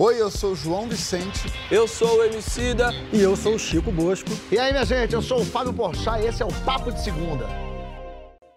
[0.00, 1.52] Oi, eu sou o João Vicente.
[1.72, 2.90] Eu sou o Emicida.
[3.12, 4.30] E eu sou o Chico Bosco.
[4.48, 7.02] E aí, minha gente, eu sou o Fábio Porchat e esse é o Papo de
[7.02, 7.48] Segunda.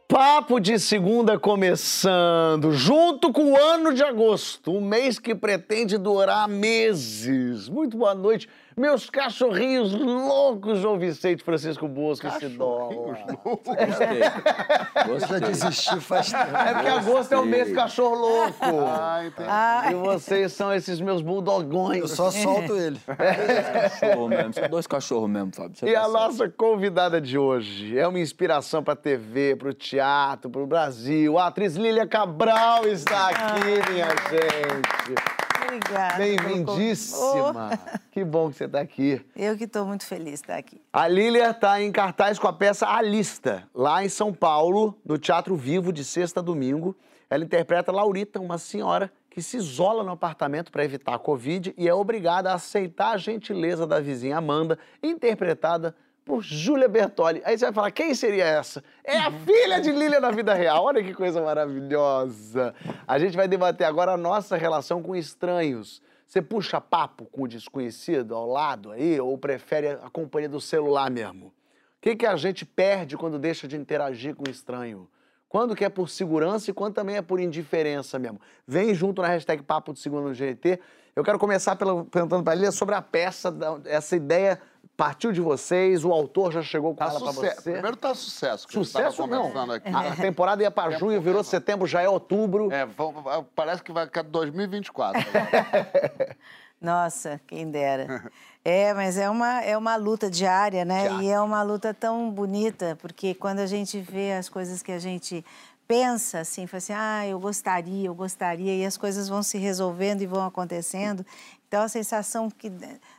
[0.07, 6.47] Papo de Segunda começando, junto com o ano de agosto, um mês que pretende durar
[6.47, 7.67] meses.
[7.67, 8.47] Muito boa noite,
[8.81, 12.93] meus cachorrinhos loucos, João Vicente, Francisco Bosco e Sidola.
[13.43, 14.19] Gostei.
[14.19, 15.39] Já Gostei.
[15.39, 16.57] desistiu faz tempo.
[16.57, 18.55] É porque agosto é o mês cachorro louco.
[18.87, 19.49] Ah, entendi.
[19.91, 21.99] E vocês são esses meus buldogões.
[22.01, 22.99] Eu só solto ele.
[23.91, 24.53] Cachorro mesmo.
[24.53, 25.75] São dois cachorros mesmo, Fábio.
[25.75, 26.13] Você E tá a certo.
[26.13, 31.37] nossa convidada de hoje é uma inspiração para TV, para o teatro, para o Brasil.
[31.37, 35.40] A atriz Lília Cabral está aqui, minha gente.
[35.71, 36.17] Obrigada.
[36.17, 37.79] Bem-vindíssima.
[38.11, 39.25] Que bom que você está aqui.
[39.33, 40.81] Oh, eu que estou muito feliz de estar aqui.
[40.91, 45.17] A Lília está em cartaz com a peça A Lista, lá em São Paulo, no
[45.17, 46.93] Teatro Vivo, de sexta a domingo.
[47.29, 51.87] Ela interpreta Laurita, uma senhora que se isola no apartamento para evitar a Covid e
[51.87, 57.41] é obrigada a aceitar a gentileza da vizinha Amanda, interpretada por Júlia Bertoli.
[57.43, 58.83] Aí você vai falar, quem seria essa?
[59.03, 60.85] É a filha de Lília na vida real.
[60.85, 62.73] Olha que coisa maravilhosa.
[63.07, 66.01] A gente vai debater agora a nossa relação com estranhos.
[66.25, 71.11] Você puxa papo com o desconhecido ao lado aí ou prefere a companhia do celular
[71.11, 71.47] mesmo?
[71.47, 71.53] O
[72.01, 75.09] que, que a gente perde quando deixa de interagir com o estranho?
[75.49, 78.39] Quando que é por segurança e quando também é por indiferença mesmo?
[78.65, 80.79] Vem junto na hashtag Papo de Segunda no GNT.
[81.13, 84.61] Eu quero começar pela, perguntando para a Lília sobre a peça, essa ideia
[84.95, 87.61] partiu de vocês, o autor já chegou com Tá ela para sucesso.
[87.61, 87.71] você.
[87.71, 88.67] Primeiro tá sucesso.
[88.67, 89.71] que a gente Sucesso não.
[89.71, 89.89] Aqui.
[89.89, 92.69] A temporada ia para junho, virou setembro, já é outubro.
[92.71, 92.87] É,
[93.55, 95.21] parece que vai ficar 2024.
[96.79, 98.31] Nossa, quem dera.
[98.65, 101.03] É, mas é uma, é uma luta diária, né?
[101.09, 101.23] Diária.
[101.25, 104.97] E é uma luta tão bonita, porque quando a gente vê as coisas que a
[104.97, 105.45] gente
[105.87, 110.21] pensa, assim, fala assim, ah, eu gostaria, eu gostaria, e as coisas vão se resolvendo
[110.21, 111.23] e vão acontecendo.
[111.67, 112.71] Então, a sensação que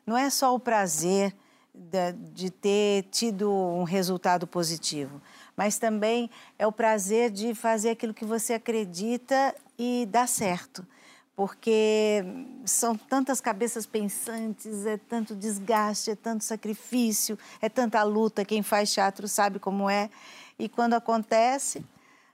[0.07, 1.33] não é só o prazer
[1.75, 5.21] da- de ter tido um resultado positivo,
[5.57, 10.87] mas também é o prazer de fazer aquilo que você acredita e dar certo
[11.35, 12.23] porque
[12.67, 18.45] são tantas cabeças pensantes, é tanto desgaste, é tanto sacrifício, é tanta luta.
[18.45, 20.11] Quem faz teatro sabe como é.
[20.59, 21.85] E quando acontece,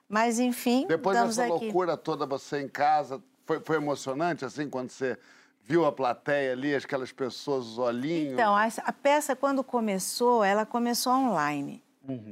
[0.09, 1.51] mas enfim, Depois dessa aqui.
[1.67, 5.17] loucura toda, você em casa, foi, foi emocionante, assim, quando você
[5.69, 8.33] viu a plateia ali, aquelas pessoas, os olhinhos?
[8.33, 11.83] Então, a, a peça, quando começou, ela começou online.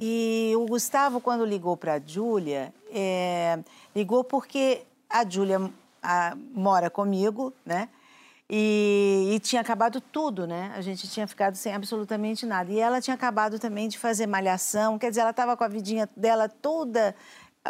[0.00, 3.58] E o Gustavo, quando ligou para a Júlia, é,
[3.94, 5.70] ligou porque a Júlia
[6.54, 7.90] mora comigo, né?
[8.48, 10.72] E, e tinha acabado tudo, né?
[10.74, 12.72] A gente tinha ficado sem absolutamente nada.
[12.72, 16.08] E ela tinha acabado também de fazer malhação, quer dizer, ela estava com a vidinha
[16.16, 17.14] dela toda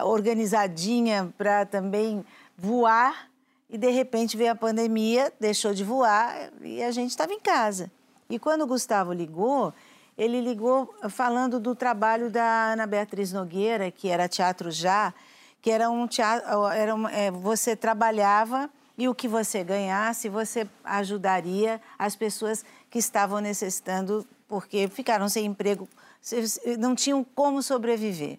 [0.04, 2.24] organizadinha para também
[2.56, 3.28] voar.
[3.68, 7.90] E de repente veio a pandemia, deixou de voar e a gente estava em casa.
[8.30, 9.72] E quando o Gustavo ligou,
[10.16, 15.12] ele ligou falando do trabalho da Ana Beatriz Nogueira, que era Teatro Já,
[15.60, 21.80] que era um teatro, era é, você trabalhava e o que você ganhasse, você ajudaria
[21.98, 25.88] as pessoas que estavam necessitando, porque ficaram sem emprego,
[26.78, 28.38] não tinham como sobreviver.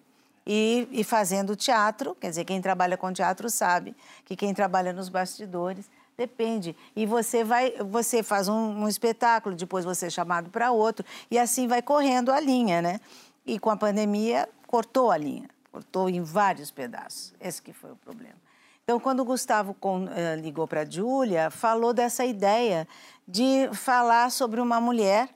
[0.50, 3.94] E, e fazendo teatro, quer dizer, quem trabalha com teatro sabe
[4.24, 6.74] que quem trabalha nos bastidores depende.
[6.96, 11.38] E você vai, você faz um, um espetáculo, depois você é chamado para outro, e
[11.38, 12.98] assim vai correndo a linha, né?
[13.44, 17.34] E com a pandemia, cortou a linha, cortou em vários pedaços.
[17.38, 18.36] Esse que foi o problema.
[18.82, 19.76] Então, quando o Gustavo
[20.16, 22.88] eh, ligou para a Júlia, falou dessa ideia
[23.26, 25.28] de falar sobre uma mulher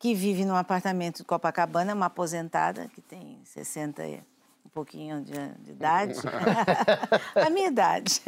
[0.00, 4.31] que vive num apartamento de Copacabana, uma aposentada, que tem 60 e um
[4.72, 6.14] pouquinho de, de idade.
[7.34, 8.22] a minha idade.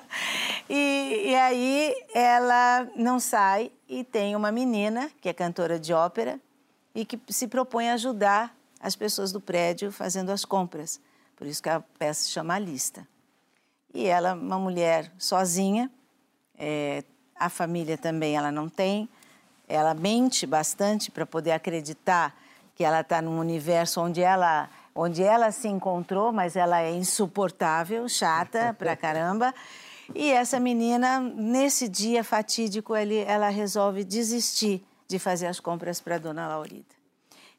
[0.68, 6.40] e, e aí ela não sai e tem uma menina, que é cantora de ópera,
[6.94, 11.00] e que se propõe a ajudar as pessoas do prédio fazendo as compras.
[11.36, 13.06] Por isso que a peça se chama A Lista.
[13.94, 15.90] E ela, uma mulher sozinha,
[16.56, 17.04] é,
[17.36, 19.08] a família também ela não tem,
[19.68, 22.34] ela mente bastante para poder acreditar
[22.74, 24.68] que ela está num universo onde ela,
[25.00, 29.54] onde ela se encontrou, mas ela é insuportável, chata pra caramba.
[30.12, 36.48] E essa menina, nesse dia fatídico, ela resolve desistir de fazer as compras para Dona
[36.48, 36.96] Laurita.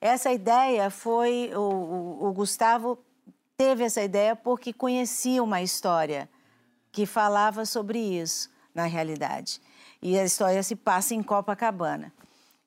[0.01, 2.97] Essa ideia foi o, o, o Gustavo
[3.57, 6.29] teve essa ideia porque conhecia uma história
[6.91, 9.61] que falava sobre isso na realidade.
[10.01, 12.11] E a história se passa em Copacabana.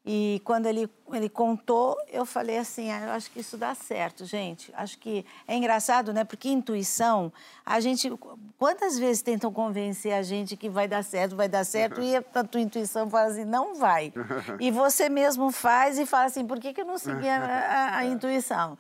[0.05, 4.25] E quando ele, ele contou, eu falei assim: ah, eu acho que isso dá certo,
[4.25, 4.73] gente.
[4.75, 6.25] Acho que é engraçado, né?
[6.25, 7.33] Porque intuição,
[7.65, 8.13] a gente.
[8.59, 12.43] Quantas vezes tentam convencer a gente que vai dar certo, vai dar certo, e a
[12.43, 14.13] tua intuição fala assim: não vai.
[14.59, 17.97] E você mesmo faz e fala assim: por que, que eu não segui a, a,
[17.99, 18.77] a intuição?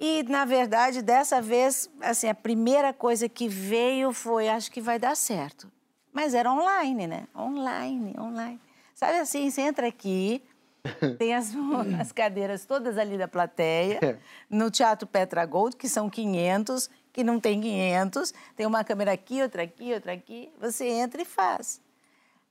[0.00, 4.98] E, na verdade, dessa vez, assim, a primeira coisa que veio foi: acho que vai
[4.98, 5.70] dar certo.
[6.12, 7.28] Mas era online, né?
[7.36, 8.60] Online, online.
[8.96, 10.42] Sabe assim, você entra aqui,
[11.18, 11.52] tem as,
[12.00, 17.40] as cadeiras todas ali da plateia, no Teatro Petra Gold, que são 500, que não
[17.40, 21.80] tem 500, tem uma câmera aqui, outra aqui, outra aqui, você entra e faz.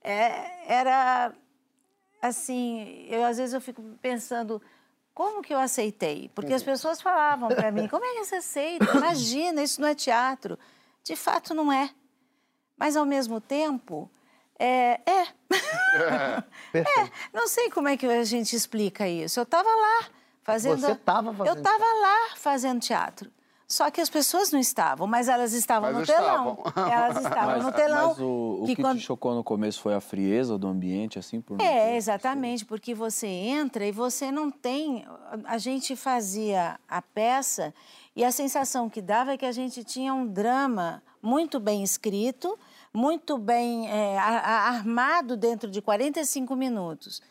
[0.04, 1.34] É, era
[2.22, 4.62] assim, eu às vezes eu fico pensando,
[5.14, 6.30] como que eu aceitei?
[6.36, 8.98] Porque as pessoas falavam para mim, como é que você aceita?
[8.98, 10.60] Imagina, isso não é teatro.
[11.04, 11.90] De fato não é.
[12.78, 14.10] Mas ao mesmo tempo,
[14.60, 15.28] é, é.
[16.80, 17.10] é.
[17.34, 19.40] Não sei como é que a gente explica isso.
[19.40, 20.08] Eu estava lá
[20.44, 20.80] fazendo.
[20.82, 21.48] Você estava fazendo.
[21.56, 23.32] Eu estava lá fazendo teatro.
[23.68, 26.62] Só que as pessoas não estavam, mas elas estavam Mas no telão.
[26.68, 26.92] estavam.
[26.94, 28.08] Elas estavam no telão.
[28.10, 31.42] Mas o, o que, quando- te chocou no começo foi a frieza do ambiente, assim,
[31.42, 35.04] por É, exatamente, porque você entra e você não tem.
[35.46, 37.74] A gente fazia a peça
[38.16, 42.60] e a sensação que dava é que a gente tinha um drama muito bem escrito,
[42.96, 47.22] muito bem é, armado dentro de 45 minutos.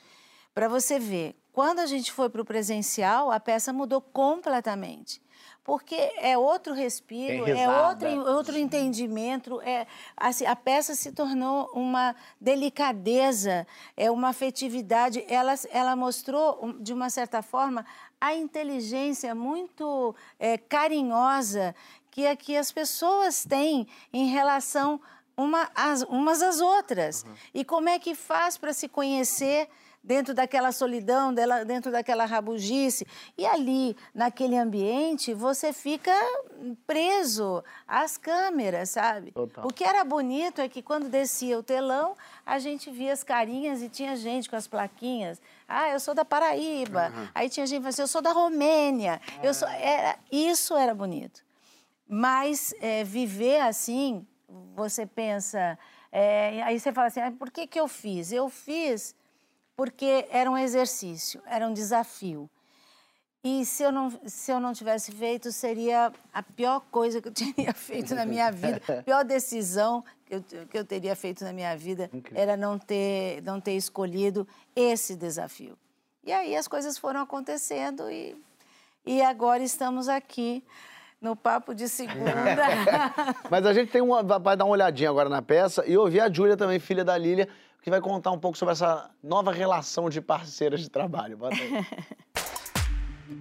[0.55, 5.23] Para você ver, quando a gente foi para o presencial, a peça mudou completamente.
[5.65, 9.63] Porque é outro respiro, é outro, outro entendimento.
[9.63, 15.25] É, assim, a peça se tornou uma delicadeza, é uma afetividade.
[15.27, 17.87] Ela, ela mostrou, de uma certa forma,
[18.21, 21.75] a inteligência muito é, carinhosa
[22.11, 25.01] que, que as pessoas têm em relação
[25.37, 27.25] uma, às, umas às outras.
[27.53, 29.69] E como é que faz para se conhecer
[30.03, 33.07] dentro daquela solidão, dela- dentro daquela rabugice.
[33.39, 36.13] E ali, naquele ambiente, você fica
[36.87, 39.33] preso às câmeras, sabe?
[39.33, 39.67] Total.
[39.67, 42.15] O que era bonito é que quando descia o telão,
[42.45, 45.41] a gente via as carinhas e tinha gente com as plaquinhas.
[45.67, 47.11] Ah, eu sou da Paraíba.
[47.35, 49.21] Aí tinha gente que assim, eu sou da Romênia.
[49.43, 49.67] Eu sou...
[49.69, 50.19] era...
[50.31, 51.43] Isso era bonito.
[52.07, 54.27] Mas é, viver assim,
[54.75, 55.79] você pensa.
[56.11, 58.33] é, aí você fala assim: ah, por que, que eu fiz?
[58.33, 59.15] Eu fiz
[59.77, 62.49] porque era um exercício, era um desafio.
[63.43, 67.33] E se eu não, se eu não tivesse feito, seria a pior coisa que eu
[67.35, 71.53] teria feito na minha vida, a pior decisão que eu, que eu teria feito na
[71.53, 75.77] minha vida era não ter, não ter escolhido esse desafio.
[76.25, 78.35] E aí as coisas foram acontecendo e,
[79.05, 80.65] e agora estamos aqui
[81.25, 82.35] no Papo de Segunda.
[83.51, 86.31] Mas a gente tem uma, vai dar uma olhadinha agora na peça e ouvir a
[86.31, 87.49] Júlia também, filha da Lília,
[87.83, 91.39] que vai contar um pouco sobre essa nova relação de parceiras de trabalho.
[91.39, 91.87] Bota aí.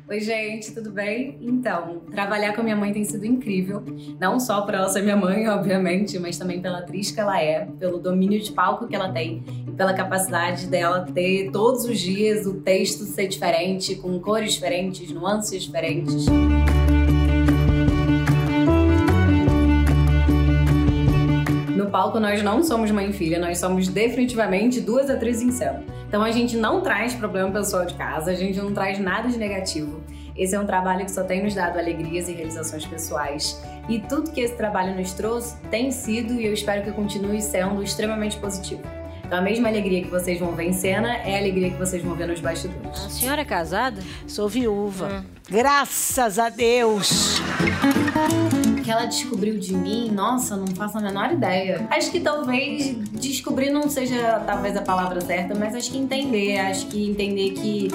[0.08, 1.38] Oi, gente, tudo bem?
[1.42, 3.84] Então, trabalhar com a minha mãe tem sido incrível.
[4.18, 7.66] Não só por ela ser minha mãe, obviamente, mas também pela atriz que ela é,
[7.80, 12.46] pelo domínio de palco que ela tem e pela capacidade dela ter todos os dias
[12.46, 16.28] o texto ser diferente, com cores diferentes, nuances diferentes.
[21.94, 25.84] Palco, nós não somos mãe e filha, nós somos definitivamente duas atrizes em cena.
[26.08, 29.38] Então a gente não traz problema pessoal de casa, a gente não traz nada de
[29.38, 30.02] negativo.
[30.36, 33.62] Esse é um trabalho que só tem nos dado alegrias e realizações pessoais.
[33.88, 37.84] E tudo que esse trabalho nos trouxe tem sido e eu espero que continue sendo
[37.84, 38.82] extremamente positivo.
[39.24, 42.04] Então a mesma alegria que vocês vão ver em cena é a alegria que vocês
[42.04, 43.06] vão ver nos bastidores.
[43.06, 44.02] A senhora é casada?
[44.26, 45.24] Sou viúva.
[45.50, 47.40] Graças a Deus!
[48.66, 51.88] O que ela descobriu de mim, nossa, não faço a menor ideia.
[51.90, 56.88] Acho que talvez descobrir não seja talvez a palavra certa, mas acho que entender, acho
[56.88, 57.90] que entender que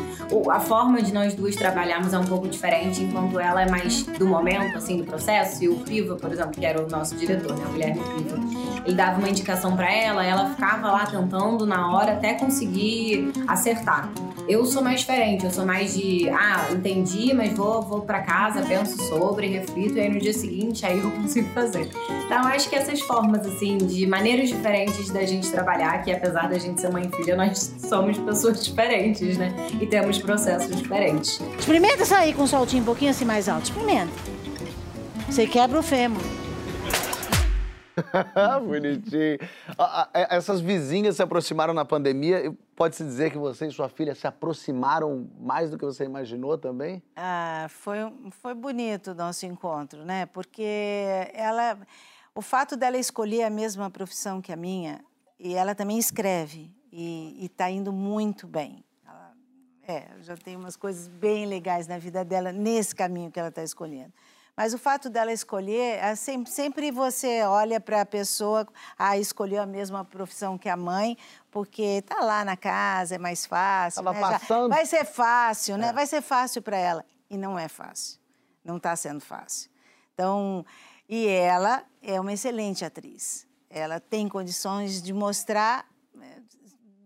[0.51, 4.27] a forma de nós duas trabalharmos é um pouco diferente, enquanto ela é mais do
[4.27, 7.67] momento, assim, do processo, e o Piva, por exemplo, que era o nosso diretor, né,
[7.67, 8.39] o Guilherme Piva,
[8.87, 14.11] ele dava uma indicação pra ela, ela ficava lá tentando na hora até conseguir acertar.
[14.49, 18.63] Eu sou mais diferente, eu sou mais de, ah, entendi, mas vou, vou para casa,
[18.63, 21.91] penso sobre, reflito, e aí no dia seguinte aí eu consigo fazer.
[22.25, 26.59] Então acho que essas formas, assim, de maneiras diferentes da gente trabalhar, que apesar da
[26.59, 29.55] gente ser mãe e filha, nós somos pessoas diferentes, né?
[29.81, 31.43] E temos processos diferentes.
[31.59, 33.65] Experimenta sair com um saltinho um pouquinho assim mais alto.
[33.65, 34.13] Experimenta.
[35.29, 36.23] Você quebra o fêmur.
[38.67, 39.39] Bonitinho.
[40.15, 42.55] É- Essas vizinhas se aproximaram na pandemia.
[42.77, 47.03] Pode-se dizer que você e sua filha se aproximaram mais do que você imaginou também?
[47.17, 47.99] Ah, foi,
[48.43, 50.27] foi bonito o nosso encontro, né?
[50.27, 50.65] Porque
[51.35, 51.79] ela,
[52.35, 55.01] o fato dela escolher a mesma profissão que a minha,
[55.39, 58.85] e ela também escreve, e está indo muito bem.
[59.07, 59.33] Ela
[59.87, 63.63] É, já tem umas coisas bem legais na vida dela, nesse caminho que ela está
[63.63, 64.13] escolhendo.
[64.59, 68.67] Mas o fato dela escolher, é sempre, você olha para a pessoa,
[68.99, 71.17] ah, escolheu a mesma profissão que a mãe,
[71.49, 74.03] porque está lá na casa, é mais fácil.
[74.03, 74.21] Tava né?
[74.21, 74.69] Já- passando.
[74.69, 75.79] vai ser fácil, É.
[75.79, 75.93] né?
[75.93, 77.05] Vai ser fácil para ela.
[77.31, 78.19] E não é fácil.
[78.65, 79.71] Não está sendo fácil.
[80.13, 80.67] Então,
[81.09, 83.47] e ela é uma excelente atriz.
[83.71, 85.87] Ela tem condições de mostrar,
[86.21, 86.41] eh,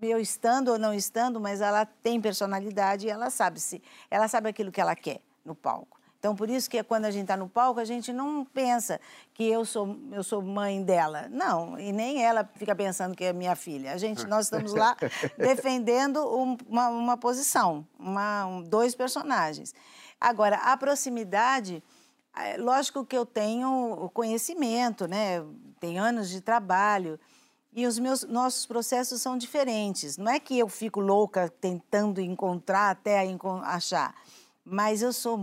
[0.01, 4.49] eu estando ou não estando, mas ela tem personalidade e ela sabe se, ela sabe
[4.49, 6.01] aquilo que ela quer no palco.
[6.23, 9.01] Então, por isso que quando a gente está no palco, a gente não pensa
[9.35, 11.27] que eu sou, eu sou mãe dela.
[11.29, 13.93] Não, e nem ela fica pensando que é minha filha.
[13.93, 14.97] A gente, nós estamos lá
[15.37, 19.75] defendendo um- uma, uma posição, uma- um- dois personagens.
[20.21, 21.83] Agora, a proximidade,
[22.37, 25.45] é, lógico que eu tenho conhecimento, né?
[25.81, 27.19] Tenho anos de trabalho.
[27.73, 30.17] E os meus nossos processos são diferentes.
[30.17, 33.29] Não é que eu fico louca tentando encontrar até
[33.65, 34.15] achar,
[34.65, 35.37] mas eu sou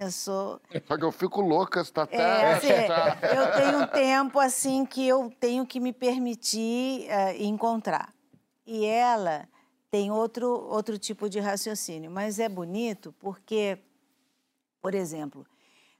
[0.00, 2.16] eu sou Só que eu fico louca, tá até...
[2.16, 7.42] é, assim, tá- eu tenho um tempo assim que eu tenho que me permitir eh,
[7.44, 8.12] encontrar.
[8.66, 9.48] E ela
[9.90, 13.78] tem outro, outro tipo de raciocínio, mas é bonito porque,
[14.80, 15.46] por exemplo,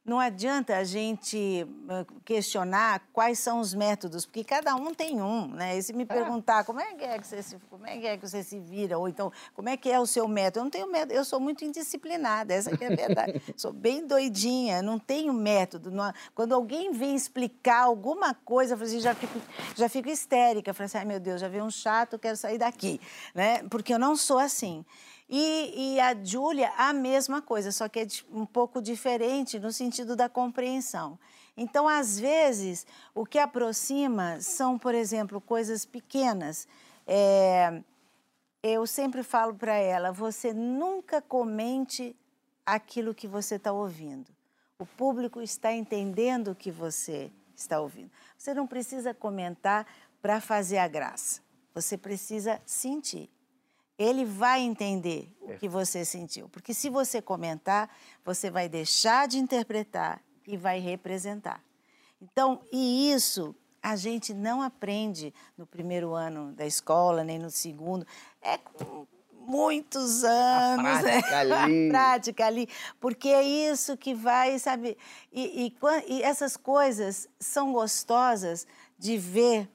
[0.04, 5.48] não adianta a gente eh, questionar quais são os métodos, porque cada um tem um,
[5.48, 5.78] né?
[5.78, 8.16] E se me perguntar como é que é que você se, como é que é
[8.18, 10.70] que você se vira, ou então como é que é o seu método, eu não
[10.70, 13.40] tenho método, eu sou muito indisciplinada, essa é a verdade.
[13.56, 15.90] sou bem doidinha, não tenho método.
[15.90, 19.40] não- quando alguém vem explicar alguma coisa, eu assim, já fico,
[19.74, 22.58] já fico histérica, eu falo assim, ai meu Deus, já veio um chato, quero sair
[22.58, 23.00] daqui,
[23.34, 23.62] né?
[23.70, 24.84] Porque eu não sou assim.
[25.28, 30.14] E, e a Júlia, a mesma coisa, só que é um pouco diferente no sentido
[30.14, 31.18] da compreensão.
[31.56, 36.68] Então, às vezes, o que aproxima são, por exemplo, coisas pequenas.
[37.06, 37.82] É,
[38.62, 42.14] eu sempre falo para ela: você nunca comente
[42.66, 44.30] aquilo que você está ouvindo.
[44.78, 48.10] O público está entendendo o que você está ouvindo.
[48.36, 49.86] Você não precisa comentar
[50.20, 51.40] para fazer a graça.
[51.72, 53.30] Você precisa sentir
[53.98, 56.48] ele vai entender o que você sentiu.
[56.48, 57.88] Porque se você comentar,
[58.24, 61.62] você vai deixar de interpretar e vai representar.
[62.20, 68.06] Então, e isso a gente não aprende no primeiro ano da escola, nem no segundo.
[68.40, 69.06] É com
[69.46, 71.00] muitos anos.
[71.02, 71.88] prática é, ali.
[71.88, 72.68] A prática ali.
[72.98, 74.96] Porque é isso que vai, sabe?
[75.32, 75.74] E, e
[76.08, 78.66] e essas coisas são gostosas
[78.98, 79.68] de ver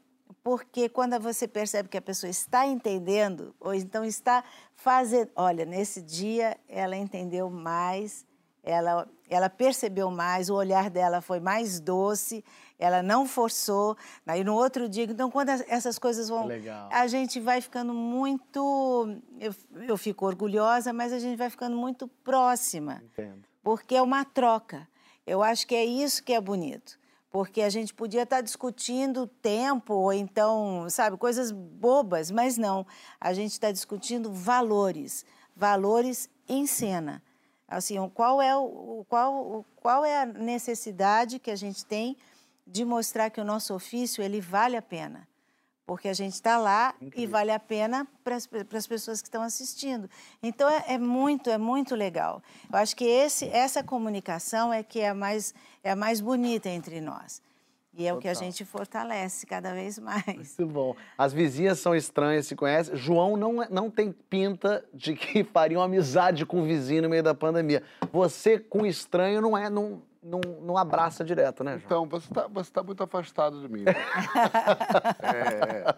[0.43, 4.43] porque quando você percebe que a pessoa está entendendo, ou então está
[4.75, 5.29] fazendo.
[5.35, 8.25] Olha, nesse dia ela entendeu mais,
[8.63, 12.43] ela, ela percebeu mais, o olhar dela foi mais doce,
[12.77, 13.97] ela não forçou.
[14.25, 16.45] Aí no outro dia, então, quando as- essas coisas vão.
[16.45, 16.89] Legal.
[16.91, 19.17] A gente vai ficando muito.
[19.39, 19.53] Eu,
[19.87, 23.43] eu fico orgulhosa, mas a gente vai ficando muito próxima Entendo.
[23.63, 24.87] porque é uma troca.
[25.27, 26.97] Eu acho que é isso que é bonito.
[27.29, 32.85] Porque a gente podia estar discutindo tempo, ou então, sabe, coisas bobas, mas não.
[33.21, 35.23] A gente está discutindo valores,
[35.55, 37.21] valores em cena.
[37.67, 42.17] Assim, qual é, o, qual, qual é a necessidade que a gente tem
[42.65, 45.28] de mostrar que o nosso ofício ele vale a pena
[45.89, 50.07] porque a gente está lá e vale a pena para as pessoas que estão assistindo.
[50.41, 52.43] Então é, é muito, é muito legal.
[52.71, 55.51] Eu acho que esse, essa comunicação é que é a mais,
[55.83, 57.41] é a mais bonita entre nós.
[57.91, 60.23] E é o que a gente fortalece cada vez mais.
[60.27, 60.95] Muito bom.
[61.17, 62.95] As vizinhas são estranhas, se conhecem.
[62.95, 67.09] João não, é- não tem pinta de que faria uma amizade com o vizinho no
[67.09, 67.81] meio da pandemia.
[68.13, 72.05] Você, com estranho, não é, não, não, não abraça direto, né, João?
[72.05, 73.83] Então, você está você tá muito afastado de mim.
[75.21, 75.95] É,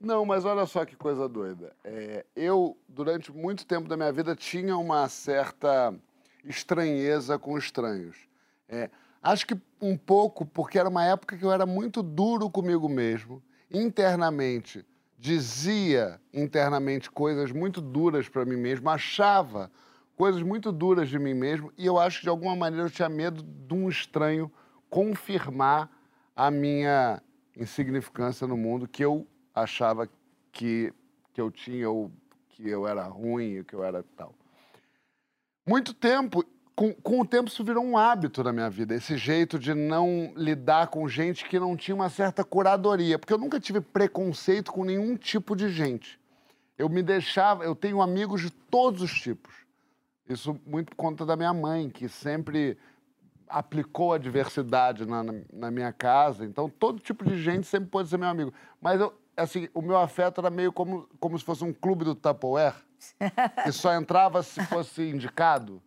[0.00, 1.72] Não, mas olha só que coisa doida.
[1.84, 5.94] É, eu, durante muito tempo da minha vida, tinha uma certa
[6.44, 8.16] estranheza com estranhos.
[8.68, 8.90] É,
[9.22, 13.42] acho que um pouco porque era uma época que eu era muito duro comigo mesmo,
[13.70, 14.84] internamente.
[15.18, 19.70] Dizia internamente coisas muito duras para mim mesmo, achava
[20.18, 23.08] coisas muito duras de mim mesmo, e eu acho que de alguma maneira eu tinha
[23.08, 24.50] medo de um estranho
[24.90, 25.88] confirmar
[26.34, 27.22] a minha
[27.56, 30.10] insignificância no mundo, que eu achava
[30.50, 30.92] que,
[31.32, 32.10] que eu tinha, ou
[32.48, 34.34] que eu era ruim, que eu era tal.
[35.64, 36.44] Muito tempo,
[36.74, 40.32] com, com o tempo isso virou um hábito na minha vida, esse jeito de não
[40.34, 44.84] lidar com gente que não tinha uma certa curadoria, porque eu nunca tive preconceito com
[44.84, 46.18] nenhum tipo de gente.
[46.76, 49.67] Eu me deixava, eu tenho amigos de todos os tipos.
[50.28, 52.76] Isso muito por conta da minha mãe, que sempre
[53.48, 56.44] aplicou a diversidade na, na, na minha casa.
[56.44, 58.52] Então, todo tipo de gente sempre pode ser meu amigo.
[58.80, 62.14] Mas eu, assim, o meu afeto era meio como, como se fosse um clube do
[62.14, 62.74] Tupperware.
[63.62, 65.80] Que só entrava se fosse indicado.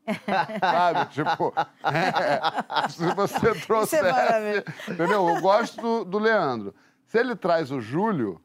[0.59, 1.11] Sabe?
[1.11, 4.01] Tipo, é, se você trouxesse.
[4.01, 4.63] maravilhoso.
[4.87, 5.29] entendeu?
[5.29, 6.73] Eu gosto do, do Leandro.
[7.05, 8.41] Se ele traz o Júlio,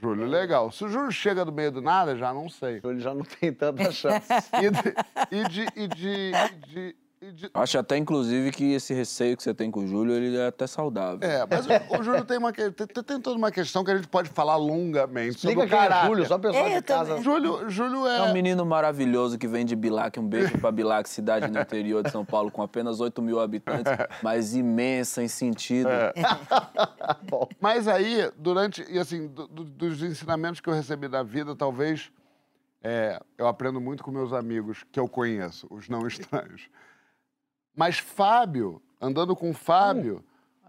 [0.00, 0.70] Júlio, legal.
[0.70, 2.80] Se o Júlio chega do meio do nada, já não sei.
[2.84, 4.26] Ele já não tem tanta chance.
[4.54, 4.94] E de.
[5.30, 9.54] E de, e de, e de- de- Acho até, inclusive, que esse receio que você
[9.54, 11.18] tem com o Júlio, ele é até saudável.
[11.26, 14.06] É, mas o, o Júlio tem, uma, tem, tem toda uma questão que a gente
[14.08, 16.06] pode falar longamente sobre Liga o é caráter.
[16.08, 17.08] Júlio, só pessoal É, de eu casa.
[17.10, 17.22] também.
[17.24, 18.18] Júlio, Júlio é...
[18.18, 20.20] É um menino maravilhoso que vem de Bilac.
[20.20, 23.90] Um beijo pra Bilac, cidade no interior de São Paulo, com apenas 8 mil habitantes,
[24.22, 25.88] mas imensa em sentido.
[27.60, 32.10] Mas aí, durante, e assim, do- do- dos ensinamentos que eu recebi da vida, talvez
[32.82, 36.68] é, eu aprendo muito com meus amigos que eu conheço, os não estranhos.
[37.76, 40.24] Mas Fábio, andando com Fábio,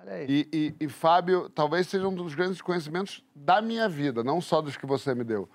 [0.06, 0.26] aí.
[0.52, 4.62] e, e- e Fábio talvez seja um dos grandes conhecimentos da minha vida, não só
[4.62, 5.50] dos que você me deu.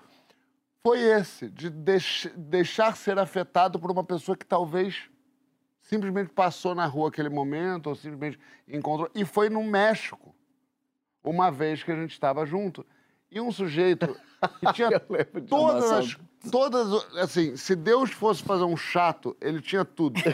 [0.81, 5.09] Foi esse, de deix- deixar ser afetado por uma pessoa que talvez
[5.79, 9.09] simplesmente passou na rua aquele momento, ou simplesmente encontrou.
[9.13, 10.35] E foi no México,
[11.23, 12.85] uma vez que a gente estava junto.
[13.33, 14.15] E um sujeito
[14.59, 14.99] que tinha
[15.49, 16.17] todas as.
[16.51, 20.19] Todas, assim, se Deus fosse fazer um chato, ele tinha tudo.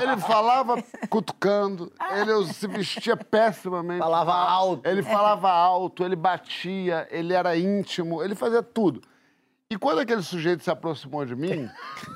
[0.00, 3.98] ele falava cutucando, ele se vestia pessimamente.
[3.98, 4.88] Falava alto.
[4.88, 9.02] Ele falava alto, ele batia, ele era íntimo, ele fazia tudo.
[9.68, 11.68] E quando aquele sujeito se aproximou de mim,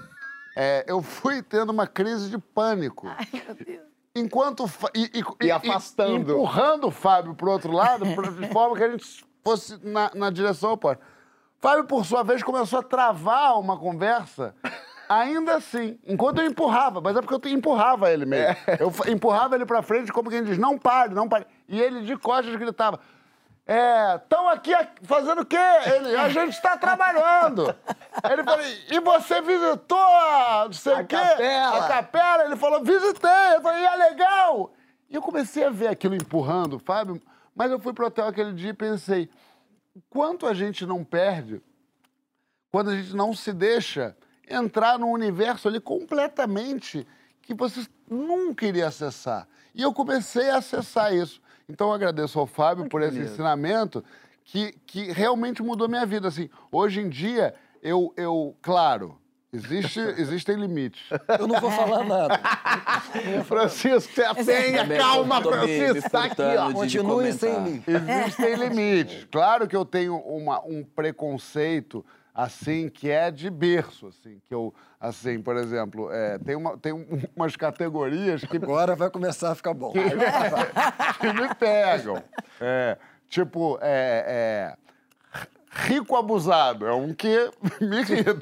[0.57, 3.09] é, eu fui tendo uma crise de pânico.
[3.09, 3.94] Ai, meu Deus.
[4.15, 4.65] Enquanto.
[4.65, 5.11] o E,
[5.43, 6.17] e- E afastando.
[6.33, 8.15] empurrando o Fábio pro outro lado, de
[8.53, 11.03] forma que a gente fosse na, na direção oposta.
[11.61, 14.55] Fábio, por sua vez, começou a travar uma conversa.
[15.09, 18.57] Ainda assim, enquanto eu empurrava, mas é porque eu empurrava ele mesmo.
[18.81, 21.47] Eu fa- empurrava ele pra frente, como quem diz, não pare, não pare.
[21.69, 22.99] E ele de costas gritava:
[23.67, 25.57] É, estão aqui a- fazendo o quê?
[25.57, 27.75] Ele, a gente está trabalhando.
[28.31, 31.17] Ele falou, e você visitou a, não sei o quê?
[31.17, 31.85] capela.
[31.85, 32.45] A capela?
[32.45, 33.31] Ele falou, visitei.
[33.57, 34.73] Eu falei, e é legal.
[35.09, 37.21] E eu comecei a ver aquilo empurrando o Fábio,
[37.55, 39.31] mas eu fui pro hotel aquele dia e pensei,
[40.11, 41.63] quanto a gente não perde
[42.71, 44.17] quando a gente não se deixa
[44.51, 47.07] entrar num universo ali completamente
[47.41, 49.47] que você nunca iria acessar.
[49.73, 51.41] E eu comecei a acessar isso.
[51.69, 54.05] Então eu agradeço ao Fábio por esse ensinamento
[54.45, 56.29] que, que realmente mudou minha vida.
[56.29, 59.17] Assim, hoje em dia, eu, eu claro,
[59.53, 61.03] existe, existem limites.
[61.39, 62.41] Eu não vou falar nada.
[63.45, 64.13] Francisco,
[64.45, 66.73] tenha calma, tô me- me Francisco, tá aqui, ó.
[66.73, 67.83] Continue sem mim.
[67.87, 69.27] Existem limites.
[69.31, 74.75] Claro que eu tenho uma- um preconceito assim que é de berço, assim, que eu,
[75.01, 79.55] assim, por exemplo, é, tem, uma, tem um- umas categorias que, Agora vai começar a
[79.55, 79.93] ficar bom.
[81.21, 82.21] que me pegam.
[82.61, 84.77] É, tipo, é, é,
[85.87, 88.33] rico abusado, é um que me irrita.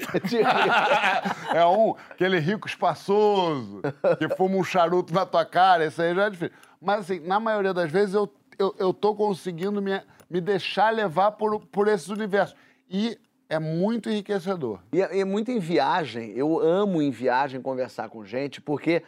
[1.53, 3.81] é um, aquele rico espaçoso,
[4.17, 6.55] que fuma um charuto na tua cara, isso aí já é difícil.
[6.81, 11.31] Mas, assim, na maioria das vezes eu, eu, eu tô conseguindo me, me deixar levar
[11.33, 12.55] por, por esses universos.
[12.89, 13.17] E
[13.49, 14.79] é muito enriquecedor.
[14.91, 16.31] E é, é muito em viagem.
[16.31, 19.03] Eu amo em viagem conversar com gente, porque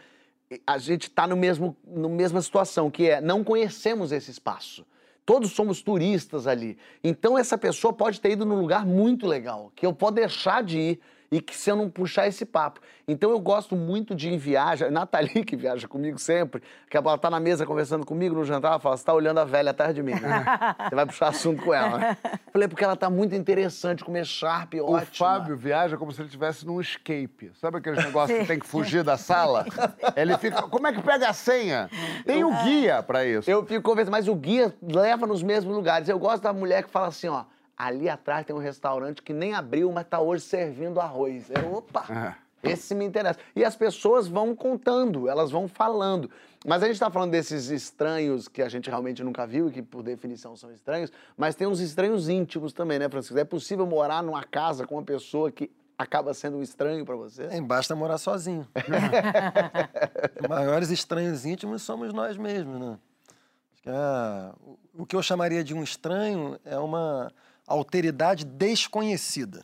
[0.65, 4.85] a gente está no mesmo, na mesma situação, que é não conhecemos esse espaço.
[5.25, 6.77] Todos somos turistas ali.
[7.03, 10.77] Então essa pessoa pode ter ido num lugar muito legal, que eu posso deixar de
[10.77, 10.99] ir
[11.31, 12.79] e que se eu não puxar esse papo.
[13.07, 14.89] Então eu gosto muito de ir em viagem.
[14.89, 18.79] Nathalie, que viaja comigo sempre, que ela tá na mesa conversando comigo no jantar, ela
[18.79, 20.45] fala: você tá olhando a velha atrás de mim, né?
[20.89, 21.97] Você vai puxar assunto com ela.
[21.97, 22.17] né?
[22.51, 25.11] Falei, porque ela tá muito interessante, comer sharp, O ótima.
[25.13, 27.51] Fábio viaja como se ele estivesse num escape.
[27.55, 29.65] Sabe aqueles negócios que tem que fugir da sala?
[30.15, 30.61] Ele fica.
[30.63, 31.89] Como é que pega a senha?
[32.25, 33.49] Tem o guia pra isso.
[33.49, 36.07] Eu fico conversando, mas o guia leva nos mesmos lugares.
[36.09, 37.43] Eu gosto da mulher que fala assim, ó,
[37.77, 41.49] ali atrás tem um restaurante que nem abriu, mas tá hoje servindo arroz.
[41.49, 42.71] Eu, opa, É.
[42.71, 43.39] esse me interessa.
[43.55, 46.29] E as pessoas vão contando, elas vão falando.
[46.65, 49.81] Mas a gente tá falando desses estranhos que a gente realmente nunca viu e que
[49.83, 53.37] por definição são estranhos, mas tem uns estranhos íntimos também, né, Francisco?
[53.37, 57.43] É possível morar numa casa com uma pessoa que acaba sendo um estranho pra você?
[57.51, 58.67] É, basta morar sozinho.
[60.41, 62.97] Os maiores estranhos íntimos somos nós mesmos, né?
[63.73, 63.89] Acho que
[64.61, 67.31] o- o que eu chamaria de um estranho é uma
[67.67, 69.63] alteridade desconhecida.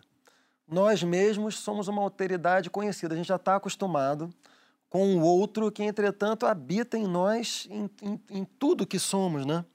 [0.68, 3.14] Nós mesmos somos uma alteridade conhecida.
[3.14, 4.30] A gente já está acostumado
[4.90, 9.66] com o outro que, entretanto, habita em nós, em, em- em tudo que somos, né?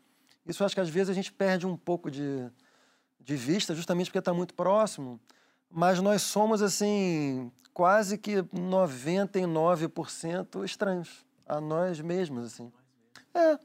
[0.46, 2.48] Isso acho que às vezes a gente perde um pouco de,
[3.20, 5.20] de vista, justamente porque está muito próximo.
[5.70, 12.72] Mas nós somos, assim, quase que 99% estranhos a nós mesmos, assim.
[13.34, 13.58] É.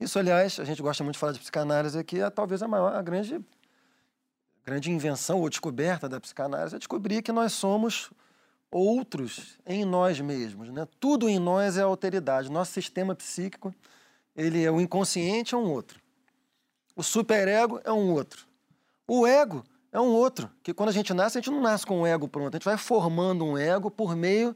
[0.00, 2.94] Isso, aliás, a gente gosta muito de falar de psicanálise aqui, é talvez a maior,
[2.94, 3.40] a grande,
[4.68, 8.10] grande invenção ou descoberta da psicanálise é descobrir que nós somos
[8.70, 10.86] outros em nós mesmos, né?
[11.00, 12.50] Tudo em nós é alteridade.
[12.50, 13.74] Nosso sistema psíquico,
[14.36, 15.98] ele é o inconsciente é um outro.
[16.94, 18.46] O superego é um outro.
[19.06, 22.02] O ego é um outro, que quando a gente nasce, a gente não nasce com
[22.02, 24.54] um ego pronto, a gente vai formando um ego por meio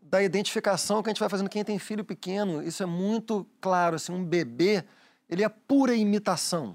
[0.00, 2.62] da identificação que a gente vai fazendo quem tem filho pequeno.
[2.62, 4.82] Isso é muito claro, assim, um bebê,
[5.28, 6.74] ele é pura imitação.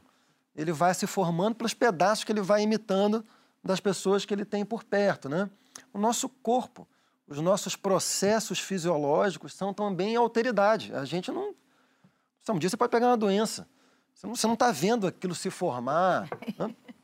[0.57, 3.23] Ele vai se formando pelos pedaços que ele vai imitando
[3.63, 5.49] das pessoas que ele tem por perto, né?
[5.93, 6.87] O nosso corpo,
[7.27, 10.93] os nossos processos fisiológicos são também alteridade.
[10.95, 11.53] A gente não...
[12.49, 13.67] Um dia você pode pegar uma doença.
[14.15, 16.27] Você não está vendo aquilo se formar.
[16.57, 16.73] Né?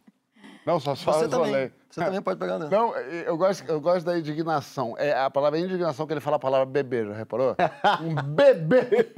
[0.65, 1.71] Não, só só Você também.
[1.89, 2.75] Você também pode pegar doença.
[2.75, 4.95] Não, eu gosto, eu gosto da indignação.
[4.97, 7.55] É a palavra indignação que ele fala a palavra bebê, já reparou?
[8.01, 9.13] Um bebê!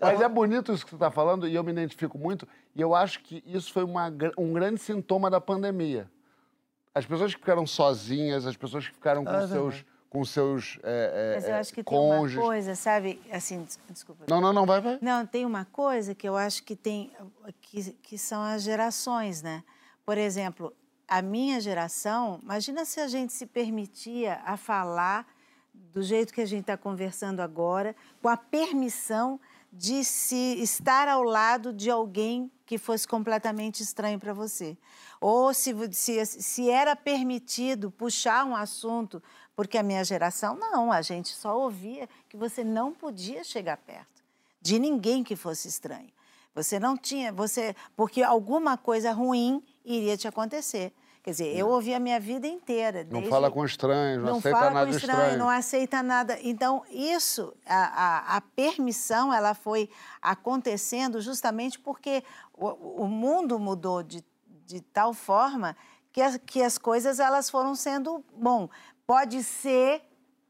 [0.00, 2.46] Mas é bonito isso que você está falando e eu me identifico muito.
[2.74, 6.08] E eu acho que isso foi uma um grande sintoma da pandemia.
[6.94, 9.84] As pessoas que ficaram sozinhas, as pessoas que ficaram com Ah, é seus.
[10.12, 12.38] Com seus é, é, Mas eu é, acho que tem uma cônjuges.
[12.44, 13.18] coisa, sabe?
[13.32, 14.26] Assim, des- desculpa.
[14.28, 14.98] Não, não, não, vai, vai.
[15.00, 17.10] Não, tem uma coisa que eu acho que tem
[17.62, 19.64] que, que são as gerações, né?
[20.04, 20.70] Por exemplo,
[21.08, 25.26] a minha geração, imagina se a gente se permitia a falar
[25.72, 29.40] do jeito que a gente está conversando agora, com a permissão
[29.72, 34.76] de se estar ao lado de alguém que fosse completamente estranho para você.
[35.18, 39.22] Ou se, se, se era permitido puxar um assunto,
[39.54, 44.22] porque a minha geração, não, a gente só ouvia que você não podia chegar perto
[44.60, 46.10] de ninguém que fosse estranho.
[46.54, 50.92] Você não tinha, você, porque alguma coisa ruim iria te acontecer.
[51.22, 53.04] Quer dizer, eu ouvi a minha vida inteira.
[53.04, 55.38] Não desde- fala com estranhos, não, não aceita fala nada com estranho, estranho.
[55.38, 56.38] não aceita nada.
[56.42, 59.88] Então, isso, a, a, a permissão, ela foi
[60.20, 64.24] acontecendo justamente porque o, o mundo mudou de,
[64.66, 65.76] de tal forma
[66.12, 68.68] que as, que as coisas elas foram sendo, bom,
[69.06, 70.02] pode ser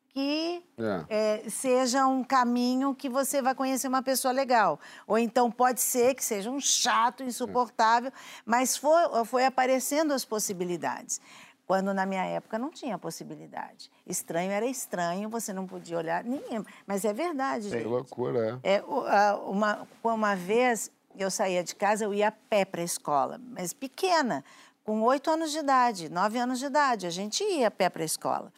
[0.08, 1.42] que É.
[1.44, 4.78] é, seja um caminho que você vai conhecer uma pessoa legal.
[5.06, 8.12] Ou então pode ser que seja um chato, insuportável,
[8.44, 11.20] mas foi, foi aparecendo as possibilidades.
[11.66, 13.90] Quando na minha época não tinha possibilidade.
[14.06, 16.62] Estranho era estranho, você não podia olhar ninguém.
[16.86, 17.86] Mas é verdade, Que gente.
[17.86, 18.76] loucura, é.
[18.76, 18.82] É,
[19.46, 23.72] uma, uma vez eu saía de casa, eu ia a pé para a escola, mas
[23.72, 24.44] pequena,
[24.84, 28.02] com oito anos de idade, nove anos de idade, a gente ia a pé para
[28.02, 28.52] a escola.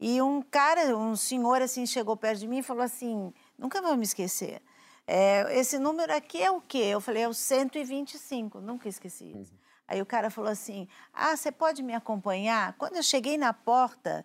[0.00, 3.96] E um cara, um senhor assim, chegou perto de mim e falou assim, nunca vou
[3.96, 4.60] me esquecer,
[5.06, 6.78] "É, esse número aqui é o quê?
[6.78, 9.54] Eu falei, é o 125, nunca esqueci isso.
[9.86, 12.74] Aí o cara falou assim, ah, você pode me acompanhar?
[12.78, 14.24] Quando eu cheguei na porta,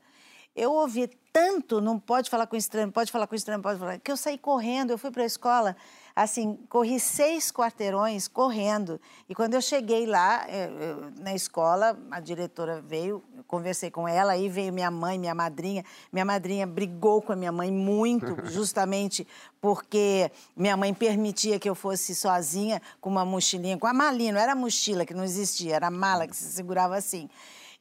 [0.56, 4.12] eu ouvi tanto, não pode falar com estranho, pode falar com estranho, pode falar, que
[4.12, 5.76] eu saí correndo, eu fui para a escola,
[6.24, 9.00] assim, corri seis quarteirões correndo.
[9.30, 14.50] E quando eu cheguei lá, eu- na escola, a diretora veio, conversei com ela, aí
[14.50, 15.86] veio minha mãe, minha madrinha.
[16.12, 19.28] Minha madrinha brigou com a minha mãe muito, justamente
[19.62, 24.40] porque minha mãe permitia que eu fosse sozinha com uma mochilinha, com a malinha, não
[24.40, 27.30] era mochila que não existia, era mala que se segurava assim.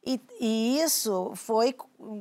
[0.05, 1.75] E, e isso foi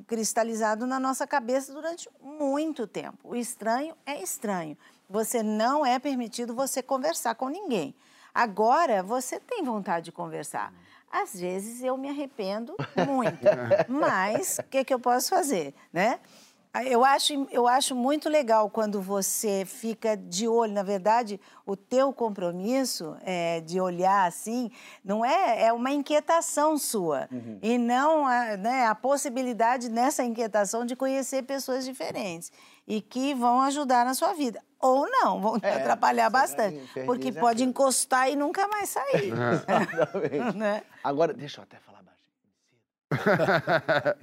[0.07, 3.17] cristalizado na nossa cabeça durante muito tempo.
[3.23, 4.77] O estranho é estranho.
[5.09, 7.95] Você não é permitido você conversar com ninguém.
[8.33, 10.73] Agora você tem vontade de conversar.
[11.11, 12.75] Às vezes eu me arrependo
[13.07, 13.47] muito,
[13.87, 16.19] mas o que, que eu posso fazer, né?
[16.83, 20.73] Eu acho, eu acho muito legal quando você fica de olho.
[20.73, 24.69] Na verdade, o teu compromisso é, de olhar assim
[25.01, 27.29] não é, é uma inquietação sua.
[27.61, 32.51] E não a, né, a possibilidade nessa inquietação de conhecer pessoas diferentes
[32.87, 34.61] e que vão ajudar na sua vida.
[34.79, 36.77] Ou não, vão te É, atrapalhar bastante.
[37.05, 37.69] Porque infernizar pode tudo.
[37.69, 39.33] encostar e nunca mais sair.
[39.33, 40.57] Exatamente.
[40.57, 40.83] né?
[41.03, 42.15] Agora, deixa eu até falar baixinho.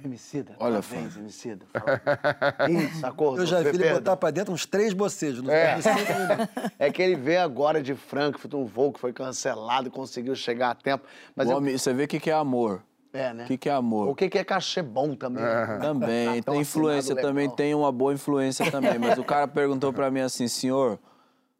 [0.05, 0.55] Emicida.
[0.59, 0.95] Olha, Olha, Fã.
[0.95, 1.65] vez, Emicida.
[1.73, 2.69] Fala.
[2.69, 3.39] Isso, acordou.
[3.39, 5.47] Eu já vi ele botar pra dentro uns três bocejos.
[5.49, 5.77] É.
[6.79, 10.75] É que ele veio agora de Frankfurt, um voo que foi cancelado, conseguiu chegar a
[10.75, 11.05] tempo.
[11.35, 12.81] Mas O eu- homem- você vê o que que é amor.
[13.13, 13.43] É, né?
[13.43, 14.09] O que que é amor.
[14.09, 15.43] O que, que é cachê bom também?
[15.43, 15.77] né?
[15.79, 17.55] Também, Cartão tem influência, também legal.
[17.55, 18.97] tem uma boa influência também.
[18.97, 20.99] Mas o cara perguntou pra mim assim, senhor,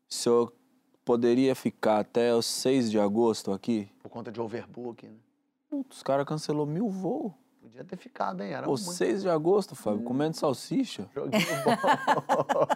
[0.09, 0.51] o senhor
[1.05, 3.89] poderia ficar até os 6 de agosto aqui?
[4.01, 5.13] Por conta de overbook, né?
[5.69, 7.31] Putz, os caras cancelou mil voos.
[7.61, 8.51] Podia ter ficado, hein?
[8.53, 11.07] Era Pô, um 6 de agosto, Fábio, comendo salsicha.
[11.13, 11.71] joguinho bom.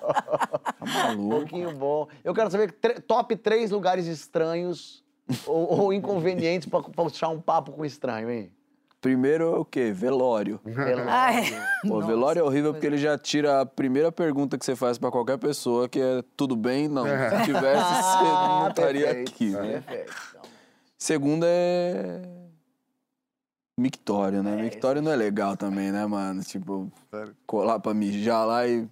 [0.77, 1.39] Tá maluco.
[1.39, 2.07] Joguinho bom.
[2.23, 2.71] Eu quero saber
[3.07, 5.03] top três lugares estranhos
[5.45, 8.51] ou, ou inconvenientes pra pra puxar um papo com estranho, hein?
[8.99, 9.91] Primeiro é o quê?
[9.91, 10.59] Velório.
[11.07, 11.43] Ai,
[11.87, 15.11] Pô, velório é horrível porque ele já tira a primeira pergunta que você faz pra
[15.11, 16.87] qualquer pessoa, que é tudo bem?
[16.87, 17.03] Não.
[17.37, 19.83] Se tivesse, você não estaria perfeito, aqui, né?
[19.85, 20.13] Perfeito.
[20.31, 20.41] Então,
[20.97, 22.21] Segunda é.
[23.79, 24.55] Mictório, né?
[24.55, 26.41] Mictório não é legal também, né, mano?
[26.43, 26.91] Tipo,
[27.45, 28.87] colar pra mijar lá e.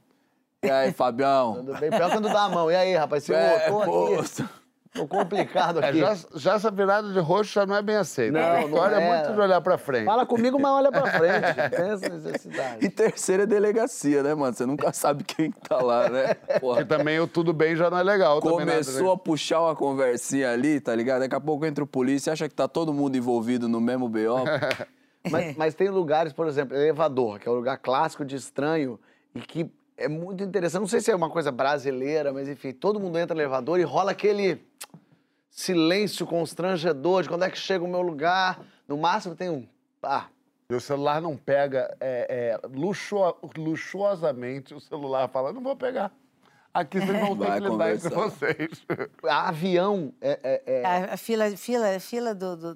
[0.63, 1.55] E aí, Fabião?
[1.55, 1.89] Tudo bem?
[1.89, 2.69] Pior quando dá a mão.
[2.69, 3.23] E aí, rapaz?
[3.23, 4.45] Você É, voltou aqui.
[4.95, 5.99] Tô complicado É, aqui.
[5.99, 8.31] já, já essa virada de rosto já não é bem aceita.
[8.39, 9.01] Não, a não Vitória é.
[9.03, 9.15] é.
[9.17, 10.05] muito de olhar pra frente.
[10.05, 11.69] Fala comigo, mas olha pra frente.
[11.75, 12.85] Pensa na necessidade.
[12.85, 14.53] E terceira é delegacia, né, mano?
[14.55, 16.33] Você nunca sabe quem tá lá, né?
[16.59, 16.77] Porra.
[16.83, 18.35] Que também o tudo bem já não é legal.
[18.35, 19.13] nada, Começou né?
[19.13, 21.19] a puxar uma conversinha ali, tá ligado?
[21.19, 24.19] Daqui a pouco entra o polícia, acha que tá todo mundo envolvido no mesmo BO.
[25.31, 28.99] Mas, mas tem lugares, por exemplo, elevador, que é um lugar clássico de estranho
[29.33, 30.81] e que é muito interessante.
[30.81, 33.83] Não sei se é uma coisa brasileira, mas enfim, todo mundo entra no elevador e
[33.83, 34.61] rola aquele
[35.55, 38.59] silêncio constrangedor de quando é que chega o meu lugar.
[38.85, 39.65] No máximo tem um.
[40.03, 40.25] Ah,
[40.69, 46.11] E o celular não pega é, é, luxo- luxuosamente, o celular fala, não vou pegar.
[46.73, 48.09] Aqui vocês vão ter que lidar entre conversar.
[48.09, 48.85] vocês.
[49.23, 52.75] avião é, é- é a, a fila, fila, fila do, do-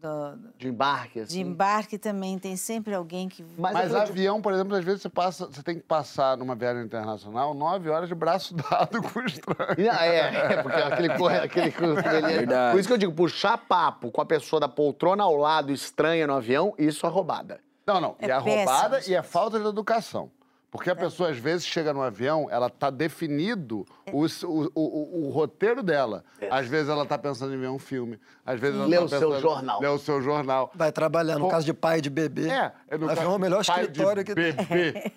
[0.00, 1.34] do- de embarque, assim.
[1.34, 3.44] de embarque também tem sempre alguém que.
[3.58, 6.82] Mas, Mas avião, por exemplo, às vezes você passa, você tem que passar numa viagem
[6.84, 9.76] internacional nove horas de braço dado com o estranho.
[9.78, 12.72] Não, É, é, porque aquele, corre- aquele, aquele Verdade.
[12.72, 16.26] Por isso que eu digo, puxar papo com a pessoa da poltrona ao lado estranha
[16.26, 17.60] no avião, isso é roubada.
[17.86, 18.16] Não, não.
[18.18, 19.30] É e péssimo, roubada e a gente.
[19.30, 20.30] falta de educação.
[20.70, 25.30] Porque a pessoa, às vezes, chega no avião, ela tá definido o, o, o, o
[25.30, 26.24] roteiro dela.
[26.48, 28.20] Às vezes ela tá pensando em ver um filme.
[28.46, 29.80] Às vezes ela Lê tá o seu pensando- jornal.
[29.80, 30.70] Lê o seu jornal.
[30.72, 32.48] Vai trabalhar, no Com- caso de pai e de bebê.
[32.48, 34.52] É, é no avião caso é o melhor pai de escritório que tem.
[34.52, 35.12] bebê.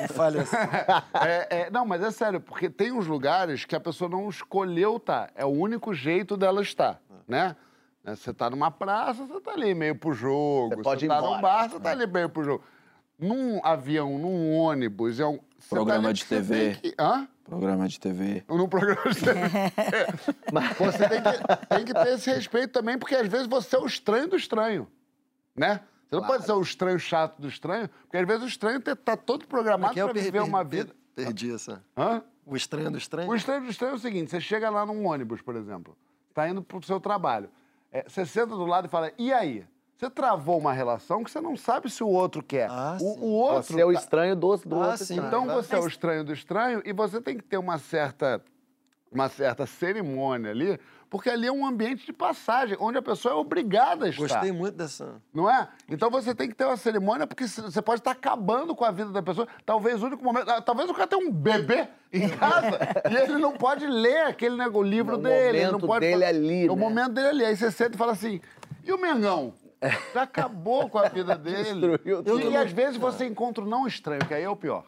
[0.00, 0.56] Não fale assim.
[1.14, 4.96] É, é, não, mas é sério, porque tem uns lugares que a pessoa não escolheu
[4.96, 5.30] estar.
[5.36, 7.54] É o único jeito dela estar, né?
[8.04, 10.74] Você tá numa praça, você tá ali meio pro jogo.
[10.74, 11.36] Você pode ir tá embora.
[11.36, 12.64] num bar, você tá ali meio pro jogo.
[13.22, 15.36] Num avião, num ônibus, é um...
[15.38, 16.74] tá Programa ali de TV.
[16.82, 17.28] que- Hã?
[17.44, 18.44] Programa de TV.
[18.48, 19.40] Num programa de TV.
[20.78, 23.86] Você tem que, tem que ter esse respeito também, porque às vezes você é o
[23.86, 24.88] estranho do estranho,
[25.54, 25.80] né?
[26.08, 28.94] Você não pode ser o estranho chato do estranho, porque às vezes o estranho te-
[28.94, 30.94] tá todo programado per- viver per- uma per- vida...
[31.14, 31.82] Perdi essa.
[31.96, 32.22] Hã?
[32.46, 33.30] O estranho do estranho.
[33.30, 35.96] O estranho do estranho é o seguinte: você chega lá num ônibus, por exemplo,
[36.30, 37.48] está indo para o seu trabalho.
[37.90, 39.64] É, você senta do lado e fala, e aí?
[40.02, 42.68] Você travou uma relação que você não sabe se o outro quer.
[42.68, 43.20] Ah, o, sim.
[43.20, 43.72] o outro.
[43.74, 45.14] Você é o tá- estranho do, do Ah, outro sim.
[45.14, 45.28] estranho.
[45.28, 48.42] Então você é o estranho do estranho e você tem que ter uma certa,
[49.12, 50.76] uma certa cerimônia ali,
[51.08, 54.22] porque ali é um ambiente de passagem, onde a pessoa é obrigada a estar.
[54.22, 55.22] Gostei muito dessa.
[55.32, 55.68] Não é?
[55.88, 59.10] Então você tem que ter uma cerimônia, porque você pode estar acabando com a vida
[59.12, 59.46] da pessoa.
[59.64, 60.50] Talvez o único momento.
[60.50, 62.76] ah, Talvez o cara tenha um bebê em casa
[63.08, 65.58] e ele não pode ler aquele nego- o livro O dele.
[65.58, 66.80] ele não momento pode dele fa- ali, É o né?
[66.82, 67.44] momento dele ali.
[67.44, 68.40] Aí você senta e fala assim:
[68.84, 69.54] e o Mengão?
[70.14, 71.64] Já acabou com a vida dele.
[71.64, 72.40] Destruiu tudo.
[72.50, 74.84] E, às vezes você encontra um não estranho, que aí é o pior.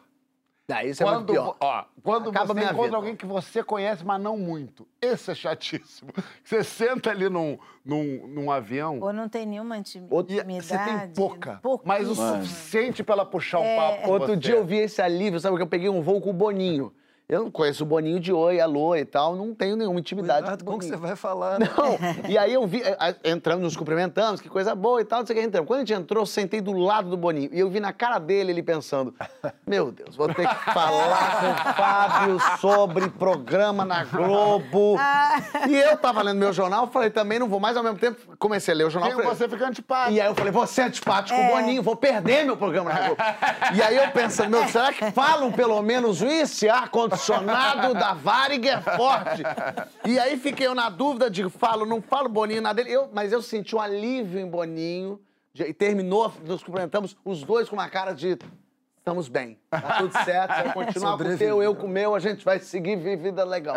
[0.67, 1.55] Ah, isso é muito Quando, pior.
[1.59, 2.95] ó, quando Acaba você encontra vida.
[2.95, 4.87] alguém que você conhece, mas não muito.
[4.99, 6.09] Esse é chatíssimo.
[6.43, 7.55] Você senta ali num,
[7.85, 8.99] num, num avião.
[8.99, 10.65] Ou não tem nenhuma intimi- E intimidade.
[10.65, 13.75] você tem pouca, mas o suficiente pra ela puxar um É.
[13.77, 14.37] papo com Outro você.
[14.37, 15.55] dia eu vi esse alívio, sabe?
[15.55, 16.91] Que eu peguei um voo com o Boninho.
[17.27, 20.63] Eu não conheço o Boninho de oi, alô e tal, não tenho nenhuma intimidade Cuidado
[20.63, 21.59] com o com o que você vai falar.
[21.59, 21.67] né?
[21.75, 22.83] Não, e aí eu vi,
[23.23, 25.67] entramos, nos cumprimentamos, que coisa boa e tal, não sei o que, entramos.
[25.67, 28.19] Quando a gente entrou, eu sentei do lado do Boninho e eu vi na cara
[28.19, 29.11] dele ele pensando:
[29.65, 34.97] Meu Deus, vou ter que falar com o Fábio sobre programa na Globo.
[35.67, 38.73] E eu tava lendo meu jornal, falei também não vou mais, ao mesmo tempo comecei
[38.73, 39.11] a ler o jornal.
[39.11, 40.13] Falei, você fica antipático.
[40.13, 43.21] e aí eu falei, você é antipático, Boninho, vou perder meu programa na Globo.
[43.73, 46.65] e aí eu pensando, meu, será que falam pelo menos isso?
[46.65, 46.69] Esse
[47.15, 49.41] ar-condicionado da Varig é forte.
[50.05, 52.95] E aí fiquei eu na dúvida de falo, não falo Boninho, nada dele.
[52.95, 55.19] Eu, mas eu senti um alívio em Boninho.
[55.53, 58.37] de- E terminou, nos cumprimentamos, os dois com uma cara de...
[59.07, 62.15] Estamos bem, tá tudo certo, você vai continuar com o teu, eu com o meu,
[62.15, 63.75] a gente vai seguir vi- vida legal.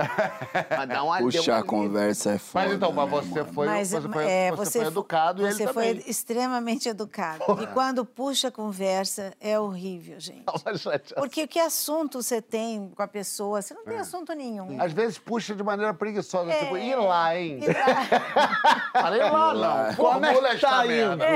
[0.75, 2.65] Mas dá um ali- deu um Puxar a conversa é foda.
[2.65, 5.53] Mas então, mas né, você foi, Mas, você foi, é, você foi fo- educado e
[5.53, 6.05] você ele foi também.
[6.07, 7.45] extremamente educado.
[7.61, 10.45] E quando puxa a conversa, é horrível, gente.
[11.15, 13.61] Porque que assunto você tem com a pessoa?
[13.61, 13.85] Você não É.
[13.85, 14.81] tem assunto nenhum.
[14.81, 16.61] Às vezes puxa de maneira preguiçosa, É.
[16.61, 17.61] tipo, e lá, hein?
[17.63, 19.95] E lá- Falei lá, não.
[19.95, 21.27] Como é que Formula tá esta merda.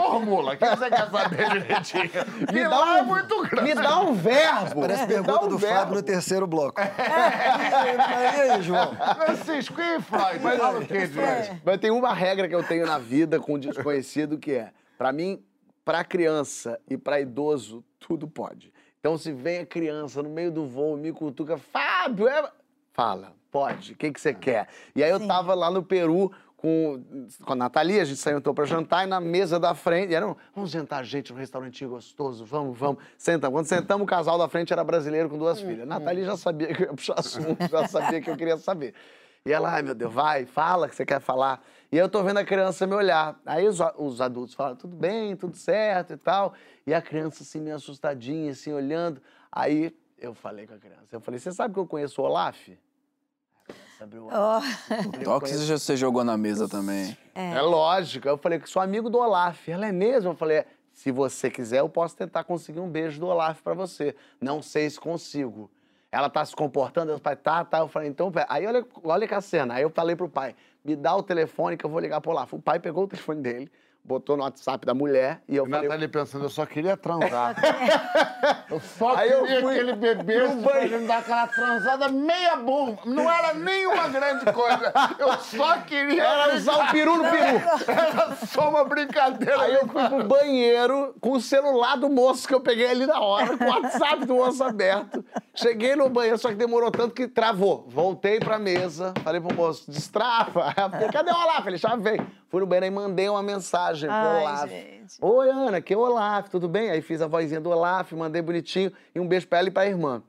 [0.00, 2.10] Formula, o que você quer saber direitinho?
[2.52, 4.80] Me E dá lá é um- muito Me dá um verbo.
[4.80, 5.76] Parece pergunta um do verbo.
[5.76, 6.80] Fábio no terceiro bloco.
[6.80, 6.88] aí,
[7.96, 8.94] mas e aí, João?
[8.94, 10.40] Francisco, e Freud?
[10.42, 11.50] Mas fala o quê, Dias?
[11.64, 15.12] Mas tem uma regra que eu tenho na vida com o desconhecido que é, pra
[15.12, 15.42] mim,
[15.84, 18.72] pra criança e pra idoso, tudo pode.
[18.98, 22.50] Então, se vem a criança no meio do voo me cutuca, Fábio, é...
[22.92, 24.68] Fala, pode, o que, que você quer?
[24.94, 25.26] E aí eu Sim.
[25.26, 27.02] tava lá no Peru com,
[27.42, 30.70] com a Nathalie, a gente sentou para jantar e na mesa da frente, era vamos
[30.70, 33.02] jantar, gente, num restaurantinho gostoso, vamos, vamos.
[33.16, 33.56] Sentamos.
[33.56, 35.88] Quando sentamos, o casal da frente era brasileiro com duas filhas.
[35.88, 38.92] Nathalie já sabia que eu ia puxar assunto, já sabia que eu queria saber.
[39.46, 41.64] E ela, ai meu Deus, vai, fala que você quer falar.
[41.90, 43.40] E eu tô vendo a criança me olhar.
[43.46, 46.52] Aí os, os adultos falam, tudo bem, tudo certo e tal.
[46.86, 49.22] E a criança assim, meio assustadinha, assim, olhando.
[49.50, 52.68] Aí eu falei com a criança, eu falei, você sabe que eu conheço o Olaf?
[54.32, 55.24] Oh.
[55.24, 57.16] Toque você você jogou na mesa também.
[57.34, 57.60] É.
[57.60, 58.28] lógico.
[58.28, 59.68] Eu falei que sou amigo do Olaf.
[59.68, 60.30] Ela é mesmo?
[60.30, 63.74] Eu falei, "É, se você quiser, eu posso tentar conseguir um beijo do Olaf pra
[63.74, 64.14] você.
[64.40, 65.70] Não sei se consigo.
[66.12, 67.78] Ela tá se comportando, o pai tá, tá.
[67.78, 69.74] Eu falei, então, aí olha, olha que a cena.
[69.74, 72.52] Aí eu falei pro pai, me dá o telefone que eu vou ligar pro Olaf.
[72.52, 73.70] O pai pegou o telefone dele,
[74.02, 77.54] botou no WhatsApp da mulher e eu O falei, Nathalie pensando, eu só queria transar.
[78.70, 80.98] eu só Aí eu queria fui que ele bebesse no pra banheiro.
[80.98, 83.02] gente dar aquela transada meia bomba.
[83.04, 84.92] Não era nenhuma grande coisa.
[85.18, 86.22] Eu só queria...
[86.22, 87.60] era usar o peru no peru.
[87.86, 89.60] Era só uma brincadeira.
[89.62, 93.20] Aí eu fui pro banheiro com o celular do moço que eu peguei ali na
[93.20, 95.24] hora, com o WhatsApp do moço aberto.
[95.54, 97.84] Cheguei no banheiro, só que demorou tanto que travou.
[97.88, 100.74] Voltei pra mesa, falei pro moço, destrava.
[101.00, 101.66] Eu Cadê o Olaf?
[101.66, 102.26] Ele já veio.
[102.50, 104.68] Fui no banheiro e mandei uma mensagem pro Ai, Olaf.
[104.68, 105.16] gente.
[105.20, 106.90] Oi, Ana, aqui é o Olaf, tudo bem?
[106.90, 109.86] Aí fiz a vozinha do Olaf, mandei bonitinho e um beijo pra ela e pra
[109.86, 110.20] irmã.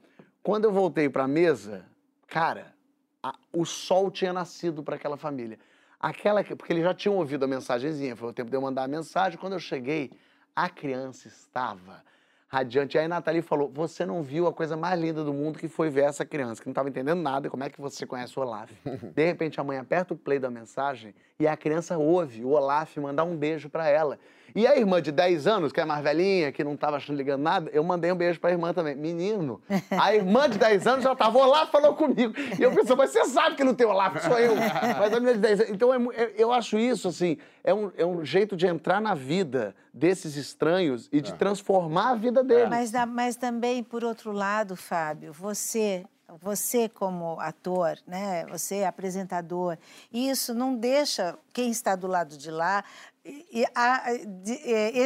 [0.43, 1.83] Quando eu voltei pra mesa,
[2.27, 2.75] cara,
[3.23, 5.57] a- o sol tinha nascido para aquela família.
[5.99, 8.83] Aquela que, porque eles já tinham ouvido a mensagenzinha, foi o tempo de eu mandar
[8.83, 9.39] a mensagem.
[9.39, 10.11] Quando eu cheguei,
[10.55, 12.03] a criança estava
[12.51, 12.97] radiante.
[12.97, 15.69] E aí a Nathalie falou: Você não viu a coisa mais linda do mundo que
[15.69, 17.49] foi ver essa criança, que não estava entendendo nada.
[17.49, 18.69] Como é que você conhece o Olaf?
[19.15, 22.97] De repente, a mãe aperta o play da mensagem e a criança ouve o Olaf
[22.97, 24.19] mandar um beijo para ela.
[24.55, 27.69] E a irmã de 10 anos, que é mais velhinha, que não estava ligando nada,
[27.73, 28.95] eu mandei um beijo para a irmã também.
[28.95, 29.61] Menino,
[29.91, 32.33] a irmã de 10 anos já estava, o Olaf falou comigo.
[32.59, 34.55] E eu pensei, mas você sabe que não tem Olaf, sou eu.
[34.55, 35.71] Mas a minha de 10 anos.
[35.73, 39.13] Então, é é- eu acho isso, assim, é um, é um jeito de entrar na
[39.13, 42.69] vida desses estranhos e de transformar a vida deles.
[42.69, 46.05] Mas, mas também, por outro lado, Fábio, você,
[46.41, 49.77] você como ator, né, você é apresentador,
[50.11, 52.83] isso não deixa quem está do lado de lá
[53.25, 54.97] e- a- de- é,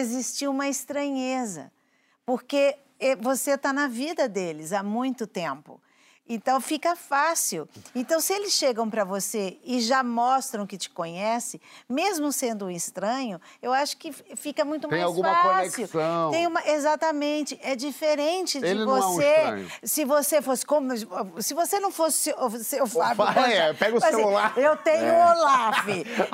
[0.48, 1.72] uma estranheza,
[2.26, 5.82] porque é, você está na vida deles há muito tempo.
[6.28, 7.70] Então fica fácil.
[7.94, 12.70] Então, se eles chegam para você e já mostram que te conhece, mesmo sendo um
[12.70, 15.88] estranho, eu acho que fica muito Tem mais alguma fácil.
[15.88, 16.32] conexão.
[16.32, 19.68] Tem uma, exatamente, é diferente de Ele não é um você.
[19.84, 20.92] se você fosse como,
[21.42, 24.54] se você não fosse o seu Fábio, poxa, é, pega o assim, celular.
[24.58, 25.88] Eu tenho o Olaf.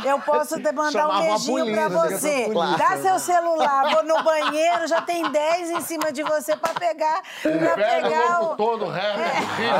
[0.05, 2.77] Eu posso te mandar Chamava um beijinho pra polícia, você.
[2.77, 7.21] Dá seu celular, vou no banheiro, já tem 10 em cima de você pra pegar,
[7.43, 9.17] Pega pegar o o locutor do rap.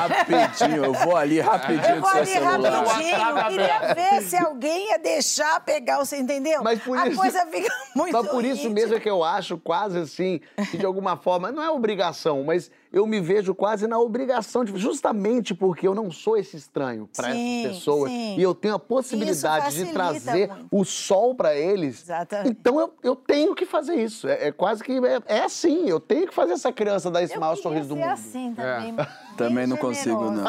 [0.07, 2.83] Rapidinho, eu vou ali rapidinho eu vou ali celular.
[2.85, 6.63] rapidinho, queria ver se alguém ia deixar pegar você, entendeu?
[6.63, 8.73] Mas por a isso- coisa fica muito Mas por isso íntima.
[8.75, 12.69] mesmo é que eu acho quase assim, que de alguma forma, não é obrigação, mas
[12.91, 17.29] eu me vejo quase na obrigação, de, justamente porque eu não sou esse estranho para
[17.29, 18.11] essas pessoas.
[18.11, 18.37] sim.
[18.37, 20.67] E eu tenho a possibilidade de trazer muito.
[20.71, 22.01] o sol para eles.
[22.03, 22.49] Exatamente.
[22.49, 24.27] Então eu, eu tenho que fazer isso.
[24.27, 24.91] É, é quase que.
[24.93, 27.95] É, é assim, eu tenho que fazer essa criança dar esse Eu maior sorriso do
[27.95, 28.09] mundo.
[28.09, 28.95] assim também.
[28.95, 30.41] bem Também não consigo, generosa.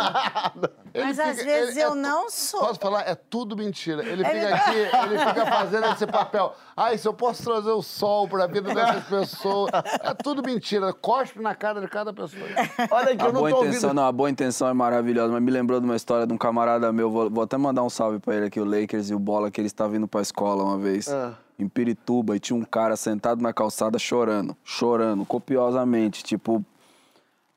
[0.56, 0.81] não.
[0.94, 2.60] Ele Mas às vezes ele- eu tu- não sou.
[2.60, 3.02] Posso falar?
[3.08, 4.04] É tudo mentira.
[4.06, 6.54] Ele fica aqui, ele fica fazendo esse papel.
[6.76, 9.70] Ai, se eu posso trazer o sol pra vida dessas pessoas.
[10.02, 10.92] É tudo mentira.
[10.92, 12.42] Cospe na cara de cada pessoa.
[12.90, 13.94] Olha aqui, A eu não boa tô intenção, ouvindo.
[13.94, 16.92] não, a boa intenção é maravilhosa, mas me lembrou de uma história de um camarada
[16.92, 19.50] meu, vou, vou até mandar um salve pra ele aqui, o Lakers e o Bola,
[19.50, 21.32] que ele estava indo pra escola uma vez, Ah.
[21.58, 26.64] em Pirituba, e tinha um cara sentado na calçada chorando, chorando, copiosamente, tipo,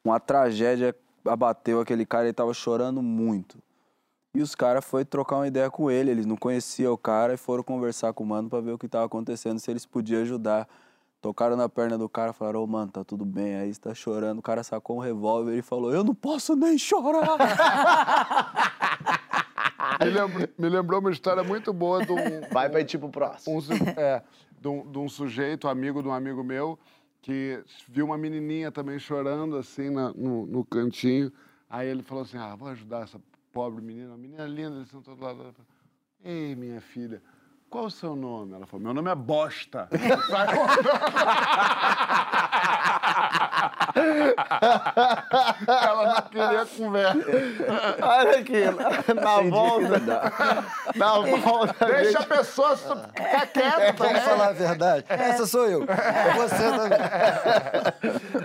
[0.04, 0.95] uma tragédia
[1.26, 3.58] abateu aquele cara, ele tava chorando muito.
[4.34, 7.38] E os caras foram trocar uma ideia com ele, eles não conheciam o cara e
[7.38, 10.68] foram conversar com o mano pra ver o que tava acontecendo, se eles podiam ajudar.
[11.22, 14.40] Tocaram na perna do cara, falaram, ô mano, tá tudo bem, aí você tá chorando.
[14.40, 17.26] O cara sacou um revólver e falou, eu não posso nem chorar.
[20.00, 22.18] Me lembrou, me lembrou uma história muito boa de um,
[22.52, 23.58] Vai pra tipo próximo.
[23.58, 23.62] um,
[23.96, 24.22] é,
[24.60, 26.78] de, um, de um sujeito, amigo de um amigo meu,
[27.26, 31.34] que viu uma menininha também chorando assim na- no, no cantinho.
[31.68, 33.20] Aí ele falou assim: Ah, vou ajudar essa
[33.52, 34.10] pobre menina.
[34.10, 35.56] Uma menina linda, ele sentou do lado
[36.24, 37.24] Ei, minha filha,
[37.68, 38.54] qual o seu nome?
[38.54, 39.90] Ela falou: Meu nome é Bosta.
[45.68, 47.26] Ela não queria conversa.
[48.02, 48.64] Olha aqui,
[49.14, 50.00] na volta.
[50.96, 51.86] Na volta.
[51.86, 54.22] Deixa a pessoa ficar quieta Vamos também.
[54.22, 55.06] falar a verdade.
[55.08, 55.84] Essa sou eu.
[55.84, 57.00] É você também.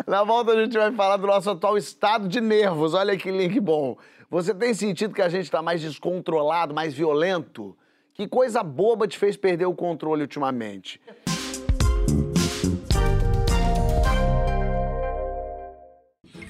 [0.07, 2.95] Na volta a gente vai falar do nosso atual estado de nervos.
[2.95, 3.97] Olha que link bom.
[4.31, 7.77] Você tem sentido que a gente está mais descontrolado, mais violento?
[8.15, 11.01] Que coisa boba te fez perder o controle ultimamente?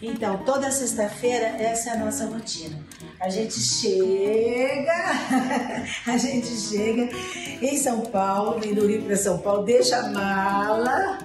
[0.03, 2.79] Então, toda sexta-feira, essa é a nossa rotina.
[3.21, 4.93] A gente chega,
[6.07, 7.09] a gente chega
[7.61, 11.19] em São Paulo, vem do Rio para São Paulo, deixa a mala,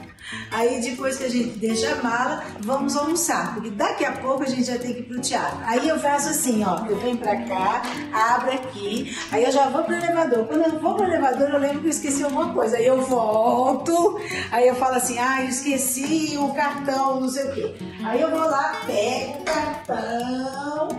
[0.51, 4.47] Aí depois que a gente deixa a mala, vamos almoçar, porque daqui a pouco a
[4.47, 5.59] gente já tem que ir pro teatro.
[5.65, 7.82] Aí eu faço assim, ó, eu venho pra cá,
[8.13, 10.45] abro aqui, aí eu já vou pro elevador.
[10.45, 12.78] Quando eu vou pro elevador, eu lembro que eu esqueci alguma coisa.
[12.78, 14.19] Aí eu volto,
[14.51, 17.76] aí eu falo assim, ah, eu esqueci o cartão, não sei o quê.
[18.03, 20.89] Aí eu vou lá, pego o cartão,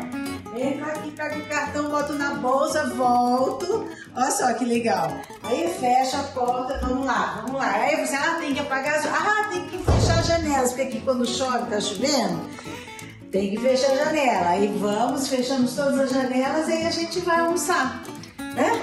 [0.60, 3.86] entro aqui, pego o cartão, boto na bolsa, volto.
[4.14, 5.10] Olha só que legal.
[5.42, 7.72] Aí fecha a porta, vamos lá, vamos lá.
[7.72, 9.06] Aí você, ah, tem que apagar as...
[9.06, 12.40] Ah, tem que fechar as janelas, porque aqui quando chove, tá chovendo,
[13.30, 14.48] tem que fechar a janela.
[14.48, 18.02] Aí vamos, fechamos todas as janelas aí a gente vai almoçar,
[18.38, 18.82] né?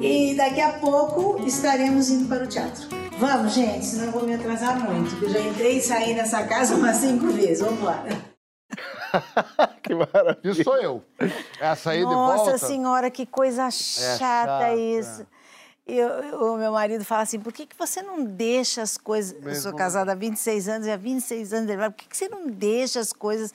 [0.00, 2.88] E daqui a pouco estaremos indo para o teatro.
[3.18, 6.42] Vamos, gente, senão eu vou me atrasar muito, porque eu já entrei e saí nessa
[6.44, 7.60] casa umas cinco vezes.
[7.60, 8.04] Vamos lá.
[9.82, 10.38] que maravilha.
[10.44, 11.02] Isso sou eu.
[11.60, 12.58] Essa aí de Nossa volta.
[12.58, 14.74] senhora, que coisa chata, chata.
[14.74, 15.26] isso.
[15.86, 19.32] E eu- o meu marido fala assim, por que, que você não deixa as coisas...
[19.34, 22.08] Eu sou Mesmo- casada há 26 anos e há 26 anos ele fala, por que,
[22.08, 23.52] que você não deixa as coisas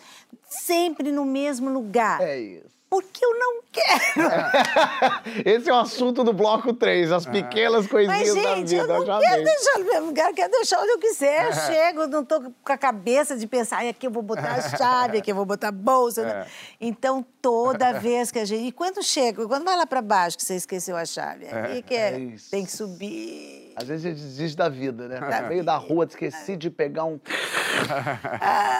[0.47, 2.21] sempre no mesmo lugar?
[2.21, 2.78] É isso.
[2.89, 5.41] Porque eu não quero.
[5.45, 8.81] Esse é o assunto do bloco 3, as pequenas Mas, coisinhas da gente, vida.
[8.81, 9.43] eu não quero dei.
[9.43, 11.45] deixar no mesmo lugar, eu quero deixar onde eu quiser.
[11.45, 14.75] Eu chego, não tô com a cabeça de pensar, "Ai, aqui eu vou botar a
[14.75, 16.21] chave, aqui eu vou botar a bolsa.
[16.27, 16.47] É.
[16.81, 18.67] Então, toda vez que a gente...
[18.67, 21.93] E quando chega, quando vai lá para baixo que você esqueceu a chave, aí que
[21.95, 23.73] é, É tem que subir.
[23.75, 25.41] Às vezes a gente desiste da vida, né?
[25.41, 27.19] No meio da rua, esqueci de pegar um.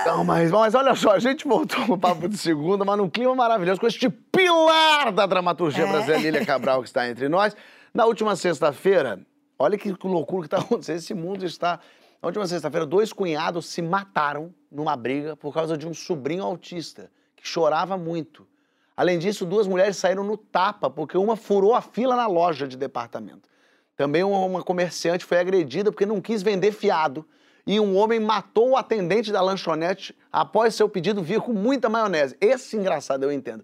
[0.05, 3.33] Não, mas, mas olha só, a gente voltou no papo de segunda, mas num clima
[3.35, 5.91] maravilhoso, com este pilar da dramaturgia É.
[5.91, 7.55] brasileira, Lília Cabral, que está entre nós.
[7.93, 9.19] Na última sexta-feira,
[9.57, 10.97] olha que loucura que está acontecendo.
[10.97, 11.79] Esse mundo está.
[12.21, 17.09] Na última sexta-feira, dois cunhados se mataram numa briga por causa de um sobrinho autista,
[17.41, 18.47] que chorava muito.
[18.95, 22.75] Além disso, duas mulheres saíram no tapa, porque uma furou a fila na loja de
[22.75, 23.47] departamento.
[23.95, 27.25] Também uma comerciante foi agredida porque não quis vender fiado.
[27.65, 32.35] E um homem matou o atendente da lanchonete após seu pedido vir com muita maionese.
[32.41, 33.63] Esse engraçado eu entendo.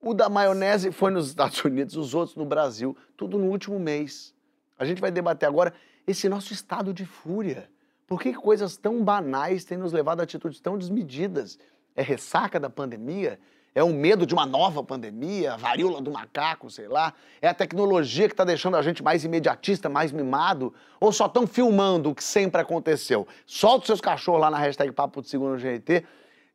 [0.00, 4.34] O da maionese foi nos Estados Unidos, os outros no Brasil, tudo no último mês.
[4.78, 5.72] A gente vai debater agora
[6.06, 7.70] esse nosso estado de fúria.
[8.06, 11.58] Por que coisas tão banais têm nos levado a atitudes tão desmedidas?
[11.96, 13.38] É ressaca da pandemia?
[13.74, 15.54] É o medo de uma nova pandemia?
[15.54, 17.12] A varíola do macaco, sei lá?
[17.42, 20.72] É a tecnologia que está deixando a gente mais imediatista, mais mimado?
[21.00, 23.26] Ou só estão filmando o que sempre aconteceu?
[23.44, 26.04] Solta os seus cachorros lá na hashtag Papo de Segundo GT.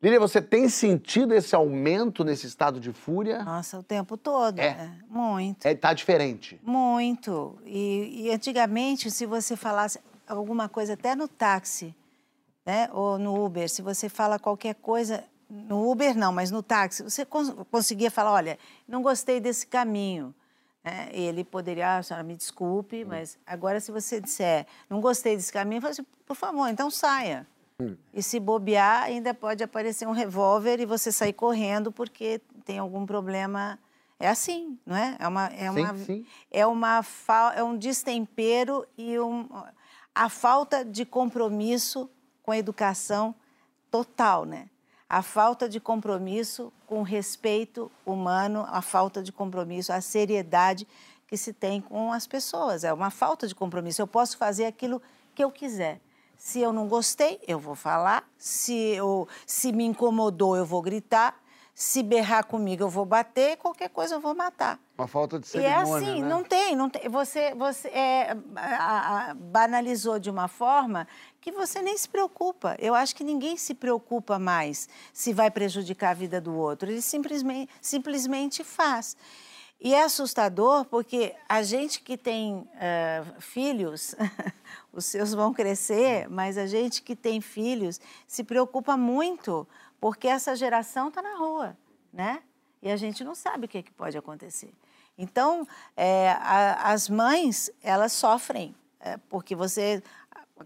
[0.02, 3.44] Lília, você tem sentido esse aumento nesse estado de fúria?
[3.44, 4.58] Nossa, o tempo todo.
[4.58, 4.74] É.
[4.74, 4.98] né?
[5.06, 5.66] Muito.
[5.66, 6.58] É, tá diferente.
[6.62, 7.58] Muito.
[7.66, 11.94] E, e antigamente, se você falasse alguma coisa até no táxi,
[12.64, 17.02] né, ou no Uber, se você fala qualquer coisa, no Uber não, mas no táxi,
[17.02, 20.34] você cons- conseguia falar, olha, não gostei desse caminho.
[20.84, 21.08] né?
[21.12, 25.84] Ele poderia, ah, senhora, me desculpe, mas agora se você disser, não gostei desse caminho,
[25.86, 27.46] assim, por favor, então saia.
[28.12, 33.06] E se bobear, ainda pode aparecer um revólver e você sair correndo porque tem algum
[33.06, 33.78] problema.
[34.18, 35.16] É assim, não é?
[35.18, 36.26] É uma, é uma, sim.
[36.50, 37.02] É, uma
[37.56, 39.48] é um destempero e um,
[40.14, 42.08] a falta de compromisso
[42.50, 43.32] com a educação
[43.92, 44.68] total, né?
[45.08, 50.84] A falta de compromisso com o respeito humano, a falta de compromisso, a seriedade
[51.28, 52.82] que se tem com as pessoas.
[52.82, 54.02] É uma falta de compromisso.
[54.02, 55.00] Eu posso fazer aquilo
[55.32, 56.00] que eu quiser.
[56.36, 58.28] Se eu não gostei, eu vou falar.
[58.36, 61.39] Se, eu, se me incomodou, eu vou gritar.
[61.82, 63.56] Se berrar comigo, eu vou bater.
[63.56, 64.78] Qualquer coisa, eu vou matar.
[64.98, 66.28] Uma falta de E cerimônia, é assim, né?
[66.28, 67.08] não tem, não tem.
[67.08, 71.08] Você, você é, a- a- banalizou de uma forma
[71.40, 72.76] que você nem se preocupa.
[72.78, 76.90] Eu acho que ninguém se preocupa mais se vai prejudicar a vida do outro.
[76.90, 79.16] Ele simplesmente, simplesmente faz.
[79.80, 84.14] E é assustador porque a gente que tem eh, filhos,
[84.92, 89.66] os seus vão crescer, mas a gente que tem filhos se preocupa muito
[90.00, 91.76] porque essa geração está na rua,
[92.12, 92.42] né?
[92.82, 94.72] E a gente não sabe o que, é que pode acontecer.
[95.18, 100.02] Então, é, a- as mães, elas sofrem, é, porque você,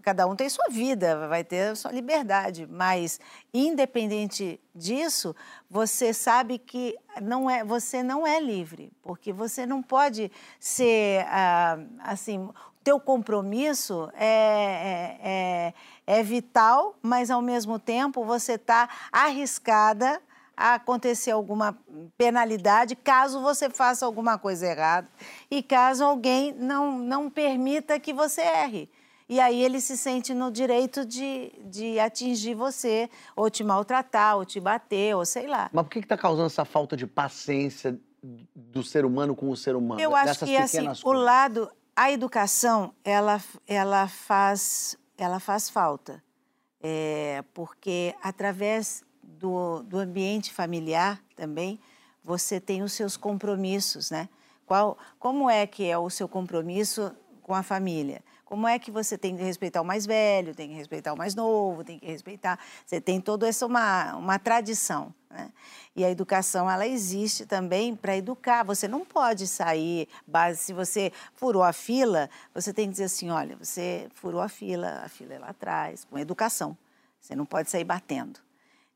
[0.01, 3.19] cada um tem sua vida, vai ter sua liberdade, mas
[3.53, 5.35] independente disso,
[5.69, 11.77] você sabe que não é, você não é livre, porque você não pode ser, ah,
[11.99, 12.49] assim,
[12.85, 20.21] teu compromisso é, é, é, é vital, mas ao mesmo tempo você está arriscada
[20.55, 21.77] acontecer alguma
[22.17, 25.09] penalidade caso você faça alguma coisa errada
[25.51, 28.89] e caso alguém não, não permita que você erre.
[29.27, 34.45] E aí ele se sente no direito de, de atingir você, ou te maltratar, ou
[34.45, 35.67] te bater, ou sei lá.
[35.73, 37.99] Mas por que está causando essa falta de paciência
[38.55, 39.99] do ser humano com o ser humano?
[39.99, 46.21] Eu acho que assim, o lado, a educação, ela, ela, faz, ela faz falta.
[46.81, 51.79] É, porque através do, do ambiente familiar também,
[52.23, 54.27] você tem os seus compromissos, né?
[54.65, 58.23] Qual, como é que é o seu compromisso com a família?
[58.45, 61.33] Como é que você tem que respeitar o mais velho, tem que respeitar o mais
[61.33, 62.59] novo, tem que respeitar.
[62.85, 65.11] Você tem toda essa uma, uma tradição.
[65.31, 65.51] Né?
[65.95, 68.63] E a educação, ela existe também para educar.
[68.63, 73.31] Você não pode sair, base, se você furou a fila, você tem que dizer assim:
[73.31, 76.77] olha, você furou a fila, a fila é lá atrás, com educação.
[77.19, 78.39] Você não pode sair batendo.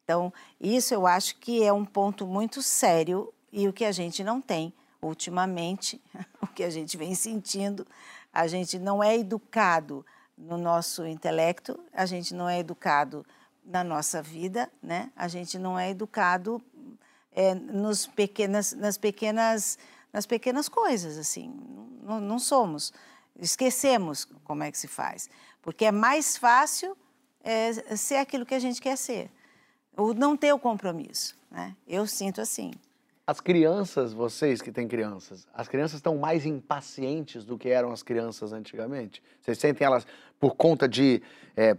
[0.04, 0.32] Então,
[0.62, 4.40] isso eu acho que é um ponto muito sério e o que a gente não
[4.40, 4.72] tem
[5.02, 6.02] ultimamente,
[6.42, 7.86] o que a gente vem sentindo
[8.34, 10.06] a gente não é educado
[10.38, 13.26] no nosso intelecto, a gente não é educado
[13.66, 15.12] na nossa vida, né?
[15.16, 16.62] A gente não é educado
[17.32, 19.78] é, nos pequenas, nas pequenas,
[20.12, 21.54] nas pequenas coisas, assim.
[22.02, 22.94] Não, não, somos.
[23.38, 25.30] Esquecemos como é que se faz,
[25.62, 26.98] porque é mais fácil
[27.44, 29.32] é, ser aquilo que a gente quer ser,
[29.96, 31.76] ou não ter o compromisso, né?
[31.88, 32.72] Eu sinto assim.
[33.30, 38.02] As crianças, vocês que têm crianças, as crianças estão mais impacientes do que eram as
[38.02, 39.22] crianças antigamente?
[39.40, 40.08] Vocês sentem elas
[40.40, 41.22] por conta de
[41.56, 41.76] é,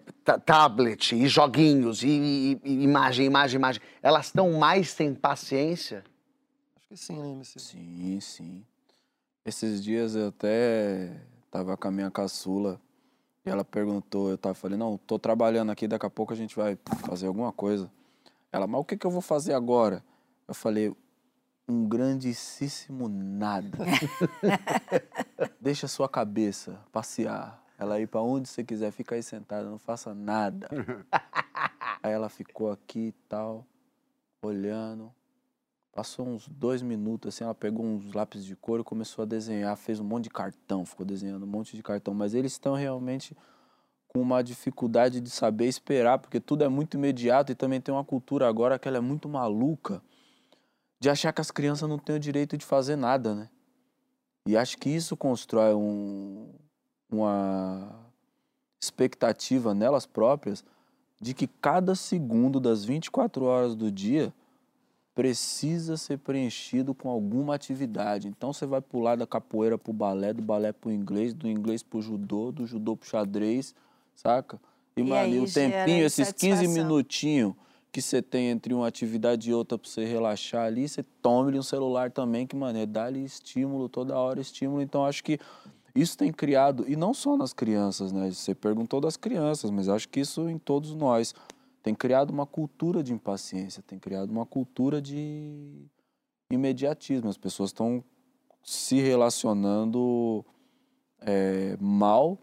[0.46, 6.04] tablet e joguinhos e, e, e, imagem, imagem, imagem, elas estão mais sem paciência?
[6.76, 7.58] Acho que sim, né, MC?
[7.58, 8.64] Sim, sim.
[9.44, 11.20] Esses dias eu até
[11.50, 12.80] tava com a minha caçula
[13.44, 16.54] e ela perguntou, eu tava falando, não, tô trabalhando aqui, daqui a pouco a gente
[16.54, 17.90] vai fazer alguma coisa.
[18.52, 20.04] Ela, mas o que, que eu vou fazer agora?
[20.46, 20.94] Eu falei,
[21.70, 23.78] um grandíssimo nada.
[25.60, 27.62] Deixa a sua cabeça passear.
[27.78, 30.68] Ela ir para onde você quiser, fica aí sentada, não faça nada.
[32.02, 33.66] aí ela ficou aqui e tal,
[34.42, 35.10] olhando.
[35.92, 39.76] Passou uns dois minutos, assim, ela pegou uns lápis de cor e começou a desenhar,
[39.76, 42.14] fez um monte de cartão, ficou desenhando um monte de cartão.
[42.14, 43.36] Mas eles estão realmente
[44.08, 48.04] com uma dificuldade de saber esperar, porque tudo é muito imediato e também tem uma
[48.04, 50.02] cultura agora que ela é muito maluca
[51.00, 53.48] de achar que as crianças não têm o direito de fazer nada, né?
[54.46, 56.48] E acho que isso constrói um,
[57.10, 57.90] uma
[58.80, 60.64] expectativa nelas próprias
[61.20, 64.32] de que cada segundo das 24 horas do dia
[65.14, 68.28] precisa ser preenchido com alguma atividade.
[68.28, 72.00] Então você vai pular da capoeira pro balé, do balé pro inglês, do inglês pro
[72.00, 73.74] judô, do judô pro xadrez,
[74.14, 74.58] saca?
[74.96, 77.54] E, e mano, o tempinho, esses 15 minutinhos
[77.92, 81.62] que você tem entre uma atividade e outra para você relaxar ali, você tome um
[81.62, 84.80] celular também, que, mano, é dar-lhe estímulo, toda hora estímulo.
[84.80, 85.38] Então, acho que
[85.94, 88.30] isso tem criado, e não só nas crianças, né?
[88.30, 91.34] Você perguntou das crianças, mas acho que isso em todos nós.
[91.82, 95.86] Tem criado uma cultura de impaciência, tem criado uma cultura de
[96.52, 97.28] imediatismo.
[97.28, 98.04] As pessoas estão
[98.62, 100.44] se relacionando
[101.22, 102.38] é, mal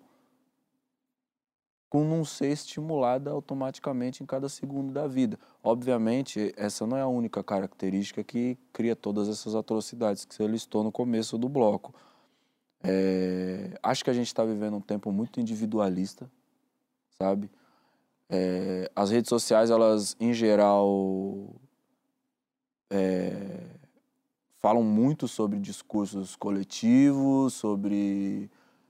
[1.90, 5.40] com não ser estimulada automaticamente em cada segundo da vida.
[5.64, 10.84] Obviamente, essa não é a única característica que cria todas essas atrocidades que você listou
[10.84, 11.94] no começo do bloco.
[12.84, 16.30] É, acho que a gente está vivendo um tempo muito individualista,
[17.18, 17.50] sabe?
[18.30, 21.56] É, as redes sociais, elas, em geral,
[22.90, 23.64] é,
[24.58, 28.50] falam muito sobre discursos coletivos, sobre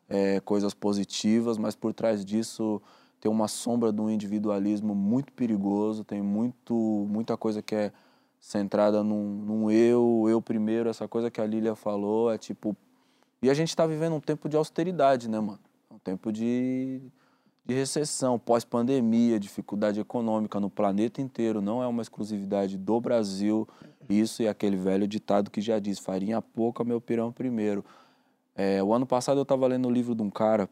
[0.10, 2.82] é, coisas positivas, mas por trás disso
[3.20, 6.74] tem uma sombra de um individualismo muito perigoso, tem muito,
[7.10, 7.92] muita coisa que é
[8.40, 12.76] centrada num, num eu, eu primeiro, essa coisa que a Lília falou, é tipo...
[13.42, 15.60] E a gente está vivendo um tempo de austeridade, né, mano?
[15.92, 17.02] Um tempo de,
[17.66, 23.68] de recessão, pós-pandemia, dificuldade econômica no planeta inteiro, não é uma exclusividade do Brasil.
[24.10, 27.84] Isso e aquele velho ditado que já diz, farinha pouca, meu pirão primeiro.
[28.58, 30.68] É, o ano passado eu estava lendo o livro de um cara,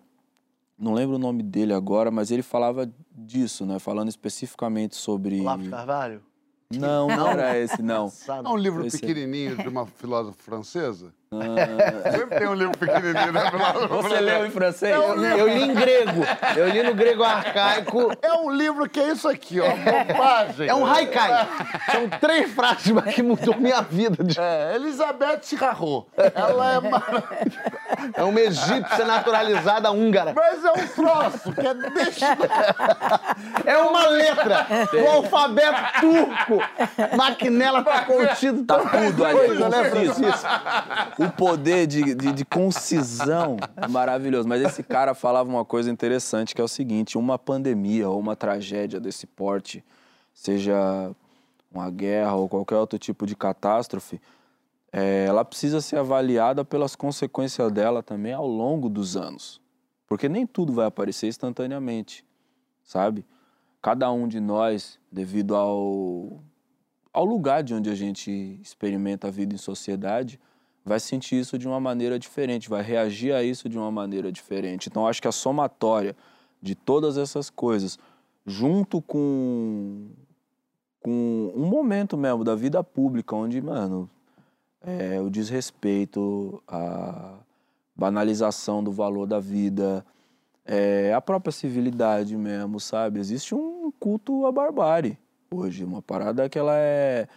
[0.78, 3.78] não lembro o nome dele agora, mas ele falava disso, né?
[3.78, 5.40] Falando especificamente sobre.
[5.40, 6.24] Olavo Carvalho?
[6.70, 8.12] Não, não era esse, não.
[8.28, 9.00] É um livro esse...
[9.00, 11.14] pequenininho de uma filósofa francesa?
[12.12, 13.42] Sempre tem um livro pequenininho, né?
[13.90, 14.96] Você leu em francês?
[14.96, 16.24] Eu li em grego.
[16.56, 18.12] Eu li no grego arcaico.
[18.22, 19.70] É um livro que é isso aqui, ó.
[19.70, 20.68] Bobagem.
[20.68, 21.48] É um haikai.
[21.92, 24.24] São três frases mas que mudou minha vida.
[24.40, 26.08] É, Elizabeth Chirarro.
[26.34, 27.76] Ela é maravilhosa.
[28.14, 30.34] É uma egípcia naturalizada húngara.
[30.36, 32.26] Mas é um troço que é deste...
[33.66, 36.62] É uma letra do alfabeto turco.
[37.16, 38.64] Maquinela tá contido.
[38.66, 40.14] Tá tudo ali, Coisa, né, conciso.
[40.14, 41.25] Francisco?
[41.26, 44.48] O poder de, de, de concisão é maravilhoso.
[44.48, 48.36] Mas esse cara falava uma coisa interessante, que é o seguinte: uma pandemia ou uma
[48.36, 49.84] tragédia desse porte,
[50.34, 51.12] seja
[51.72, 54.22] uma guerra ou qualquer outro tipo de catástrofe,
[54.92, 59.60] é, ela precisa ser avaliada pelas consequências dela também ao longo dos anos.
[60.08, 62.24] Porque nem tudo vai aparecer instantaneamente,
[62.84, 63.26] sabe?
[63.82, 66.42] Cada um de nós, devido ao,
[67.12, 70.40] ao lugar de onde a gente experimenta a vida em sociedade,
[70.86, 74.88] vai sentir isso de uma maneira diferente, vai reagir a isso de uma maneira diferente.
[74.88, 76.16] Então, acho que a somatória
[76.62, 77.98] de todas essas coisas,
[78.46, 80.06] junto com,
[81.02, 84.08] com um momento mesmo da vida pública, onde, mano,
[84.82, 87.40] é, o desrespeito, a
[87.96, 90.06] banalização do valor da vida,
[90.64, 93.20] é, a própria civilidade mesmo, sabe?
[93.20, 95.18] Existe um culto à barbárie
[95.50, 97.28] hoje, uma parada que ela é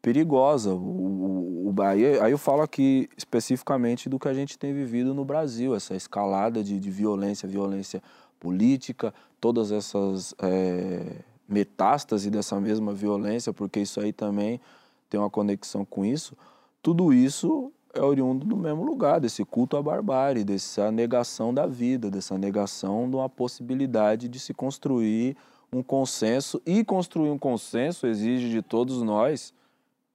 [0.00, 0.72] perigosa.
[0.72, 5.14] O, o, o- aí, aí eu falo aqui especificamente do que a gente tem vivido
[5.14, 8.02] no Brasil, essa escalada de, de violência, violência
[8.40, 11.16] política, todas essas é,
[11.48, 14.60] metástases dessa mesma violência, porque isso aí também
[15.08, 16.36] tem uma conexão com isso.
[16.82, 22.10] Tudo isso é oriundo do mesmo lugar, desse culto à barbárie, dessa negação da vida,
[22.10, 25.36] dessa negação de uma possibilidade de se construir
[25.72, 26.60] um consenso.
[26.64, 29.52] E construir um consenso exige de todos nós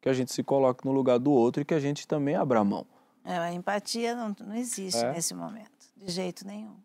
[0.04, 2.62] que a gente se coloque no lugar do outro e que a gente também abra
[2.62, 2.86] mão.
[3.24, 5.14] É, a empatia não, não existe É.
[5.14, 6.76] nesse momento, de jeito nenhum.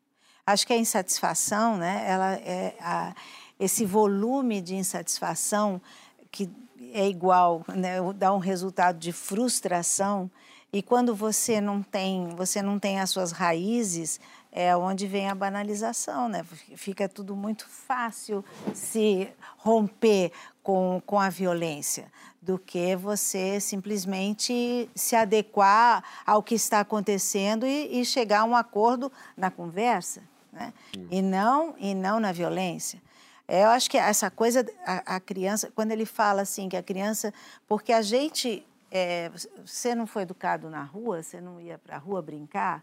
[0.46, 3.12] Acho que a insatisfação, né, ela é a-
[3.58, 5.82] esse volume de insatisfação
[6.30, 6.48] que
[6.94, 10.30] é igual, né, dá um resultado de frustração.
[10.72, 14.20] E quando você não tem, você não tem as suas raízes,
[14.52, 16.44] é onde vem a banalização, né?
[16.76, 20.30] Fica tudo muito fácil se romper
[20.62, 22.10] com, com a violência
[22.40, 28.54] do que você simplesmente se adequar ao que está acontecendo e, e chegar a um
[28.56, 30.22] acordo na conversa,
[30.52, 30.72] né?
[31.10, 33.02] E não e não na violência.
[33.46, 36.82] É, Eu acho que essa coisa, a, a criança, quando ele fala assim que a
[36.82, 37.32] criança,
[37.66, 39.30] porque a gente, é,
[39.64, 42.82] você não foi educado na rua, você não ia para a rua brincar,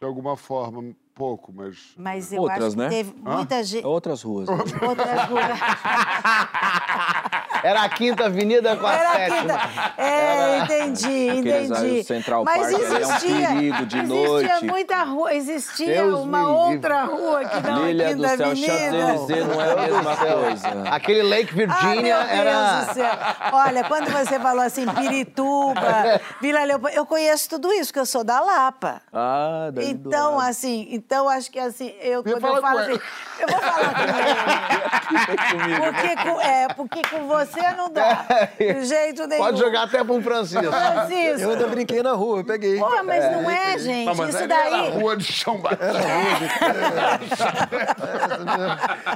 [0.00, 1.94] De alguma forma, pouco, mas...
[1.96, 2.88] mas eu Outras, acho que né?
[2.88, 4.48] teve muita gente, Outras ruas.
[4.48, 4.54] né?
[4.86, 5.44] outras ruas.
[7.62, 9.58] Era a Quinta Avenida com a Era a sétima.
[9.58, 9.92] quinta.
[9.98, 12.00] É, entendi, aí, entendi.
[12.00, 14.64] o Central Mas Park ali é um existia, perigo de existia noite.
[14.66, 18.36] muita rua, existia Deus uma outra rua que não Lilia aqui do céu.
[18.56, 20.68] Champs-Élysées não é a mesma coisa.
[20.90, 22.80] Aquele Lake Ah, Virginia meu Deus era.
[22.84, 23.10] do céu.
[23.52, 28.24] Olha, quando você falou assim, Pirituba, Vila Leopoldo, eu conheço tudo isso, porque eu sou
[28.24, 29.00] da Lapa.
[29.12, 33.00] Ah, daí Então, assim, então acho que assim, eu Você quando eu falo assim,
[33.40, 34.02] eu vou falar com
[35.66, 35.76] ele.
[35.80, 37.45] Porque com, é, porque com você
[37.76, 38.26] não dá.
[38.58, 39.42] De jeito nenhum.
[39.44, 40.64] Pode jogar até para um Francisco.
[40.70, 41.40] Francisco.
[41.42, 42.78] Eu ainda brinquei na rua, eu peguei.
[42.78, 44.06] Pô, mas não é, gente.
[44.06, 44.72] Não, mas Isso daí.
[44.88, 45.82] era rua de chão batido.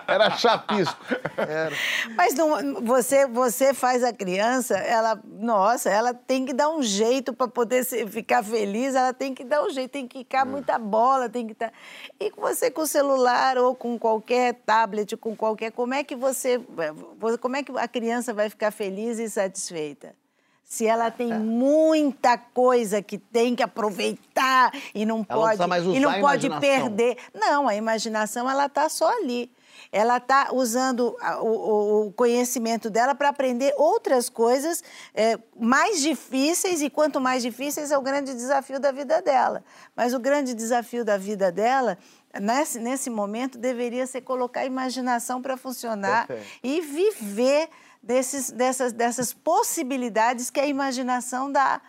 [0.06, 0.96] Era chapisco.
[2.16, 7.32] Mas não, você, você faz a criança, ela, nossa, ela tem que dar um jeito
[7.32, 10.78] para poder se- ficar feliz, ela tem que dar um jeito, tem que ficar muita
[10.78, 11.72] bola, tem que estar.
[12.18, 16.14] E com você com o celular ou com qualquer tablet, com qualquer, como é que
[16.14, 16.60] você,
[17.40, 20.14] como é que a criança vai ficar feliz e satisfeita?
[20.64, 25.56] Se ela tem muita coisa que tem que aproveitar e não Ela pode
[25.96, 27.16] e não pode perder.
[27.34, 29.50] Não, a imaginação ela está só ali.
[29.90, 36.88] Ela está usando o- o conhecimento dela para aprender outras coisas é, mais difíceis, e
[36.88, 39.64] quanto mais difíceis é o grande desafio da vida dela.
[39.96, 41.98] Mas o grande desafio da vida dela,
[42.40, 46.58] nesse, nesse momento, deveria ser colocar a imaginação para funcionar Perfeito.
[46.62, 47.68] e viver
[48.02, 51.80] desses, dessas, dessas possibilidades que a imaginação dá.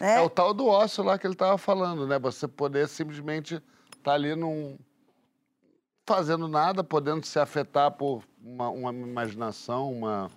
[0.00, 0.16] né?
[0.16, 2.18] É o tal do ócio lá que ele tava falando, né?
[2.18, 3.62] Você poder simplesmente
[3.96, 4.78] estar ali num...
[6.06, 10.30] fazendo nada, podendo se afetar por uma, uma imaginação, uma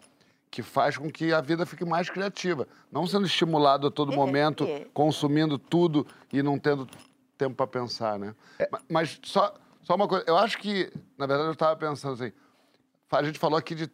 [0.51, 2.67] que faz com que a vida fique mais criativa.
[2.91, 4.87] Não sendo estimulado a todo É, momento, é.
[4.95, 6.87] consumindo tudo e não tendo
[7.37, 8.33] tempo para pensar, né?
[8.71, 9.53] Ma- Mas só,
[9.83, 12.33] só uma coisa, eu acho que, na verdade, eu estava pensando assim,
[13.11, 13.87] a gente falou aqui de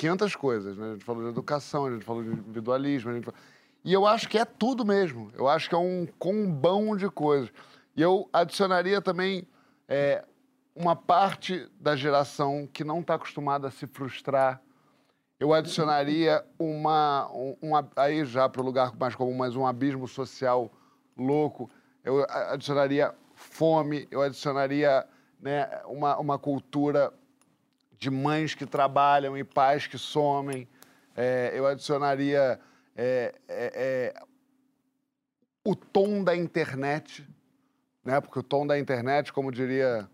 [0.00, 0.88] 500 coisas, né?
[0.88, 3.38] A gente falou de educação, a gente falou de individualismo, a gente falou...
[3.84, 5.30] E eu acho que é tudo mesmo.
[5.36, 7.52] Eu acho que é um combão de coisas.
[7.94, 9.46] E eu adicionaria também
[9.86, 10.24] é,
[10.74, 14.62] uma parte da geração que não está acostumada a se frustrar.
[15.38, 20.08] Eu adicionaria uma, um, um aí já para o lugar mais comum, mas um abismo
[20.08, 20.70] social
[21.14, 21.70] louco.
[22.02, 25.06] Eu adicionaria fome, eu adicionaria
[25.40, 27.12] né, uma, uma cultura
[28.00, 30.66] de mães que trabalham e pais que somem.
[31.14, 32.58] É, eu adicionaria
[32.96, 34.22] é, é, é,
[35.62, 37.28] o tom da internet,
[38.02, 38.18] né?
[38.18, 40.08] Porque o tom da internet, como diria,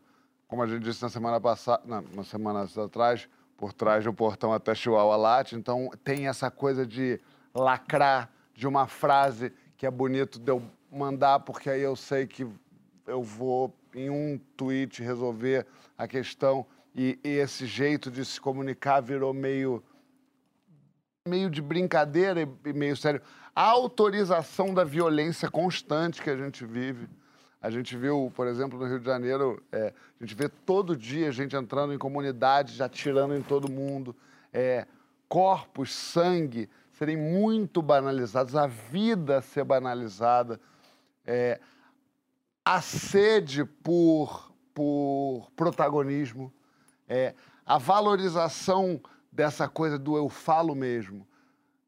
[0.48, 4.52] como a gente disse na semana passada, na, na semana atrás, por trás do portão
[4.52, 7.20] até Chihuahua Late, então tem essa coisa de
[7.54, 10.60] lacrar de uma frase que é bonito de eu
[10.90, 12.46] mandar, porque aí eu sei que
[13.06, 15.64] eu vou em um tweet resolver
[15.96, 16.66] a questão
[16.96, 19.84] e, e esse jeito de se comunicar virou meio
[21.28, 23.20] meio de brincadeira e meio sério.
[23.54, 27.08] A autorização da violência constante que a gente vive.
[27.60, 31.32] A gente viu, por exemplo, no Rio de Janeiro, é, a gente vê todo dia
[31.32, 34.14] gente entrando em comunidades, atirando em todo mundo.
[34.52, 34.86] É,
[35.28, 40.60] corpos, sangue serem muito banalizados, a vida ser banalizada.
[41.26, 41.60] É,
[42.64, 46.52] a sede por, por protagonismo.
[47.08, 47.34] É,
[47.64, 49.00] a valorização
[49.30, 51.26] dessa coisa do eu falo mesmo.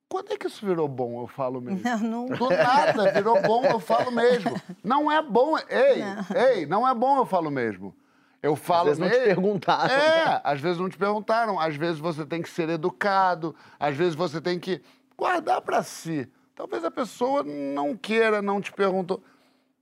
[0.09, 1.83] Quando é que isso virou bom, eu falo mesmo?
[1.85, 2.27] Não, não.
[2.27, 4.59] Do nada, virou bom, eu falo mesmo.
[4.83, 6.37] Não é bom, ei, não.
[6.37, 7.95] ei, não é bom, eu falo mesmo.
[8.43, 9.95] Eu falo às vezes não te perguntaram.
[9.95, 11.59] É, às vezes não te perguntaram.
[11.59, 14.81] Às vezes você tem que ser educado, às vezes você tem que
[15.17, 16.29] guardar para si.
[16.55, 19.23] Talvez a pessoa não queira, não te perguntou.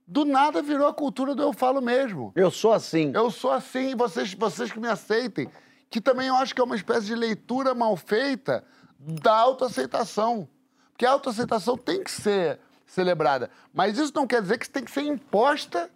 [0.07, 2.31] Do nada virou a cultura do eu falo mesmo.
[2.33, 3.11] Eu sou assim.
[3.13, 5.49] Eu sou assim, e vocês, vocês que me aceitem
[5.89, 8.63] que também eu acho que é uma espécie de leitura mal feita
[8.99, 10.47] da autoaceitação.
[10.91, 13.49] Porque a autoaceitação tem que ser celebrada.
[13.73, 15.89] Mas isso não quer dizer que tem que ser imposta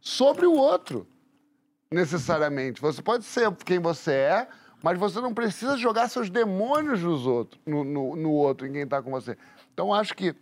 [0.00, 1.06] sobre o outro,
[1.90, 2.80] necessariamente.
[2.80, 4.48] Você pode ser quem você é,
[4.82, 8.82] mas você não precisa jogar seus demônios nos outros, no, no, no outro, em quem
[8.82, 9.36] está com você.
[9.72, 10.34] Então, acho que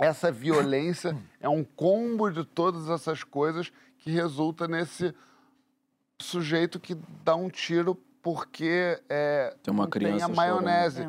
[0.00, 5.14] essa violência é um combo de todas essas coisas que resulta nesse
[6.18, 11.06] sujeito que dá um tiro porque é, tem uma criança tem a maionese.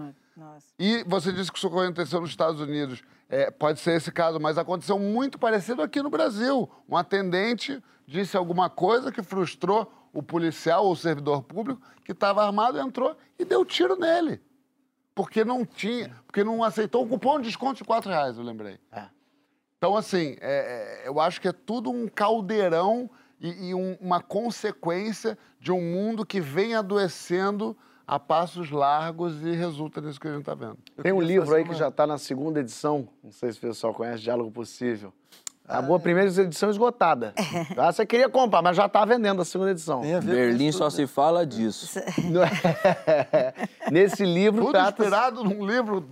[0.77, 3.01] E você disse que isso aconteceu nos Estados Unidos.
[3.29, 6.69] É, pode ser esse caso, mas aconteceu muito parecido aqui no Brasil.
[6.87, 12.45] Um atendente disse alguma coisa que frustrou o policial ou o servidor público que estava
[12.45, 14.41] armado, entrou e deu tiro nele.
[15.13, 18.79] Porque não tinha, porque não aceitou o cupom de desconto de 4 reais, eu lembrei.
[18.91, 19.05] É.
[19.77, 23.09] Então, assim, é, é, eu acho que é tudo um caldeirão
[23.39, 29.51] e, e um, uma consequência de um mundo que vem adoecendo a passos largos e
[29.53, 30.77] resulta nisso que a gente está vendo.
[31.01, 31.69] Tem um livro aí uma...
[31.71, 35.13] que já está na segunda edição, não sei se o pessoal conhece, Diálogo Possível.
[35.71, 37.33] A boa primeira edição esgotada.
[37.77, 40.01] Ah, você queria comprar, mas já está vendendo a segunda edição.
[40.21, 41.97] Berlim só se fala disso.
[43.89, 44.89] Nesse livro Tudo trata...
[44.89, 46.05] inspirado num livro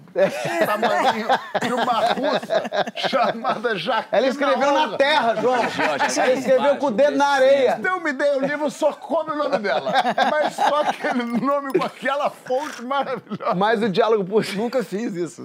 [0.65, 1.27] tamanho
[1.61, 5.55] de uma russa chamada Jaquina Ela escreveu na terra, João.
[5.55, 7.75] Ela escreveu com o dedo na areia.
[7.79, 9.91] Então me dê o livro, só come o nome dela.
[10.31, 13.55] Mas só aquele nome com aquela fonte maravilhosa.
[13.55, 14.63] Mas o Diálogo Possível...
[14.63, 15.43] Nunca fiz isso.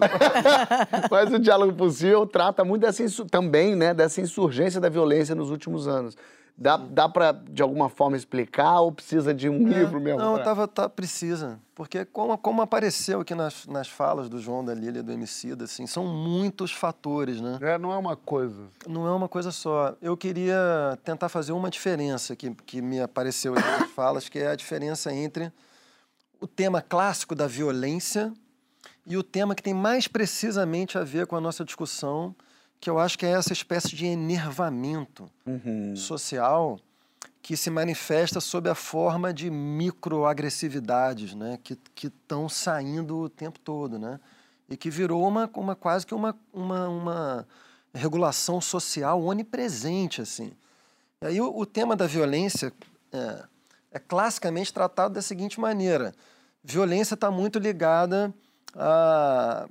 [1.10, 5.88] mas o Diálogo Possível trata muito dessa, também, né, dessa insurgência da violência nos últimos
[5.88, 6.16] anos.
[6.56, 10.20] Dá, dá para, de alguma forma, explicar ou precisa de um é, livro mesmo?
[10.20, 10.44] Não, pra...
[10.44, 11.58] tava, tá, precisa.
[11.74, 15.84] Porque como, como apareceu aqui nas, nas falas do João, da Lília, do Emicida, assim,
[15.84, 17.58] são muitos fatores, né?
[17.60, 18.68] É, não é uma coisa.
[18.86, 19.96] Não é uma coisa só.
[20.00, 24.46] Eu queria tentar fazer uma diferença que, que me apareceu aqui nas falas, que é
[24.46, 25.52] a diferença entre
[26.40, 28.32] o tema clássico da violência
[29.04, 32.34] e o tema que tem mais precisamente a ver com a nossa discussão,
[32.84, 35.96] que eu acho que é essa espécie de enervamento uhum.
[35.96, 36.78] social
[37.40, 43.98] que se manifesta sob a forma de microagressividades, né, que estão saindo o tempo todo,
[43.98, 44.20] né,
[44.68, 47.48] e que virou uma, uma quase que uma, uma, uma
[47.94, 50.52] regulação social onipresente, assim.
[51.22, 52.70] E aí o, o tema da violência
[53.10, 53.44] é,
[53.92, 56.12] é, classicamente tratado da seguinte maneira:
[56.62, 58.30] violência está muito ligada
[58.74, 59.66] a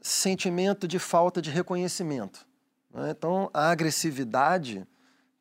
[0.00, 2.46] sentimento de falta de reconhecimento.
[2.92, 3.10] Né?
[3.10, 4.86] Então, a agressividade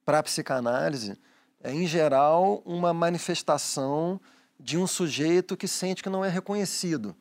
[0.05, 1.17] para a psicanálise
[1.63, 4.19] é, em geral, uma manifestação
[4.59, 7.15] de um sujeito que sente que não é reconhecido.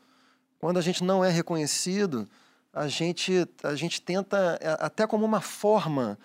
[0.58, 2.28] Quando a gente não é reconhecido,
[2.72, 6.18] a gente, a gente tenta, é, até como uma forma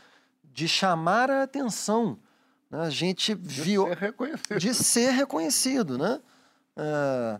[0.43, 2.19] de chamar a atenção,
[2.69, 2.81] né?
[2.81, 4.59] a gente de viu ser reconhecido.
[4.59, 6.21] de ser reconhecido, né?
[6.75, 7.39] É,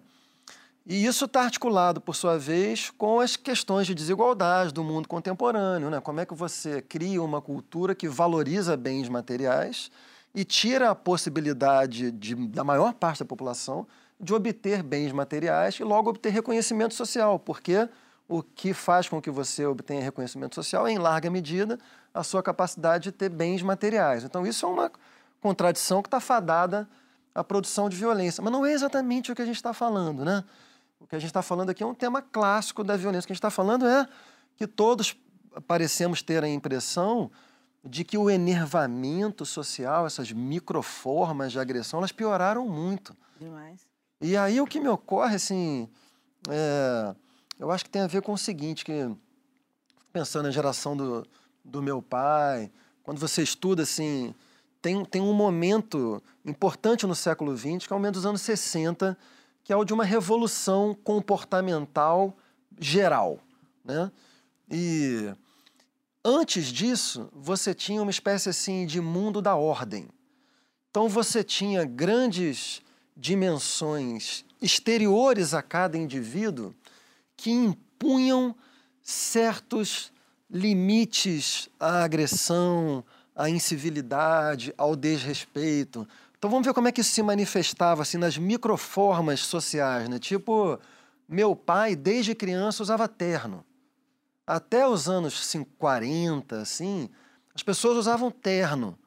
[0.85, 5.89] E isso está articulado, por sua vez, com as questões de desigualdade do mundo contemporâneo.
[5.89, 6.01] Né?
[6.01, 9.89] Como é que você cria uma cultura que valoriza bens materiais
[10.35, 13.87] e tira a possibilidade de, da maior parte da população
[14.19, 17.87] de obter bens materiais e logo obter reconhecimento social, porque
[18.27, 21.77] o que faz com que você obtenha reconhecimento social é, em larga medida,
[22.13, 24.23] a sua capacidade de ter bens materiais.
[24.23, 24.91] Então, isso é uma
[25.41, 26.87] contradição que está fadada
[27.35, 28.41] à produção de violência.
[28.41, 30.43] Mas não é exatamente o que a gente está falando, né?
[31.03, 33.25] O que a gente está falando aqui é um tema clássico da violência.
[33.25, 34.07] O que a gente está falando é
[34.55, 35.15] que todos
[35.67, 37.29] parecemos ter a impressão
[37.83, 43.15] de que o enervamento social, essas microformas de agressão, elas pioraram muito.
[43.37, 43.85] Demais.
[44.21, 45.89] E aí o que me ocorre, assim,
[46.49, 47.13] é,
[47.59, 49.11] eu acho que tem a ver com o seguinte, que
[50.13, 51.27] pensando na geração do,
[51.63, 52.71] do meu pai,
[53.03, 54.33] quando você estuda, assim,
[54.81, 59.17] tem, tem um momento importante no século XX, que é o momento dos anos 60,
[59.63, 62.35] que é o de uma revolução comportamental
[62.79, 63.39] geral.
[63.83, 64.11] Né?
[64.69, 65.33] E
[66.23, 70.07] antes disso, você tinha uma espécie assim de mundo da ordem.
[70.89, 72.81] Então você tinha grandes
[73.15, 76.73] dimensões exteriores a cada indivíduo
[77.35, 78.55] que impunham
[79.01, 80.11] certos
[80.49, 83.03] limites à agressão,
[83.35, 86.07] à incivilidade, ao desrespeito.
[86.43, 90.19] Então vamos ver como é que isso se manifestava assim nas microformas sociais, né?
[90.19, 90.77] Tipo,
[91.25, 93.63] meu pai desde criança usava terno.
[94.45, 97.09] Até os anos 40, assim,
[97.55, 98.99] as pessoas usavam terno.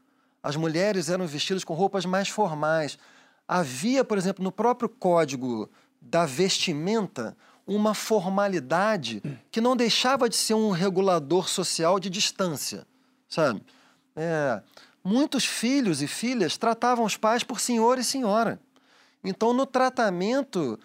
[0.43, 2.99] As mulheres eram vestidas com roupas mais formais.
[3.47, 5.69] Havia, por exemplo, no próprio código
[6.01, 12.87] da vestimenta, uma formalidade que não deixava de ser um regulador social de distância,
[13.29, 13.63] sabe?
[14.17, 14.63] É,
[15.07, 18.61] muitos filhos e filhas tratavam os pais por senhor e senhora.
[19.23, 20.79] Então, no tratamento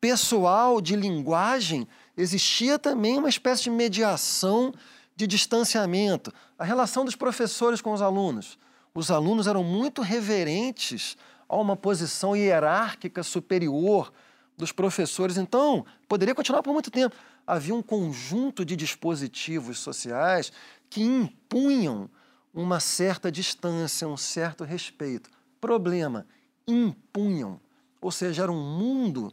[0.00, 4.74] pessoal de linguagem, existia também uma espécie de mediação
[5.14, 6.32] de distanciamento.
[6.58, 8.58] A relação dos professores com os alunos.
[8.92, 11.16] Os alunos eram muito reverentes
[11.48, 14.12] a uma posição hierárquica superior
[14.56, 15.36] dos professores.
[15.36, 17.14] Então, poderia continuar por muito tempo.
[17.46, 20.52] Havia um conjunto de dispositivos sociais
[20.88, 22.10] que impunham
[22.52, 25.30] uma certa distância, um certo respeito.
[25.60, 26.26] Problema,
[26.66, 27.60] impunham.
[28.00, 29.32] Ou seja, era um mundo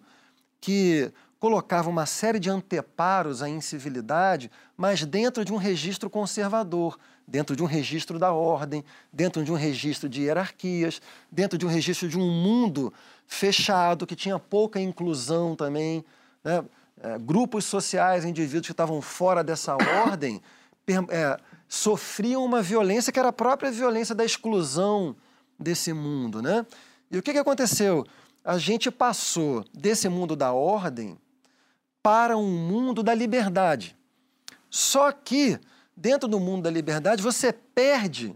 [0.59, 6.97] que colocava uma série de anteparos à incivilidade, mas dentro de um registro conservador,
[7.27, 11.01] dentro de um registro da ordem, dentro de um registro de hierarquias,
[11.31, 12.91] dentro de um registro de um mundo
[13.27, 16.03] fechado, que tinha pouca inclusão também.
[16.43, 16.63] Né?
[16.99, 20.41] É, grupos sociais, indivíduos que estavam fora dessa ordem,
[21.09, 25.15] é, sofriam uma violência que era a própria violência da exclusão
[25.59, 26.65] desse mundo, né?
[27.11, 28.05] E o que, que aconteceu?
[28.43, 31.17] A gente passou desse mundo da ordem
[32.01, 33.95] para um mundo da liberdade.
[34.69, 35.59] Só que,
[35.95, 38.35] dentro do mundo da liberdade, você perde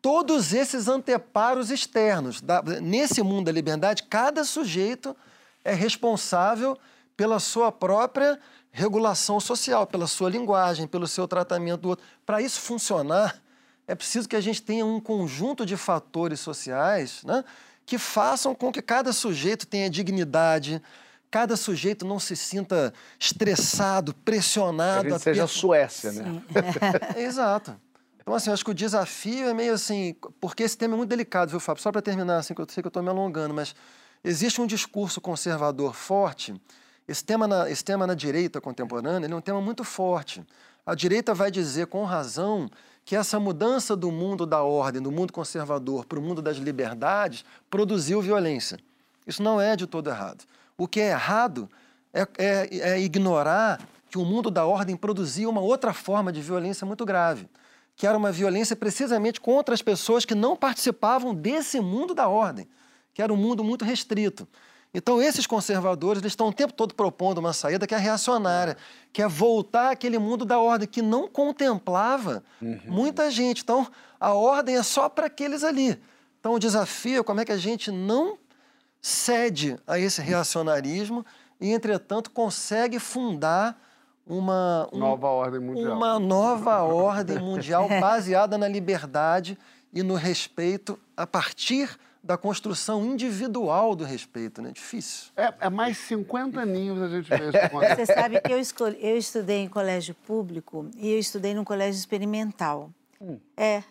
[0.00, 2.42] todos esses anteparos externos.
[2.82, 5.16] nesse mundo da liberdade, cada sujeito
[5.64, 6.76] é responsável
[7.16, 8.38] pela sua própria
[8.76, 12.04] regulação social, pela sua linguagem, pelo seu tratamento do outro.
[12.26, 13.40] Para isso funcionar,
[13.86, 17.44] é preciso que a gente tenha um conjunto de fatores sociais né,
[17.86, 20.82] que façam com que cada sujeito tenha dignidade,
[21.30, 25.02] cada sujeito não se sinta estressado, pressionado.
[25.02, 26.42] Que a gente seja a Suécia, né?
[27.16, 27.80] Exato.
[28.20, 31.50] Então, assim, acho que o desafio é meio assim, porque esse tema é muito delicado,
[31.50, 31.80] viu, Fábio?
[31.80, 33.72] Só para terminar, assim, que eu sei que eu estou me alongando, mas
[34.24, 36.60] existe um discurso conservador forte
[37.06, 40.42] esse tema, na, esse tema na direita contemporânea é um tema muito forte.
[40.86, 42.70] A direita vai dizer com razão
[43.04, 47.44] que essa mudança do mundo da ordem, do mundo conservador para o mundo das liberdades,
[47.68, 48.78] produziu violência.
[49.26, 50.44] Isso não é de todo errado.
[50.76, 51.68] O que é errado
[52.12, 53.80] é, é, é ignorar
[54.10, 57.48] que o mundo da ordem produzia uma outra forma de violência muito grave,
[57.96, 62.68] que era uma violência precisamente contra as pessoas que não participavam desse mundo da ordem,
[63.12, 64.48] que era um mundo muito restrito.
[64.94, 68.76] Então, esses conservadores eles estão o tempo todo propondo uma saída que é reacionária,
[69.12, 72.80] que é voltar àquele mundo da ordem que não contemplava uhum.
[72.86, 73.62] muita gente.
[73.62, 73.88] Então,
[74.20, 76.00] a ordem é só para aqueles ali.
[76.38, 78.38] Então, o desafio é como é que a gente não
[79.02, 81.26] cede a esse reacionarismo
[81.60, 83.76] e, entretanto, consegue fundar
[84.24, 85.96] uma um, nova ordem mundial.
[85.96, 89.58] Uma nova ordem mundial baseada na liberdade
[89.92, 94.72] e no respeito a partir da construção individual do respeito, né?
[94.72, 95.30] Difícil.
[95.36, 97.52] É, é mais 50 aninhos a gente vê isso.
[97.94, 101.98] Você sabe que eu, escolhi, eu estudei em colégio público e eu estudei num colégio
[101.98, 102.90] experimental.
[103.20, 103.38] Hum.
[103.54, 103.82] É.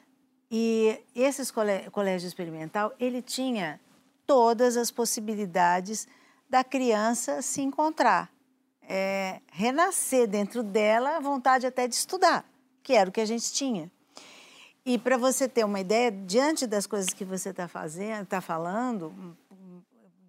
[0.49, 1.41] E esse
[1.91, 3.79] colégio experimental, ele tinha
[4.25, 6.07] todas as possibilidades
[6.49, 8.31] da criança se encontrar,
[8.87, 12.45] é, renascer dentro dela a vontade até de estudar,
[12.81, 13.91] que era o que a gente tinha.
[14.85, 19.37] E para você ter uma ideia, diante das coisas que você está fazendo, está falando,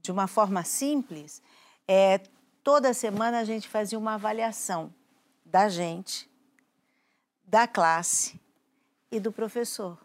[0.01, 1.43] de uma forma simples,
[1.89, 2.21] é,
[2.63, 4.95] toda semana a gente fazia uma avaliação
[5.45, 6.31] da gente,
[7.45, 8.41] da classe
[9.11, 9.99] e do professor.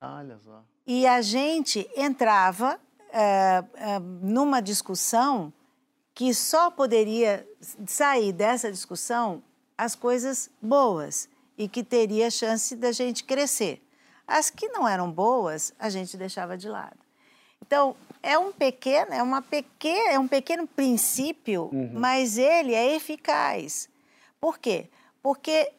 [0.00, 0.62] Olha só.
[0.86, 2.80] E a gente entrava
[3.10, 5.52] é, é, numa discussão
[6.14, 7.48] que só poderia
[7.86, 9.42] sair dessa discussão
[9.76, 11.28] as coisas boas
[11.58, 13.82] e que teria chance da gente crescer.
[14.26, 16.96] As que não eram boas, a gente deixava de lado.
[17.60, 23.88] Então, é um pequeno, é uma pequena, é um pequeno princípio, mas ele é eficaz.
[24.40, 24.88] Por quê?
[25.20, 25.72] Porque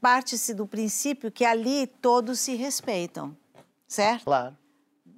[0.00, 3.36] parte-se do princípio que ali todos se respeitam,
[3.86, 4.24] certo?
[4.24, 4.56] Claro.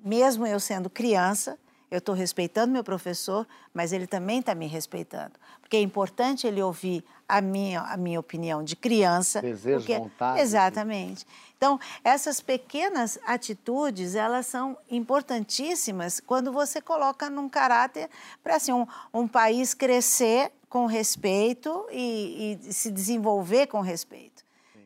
[0.04, 1.58] Mesmo eu sendo criança,
[1.90, 5.34] eu estou respeitando meu professor, mas ele também está me respeitando.
[5.74, 9.40] Porque é importante ele ouvir a minha, a minha opinião de criança.
[9.42, 9.98] Desejo, porque...
[9.98, 10.40] vontade.
[10.40, 11.26] Exatamente.
[11.56, 18.08] Então, essas pequenas atitudes, elas são importantíssimas quando você coloca num caráter
[18.40, 24.44] para assim, um, um país crescer com respeito e, e se desenvolver com respeito.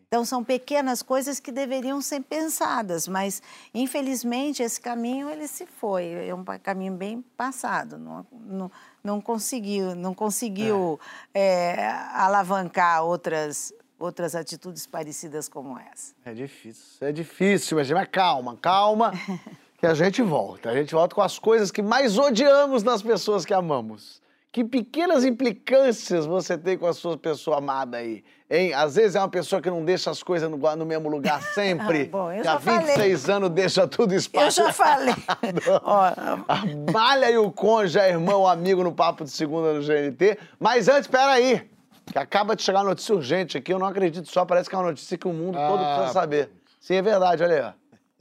[0.09, 3.43] Então, são pequenas coisas que deveriam ser pensadas, mas,
[3.75, 6.27] infelizmente, esse caminho ele se foi.
[6.27, 7.99] É um caminho bem passado.
[7.99, 8.71] Não, não,
[9.09, 11.01] não conseguiu, não conseguiu
[11.33, 16.15] é, alavancar outras, outras atitudes parecidas como essa.
[16.27, 19.13] É difícil, é difícil, mas, mas calma, calma,
[19.79, 20.69] que a gente volta.
[20.69, 24.21] A gente volta com as coisas que mais odiamos nas pessoas que amamos.
[24.51, 28.73] Que pequenas implicâncias você tem com a sua pessoa amada aí, hein?
[28.73, 32.07] Às vezes é uma pessoa que não deixa as coisas no, no mesmo lugar sempre.
[32.07, 32.87] Bom, eu que há já falei.
[32.87, 34.55] 26 anos deixa tudo Eu espalhado.
[34.55, 35.15] já falei.
[36.49, 40.39] A Malha e o Conja, irmão, amigo no Papo de Segunda no GNT.
[40.59, 41.69] Mas antes, peraí,
[42.11, 44.79] que acaba de chegar uma notícia urgente aqui, eu não acredito só, parece que é
[44.79, 46.51] uma notícia que o mundo todo Ah, precisa saber.
[46.81, 47.75] Sim, é verdade, olha aí,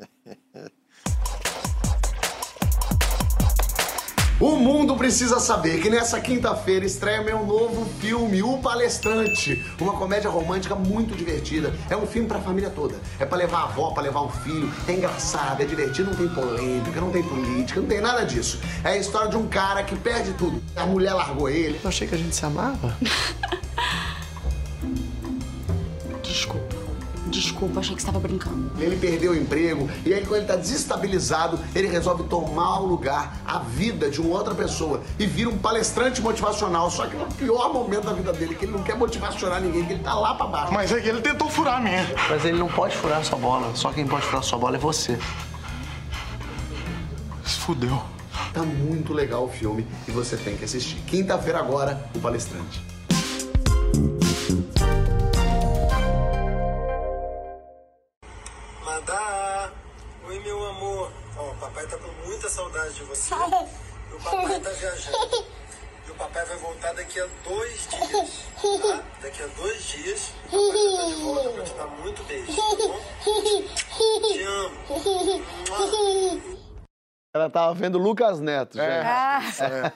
[0.04, 0.68] ó.
[4.40, 9.66] O mundo precisa saber que nessa quinta-feira estreia meu novo filme, O Palestrante.
[9.82, 11.74] Uma comédia romântica muito divertida.
[11.90, 12.98] É um filme pra família toda.
[13.20, 14.72] É pra levar a avó, pra levar o filho.
[14.88, 18.60] É engraçado, é divertido, não tem polêmica, não tem política, não tem nada disso.
[18.84, 20.62] É a história de um cara que perde tudo.
[20.76, 21.80] A mulher largou ele.
[21.84, 22.96] Eu achei que a gente se amava.
[26.22, 26.67] Desculpa.
[27.30, 28.72] Desculpa, achei que você estava brincando.
[28.80, 33.38] Ele perdeu o emprego e aí, quando ele tá desestabilizado, ele resolve tomar o lugar,
[33.46, 36.90] a vida de uma outra pessoa e vira um palestrante motivacional.
[36.90, 39.94] Só que no pior momento da vida dele, que ele não quer motivacionar ninguém, que
[39.94, 40.74] ele tá lá pra baixo.
[40.74, 42.06] Mas é que ele tentou furar a minha.
[42.30, 43.76] Mas ele não pode furar sua bola.
[43.76, 45.18] Só quem pode furar sua bola é você.
[47.46, 48.02] Se fudeu.
[48.54, 50.98] Tá muito legal o filme e você tem que assistir.
[51.08, 52.97] Quinta-feira agora, o palestrante.
[61.68, 63.34] Papai tá com muita saudade de você.
[64.10, 65.46] E o papai tá viajando.
[66.08, 69.04] E o papai vai voltar daqui a dois dias, tá?
[69.22, 72.56] Daqui a dois dias, o papai já tá de volta pra te dar muito beijo,
[72.56, 73.02] tá bom?
[74.32, 74.78] Te amo.
[77.38, 79.42] Ela tava vendo Lucas Neto, É.
[79.42, 79.94] gente.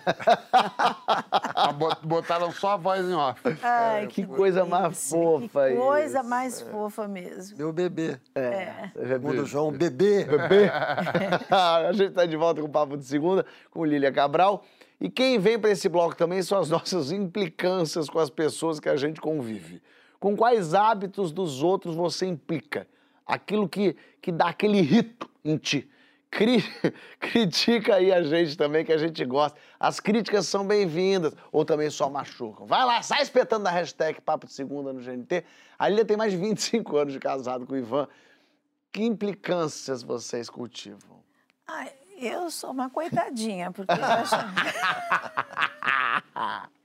[1.55, 3.41] Ah, bot- Botaram só a voz em off.
[3.61, 6.29] ai, que coisa mais fofa Que coisa isso.
[6.29, 7.57] mais fofa mesmo.
[7.57, 8.19] Meu bebê.
[8.35, 8.89] É.
[8.95, 9.07] Viu?
[9.07, 10.25] Segundo João, bebê.
[10.25, 10.69] Bebê.
[11.49, 14.63] a gente está de volta com o Papo de Segunda, com Lília Cabral.
[14.99, 18.87] E quem vem para esse bloco também são as nossas implicâncias com as pessoas que
[18.87, 19.81] a gente convive.
[20.19, 22.87] Com quais hábitos dos outros você implica?
[23.25, 25.89] Aquilo que, que dá aquele rito em ti.
[26.32, 26.63] Cri-
[27.19, 29.59] Critica aí a gente também, que a gente gosta.
[29.79, 32.65] As críticas são bem-vindas, ou também só machucam.
[32.65, 35.43] Vai lá, sai espetando a hashtag Papo de Segunda no GNT.
[35.77, 38.07] A Lília tem mais de 25 anos de casado com o Ivan.
[38.91, 41.21] Que implicâncias vocês cultivam?
[41.67, 44.36] Ai, eu sou uma coitadinha, porque eu acho...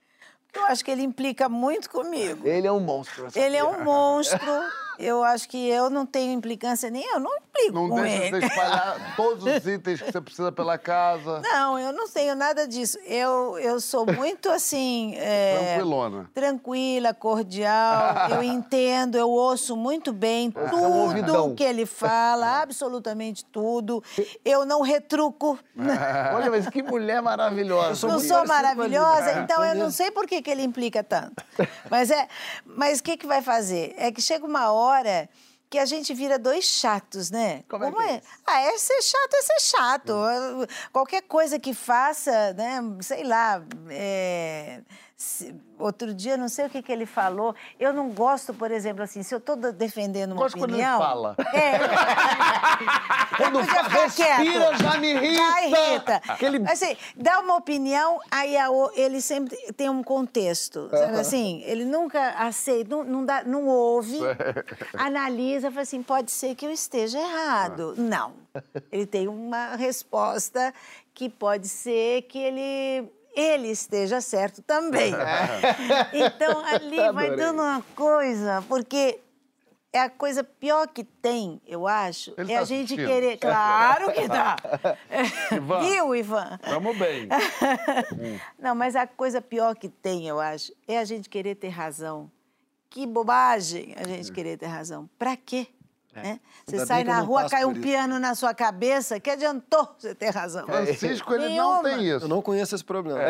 [0.54, 2.48] Eu acho que ele implica muito comigo.
[2.48, 3.28] Ele é um monstro.
[3.34, 4.40] Ele é um monstro.
[4.98, 8.40] Eu acho que eu não tenho implicância nem eu não implico Não com deixa ele.
[8.40, 11.40] você espalhar todos os itens que você precisa pela casa.
[11.42, 12.98] Não, eu não tenho nada disso.
[13.06, 15.14] Eu, eu sou muito assim.
[15.16, 16.30] é, Tranquilona.
[16.34, 18.14] Tranquila, cordial.
[18.36, 21.44] Eu entendo, eu ouço muito bem é um ouvidão.
[21.44, 24.02] tudo que ele fala, absolutamente tudo.
[24.44, 25.58] Eu não retruco.
[26.34, 28.06] Olha, mas que mulher maravilhosa.
[28.06, 31.34] não sou maravilhosa, então eu não sei por que, que ele implica tanto.
[31.90, 32.26] Mas é,
[32.64, 33.94] mas o que, que vai fazer?
[33.96, 34.85] É que chega uma hora
[35.68, 37.64] que a gente vira dois chatos, né?
[37.68, 38.28] Como é que é isso?
[38.46, 40.12] Ah, é ser chato, é ser chato.
[40.92, 42.80] Qualquer coisa que faça, né?
[43.00, 43.62] Sei lá.
[43.90, 44.80] é,
[45.78, 47.54] outro dia, não sei o que, que ele falou.
[47.80, 50.98] Eu não gosto, por exemplo, assim, se eu estou defendendo uma Gosto quando ele opinião.
[50.98, 51.36] fala.
[51.54, 51.76] É.
[53.36, 54.38] Quando Podia fa- ficar quieto.
[54.38, 55.36] respira, já me irrita.
[55.36, 56.22] Já irrita.
[56.28, 60.88] Aquele- Assim, dá uma opinião, aí a ele sempre tem um contexto.
[60.90, 61.62] Sabe assim?
[61.66, 64.18] Ele nunca aceita, não, não, dá, não ouve,
[64.96, 67.94] analisa, fala assim, pode ser que eu esteja errado.
[67.98, 68.32] Não.
[68.90, 70.72] Ele tem uma resposta
[71.12, 73.08] que pode ser que ele...
[73.36, 75.12] Ele esteja certo também.
[76.12, 79.20] Então, ali vai dando uma coisa, porque
[79.92, 83.06] é a coisa pior que tem, eu acho, Ele é tá a gente assistindo?
[83.06, 83.36] querer.
[83.40, 84.56] Claro que tá.
[85.52, 85.80] Ivan.
[85.80, 86.58] Viu, Ivan?
[86.62, 87.28] Tamo bem.
[88.58, 92.30] Não, mas a coisa pior que tem, eu acho, é a gente querer ter razão.
[92.88, 95.08] Que bobagem a gente querer ter razão.
[95.18, 95.66] Pra quê?
[96.16, 96.40] Né?
[96.64, 97.80] Você Ainda sai na rua, cai um isso.
[97.82, 100.64] piano na sua cabeça, que adiantou você ter razão?
[100.64, 101.74] Francisco, ele Nenhuma.
[101.74, 102.24] não tem isso.
[102.24, 103.20] Eu não conheço esse problema.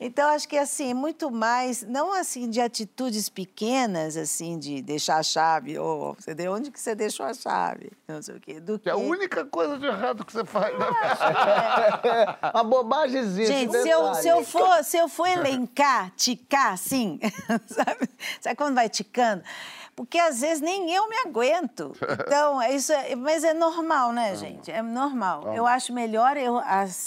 [0.00, 5.22] Então, acho que assim, muito mais, não assim de atitudes pequenas, assim, de deixar a
[5.22, 8.76] chave, ou você de onde que você deixou a chave, não sei o quê, do
[8.76, 8.84] que...
[8.84, 10.76] Que é a única coisa de errado que você faz.
[10.76, 10.86] Né?
[12.52, 13.46] Uma bobagemzinha.
[13.46, 17.20] Gente, esse se eu, se, eu for, se eu for elencar, ticar assim,
[17.66, 18.08] sabe?
[18.40, 19.42] Sabe quando vai ticando?
[19.96, 21.92] Porque às vezes nem eu me aguento.
[22.26, 24.70] Então, é isso é, mas é normal, né, gente?
[24.70, 25.52] É normal.
[25.54, 26.58] Eu acho melhor eu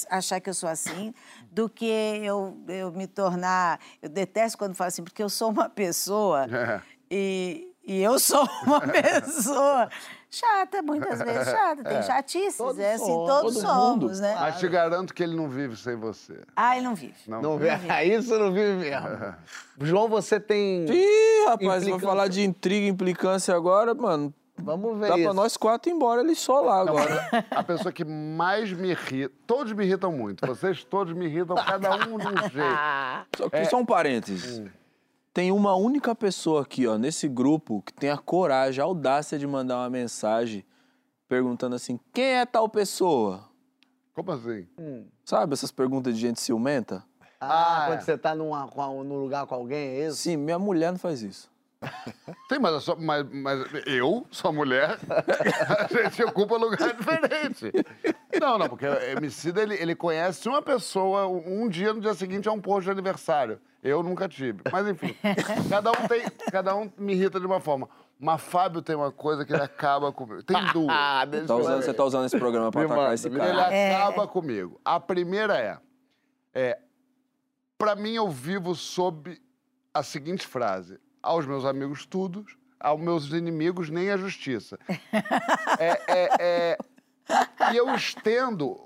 [0.09, 1.13] achar que eu sou assim
[1.51, 3.79] do que eu, eu me tornar.
[4.01, 6.81] Eu detesto quando falo assim, porque eu sou uma pessoa É.
[7.09, 9.89] e, e eu sou uma pessoa
[10.29, 11.83] chata, muitas vezes chata.
[11.83, 14.21] Tem chatices, Todos é assim, somos, todos todo somos, mundo.
[14.21, 14.35] né?
[14.39, 16.41] Mas te garanto que ele não vive sem você.
[16.55, 17.15] Ah, ele não vive.
[17.27, 17.41] Não.
[17.41, 17.69] Não vê,
[18.05, 19.35] isso não vive mesmo.
[19.81, 20.85] João, você tem.
[20.89, 21.99] Ih, rapaz, Implicância.
[22.07, 24.33] falar de intriga e implicância agora, mano.
[24.59, 25.23] Vamos ver Dá isso.
[25.25, 27.45] pra nós quatro ir embora ali só lá agora.
[27.51, 29.31] A pessoa que mais me irrita.
[29.45, 30.47] Todos me irritam muito.
[30.47, 33.27] Vocês todos me irritam, cada um de um jeito.
[33.37, 34.63] Só que só um parênteses.
[35.37, 39.45] Tem uma única pessoa aqui, ó, nesse grupo, que tem a coragem, a audácia de
[39.45, 40.65] mandar uma mensagem
[41.29, 43.47] perguntando assim: quem é tal pessoa?
[44.15, 44.65] Como assim?
[45.23, 47.03] Sabe essas perguntas de gente ciumenta?
[47.39, 48.01] Ah, Ah, quando é.
[48.01, 48.65] você tá numa,
[49.03, 50.17] num lugar com alguém, é isso?
[50.17, 51.51] Sim, minha mulher não faz isso.
[52.49, 57.71] Tem, mas, eu sou- mas, mas eu sou mulher, a gente ocupa lugar diferente.
[58.39, 62.47] Não, não, porque o Emicida, ele, ele conhece uma pessoa, um dia, no dia seguinte,
[62.47, 63.59] é um post de aniversário.
[63.83, 64.61] Eu nunca tive.
[64.71, 65.15] Mas, enfim,
[65.69, 67.87] cada um, tem, cada um me irrita de uma forma.
[68.19, 70.41] Mas Fábio tem uma coisa que ele acaba comigo.
[70.43, 70.89] Tem duas.
[70.89, 73.49] Ah, Tá usando- você tá usando esse programa pra Me atacar manda, esse cara.
[73.49, 73.95] Ele É.
[73.95, 74.81] acaba comigo.
[74.83, 75.77] A primeira é,
[76.53, 76.79] é
[77.77, 79.39] para mim eu vivo sob
[79.93, 82.45] a seguinte frase: aos meus amigos tudo,
[82.79, 84.77] aos meus inimigos nem a justiça.
[85.79, 86.77] É, é, é,
[87.71, 88.79] e eu estendo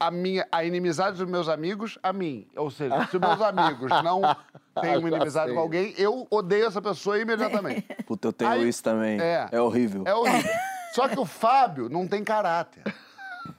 [0.00, 2.48] a minha a inimizade dos meus amigos a mim.
[2.56, 4.22] Ou seja, se meus amigos não
[4.80, 7.82] têm uma Já inimizade com alguém, eu odeio essa pessoa imediatamente.
[8.06, 9.20] Puta, eu tenho Aí- isso também.
[9.20, 9.48] é.
[9.52, 10.04] É, horrível.
[10.06, 10.50] É horrível.
[10.94, 12.82] Só que o Fábio não tem caráter.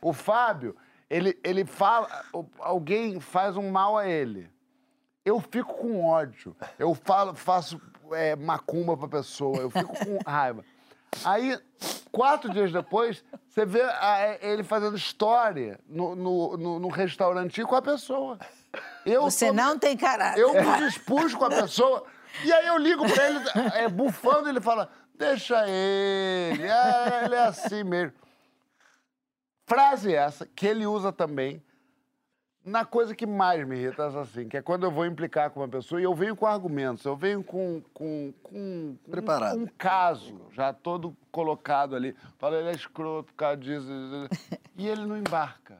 [0.01, 0.75] O Fábio,
[1.09, 2.07] ele, ele fala.
[2.59, 4.49] Alguém faz um mal a ele.
[5.23, 6.55] Eu fico com ódio.
[6.79, 7.79] Eu falo, faço
[8.13, 9.57] é, macumba pra pessoa.
[9.57, 10.63] Eu fico com raiva.
[11.23, 11.57] Aí,
[12.11, 17.75] quatro dias depois, você vê a- ele fazendo história no, no, no, no restaurantinho com
[17.75, 18.37] a pessoa.
[19.05, 20.39] Eu Você sou- não tem caráter.
[20.41, 22.03] eu me dispus com a pessoa.
[22.43, 23.39] E aí eu ligo pra ele,
[23.75, 28.13] é, bufando, ele fala: deixa ele, ah, ele é assim mesmo.
[29.65, 31.63] Frase essa que ele usa também
[32.67, 35.61] na coisa que mais me irrita, essa assim, que é quando eu vou implicar com
[35.61, 39.57] uma pessoa e eu venho com argumentos, eu venho com, com, com um- Preparado.
[39.57, 42.13] Um, caso já todo colocado ali.
[42.37, 43.87] Fala, ele é escroto por causa disso.
[44.75, 45.77] E ele não embarca.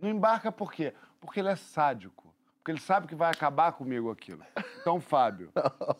[0.00, 0.94] Não embarca por quê?
[1.20, 2.32] Porque ele é sádico.
[2.56, 4.42] Porque ele sabe que vai acabar comigo aquilo.
[4.80, 5.50] Então, Fábio,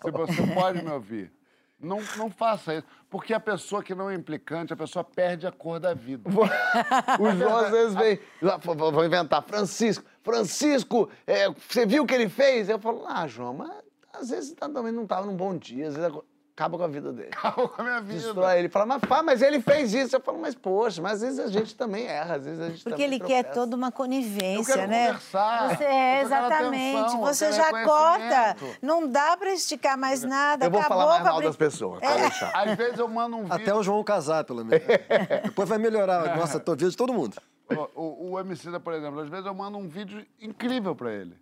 [0.03, 1.31] se você pode me ouvir,
[1.79, 2.87] não, não faça isso.
[3.09, 6.31] Porque a pessoa que não é implicante, a pessoa perde a cor da vida.
[7.19, 8.19] O João às vezes vem.
[8.77, 9.43] vou inventar.
[9.43, 12.69] Francisco, Francisco, é, você viu o que ele fez?
[12.69, 13.71] Eu falo, ah, João, mas
[14.13, 16.11] às vezes tá- também não tava num bom dia, às vezes
[16.55, 17.31] acaba com a vida dele.
[17.33, 18.21] Acabou com a minha vida.
[18.21, 18.69] Destrói ele.
[18.69, 20.15] Fala, mas, pá, mas ele fez isso.
[20.15, 22.85] Eu falo, mas poxa, mas às vezes a gente também erra, às vezes a gente
[22.85, 23.55] Porque ele quer tropeça.
[23.55, 25.07] toda uma Eu conivência, quero né?
[25.07, 26.99] conversar, Você eu é, exatamente.
[26.99, 28.57] atenção, eu Você já corta.
[28.83, 30.67] Não dá pra esticar mais nada.
[30.67, 32.51] Eu vou Acabou falar mais mal brin- das pessoas, deixar.
[32.55, 33.55] Às vezes eu mando um vídeo.
[33.55, 34.85] Até o João casar, pelo menos.
[35.45, 36.37] Depois vai melhorar.
[36.37, 37.37] Nossa, a vida de todo mundo.
[37.95, 41.35] O, o, o Emicida, por exemplo, às vezes eu mando um vídeo incrível pra ele.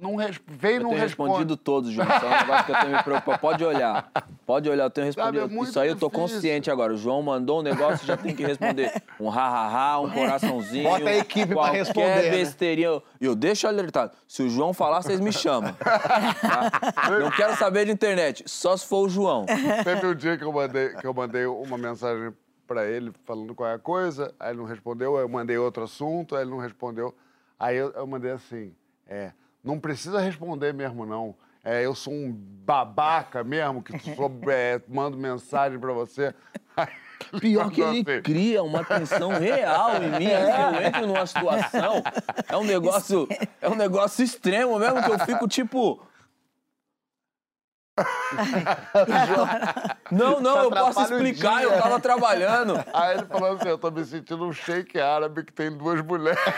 [0.00, 0.40] não res...
[0.46, 1.30] vem Eu não tenho responde.
[1.30, 2.06] respondido todos, João.
[2.08, 3.38] Isso é um negócio que eu tenho me preocupado.
[3.40, 4.10] Pode olhar.
[4.46, 5.52] Pode olhar, eu tenho Sabe, respondido.
[5.52, 6.28] é muito Isso aí eu tô difícil.
[6.34, 6.94] consciente agora.
[6.94, 8.92] O João mandou um negócio, já tem que responder.
[9.20, 10.84] Um ha-ha-ha, um coraçãozinho.
[10.88, 12.30] Bota a equipe pra qualquer responder, né?
[12.30, 13.02] besteirinha.
[13.20, 14.12] E eu deixo alertado.
[14.26, 15.72] Se o João falar, vocês me chamam.
[15.74, 17.10] tá?
[17.20, 19.44] Não quero saber de internet, só se for o João.
[19.84, 22.32] Teve um dia que eu mandei, que eu mandei uma mensagem
[22.68, 26.42] pra ele falando qualquer coisa, aí ele não respondeu, aí eu mandei outro assunto, aí
[26.42, 27.16] ele não respondeu.
[27.58, 28.72] Aí eu, eu mandei assim,
[29.06, 29.32] é,
[29.64, 31.34] não precisa responder mesmo, não.
[31.64, 36.34] É, eu sou um babaca mesmo, que sou, é, mando mensagem pra você.
[36.76, 36.88] Aí
[37.40, 40.32] Pior que ele assim, cria uma tensão real em mim.
[40.32, 42.02] assim, eu entro numa situação,
[42.48, 43.28] é um negócio,
[43.60, 46.00] é um negócio extremo mesmo, que eu fico tipo.
[50.10, 52.74] Não, não, eu posso explicar, eu tava trabalhando.
[52.92, 56.38] Aí ele falou assim, eu tô me sentindo um shake árabe que tem duas mulheres.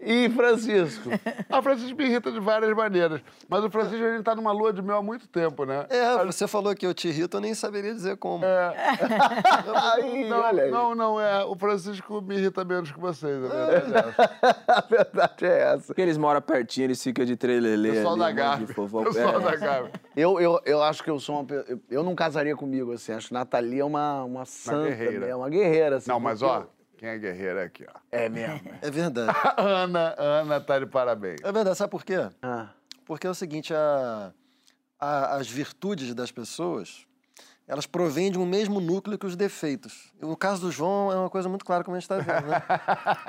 [0.00, 1.10] E Francisco?
[1.50, 3.20] A Francisco me irrita de várias maneiras.
[3.48, 5.86] Mas o Francisco, a gente tá numa lua de mel há muito tempo, né?
[5.88, 8.44] É, você falou que eu te irrito, eu nem saberia dizer como.
[8.44, 10.70] Aí, Não, olha aí.
[10.70, 11.44] não, não, é.
[11.44, 14.30] O Francisco me irrita menos que vocês, a verdade é essa.
[14.68, 15.86] A verdade é essa.
[15.86, 18.73] Porque eles moram pertinho, eles ficam de trelelê Pessoal ali, da de Gávea.
[18.74, 19.40] Fofo- Pessoal É.
[19.40, 19.92] da Gávea.
[20.16, 21.80] Eu, eu, eu acho que eu sou uma pessoa.
[21.90, 23.12] Eu não casaria comigo, assim.
[23.12, 24.88] Acho que Nathalie é uma, uma santa.
[24.88, 25.26] guerreira.
[25.26, 26.10] É uma guerreira, assim.
[26.10, 27.98] Não, mas ó, eu- quem é guerreiro é aqui, ó.
[28.12, 28.60] É mesmo.
[28.82, 29.30] É verdade.
[29.30, 31.40] A Ana, a Ana tá de parabéns.
[31.42, 32.16] É verdade, sabe por quê?
[32.42, 32.68] Ah.
[33.04, 34.32] Porque é o seguinte, a-
[35.00, 37.06] a- as virtudes das pessoas,
[37.66, 40.12] elas provêm de um mesmo núcleo que os defeitos.
[40.20, 42.62] No caso do João, é uma coisa muito clara, como a gente está vendo, né?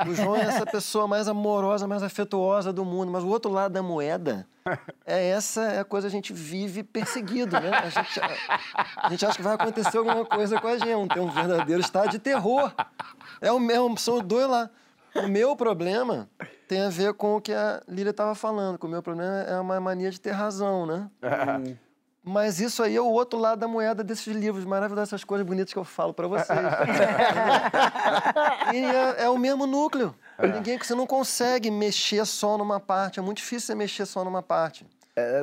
[0.10, 3.72] O João é essa pessoa mais amorosa, mais afetuosa do mundo, mas o outro lado
[3.72, 4.46] da moeda
[5.06, 7.70] é essa é a coisa que a gente vive perseguido, né?
[7.70, 8.20] A gente,
[8.98, 12.10] a gente acha que vai acontecer alguma coisa com a gente, tem um verdadeiro estado
[12.10, 12.74] de terror.
[13.40, 14.70] É o mesmo, são dois lá.
[15.16, 16.28] O meu problema
[16.68, 19.58] tem a ver com o que a Lília estava falando, que o meu problema é
[19.58, 21.10] uma mania de ter razão, né?
[22.28, 25.72] Mas isso aí é o outro lado da moeda desses livros maravilhosos, essas coisas bonitas
[25.72, 26.58] que eu falo para vocês.
[28.74, 30.16] e é, é o mesmo núcleo.
[30.40, 33.20] Ninguém que você não consegue mexer só numa parte.
[33.20, 34.88] É muito difícil você mexer só numa parte.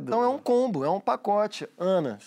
[0.02, 1.68] então é um combo, é um pacote.
[1.78, 2.18] Ana,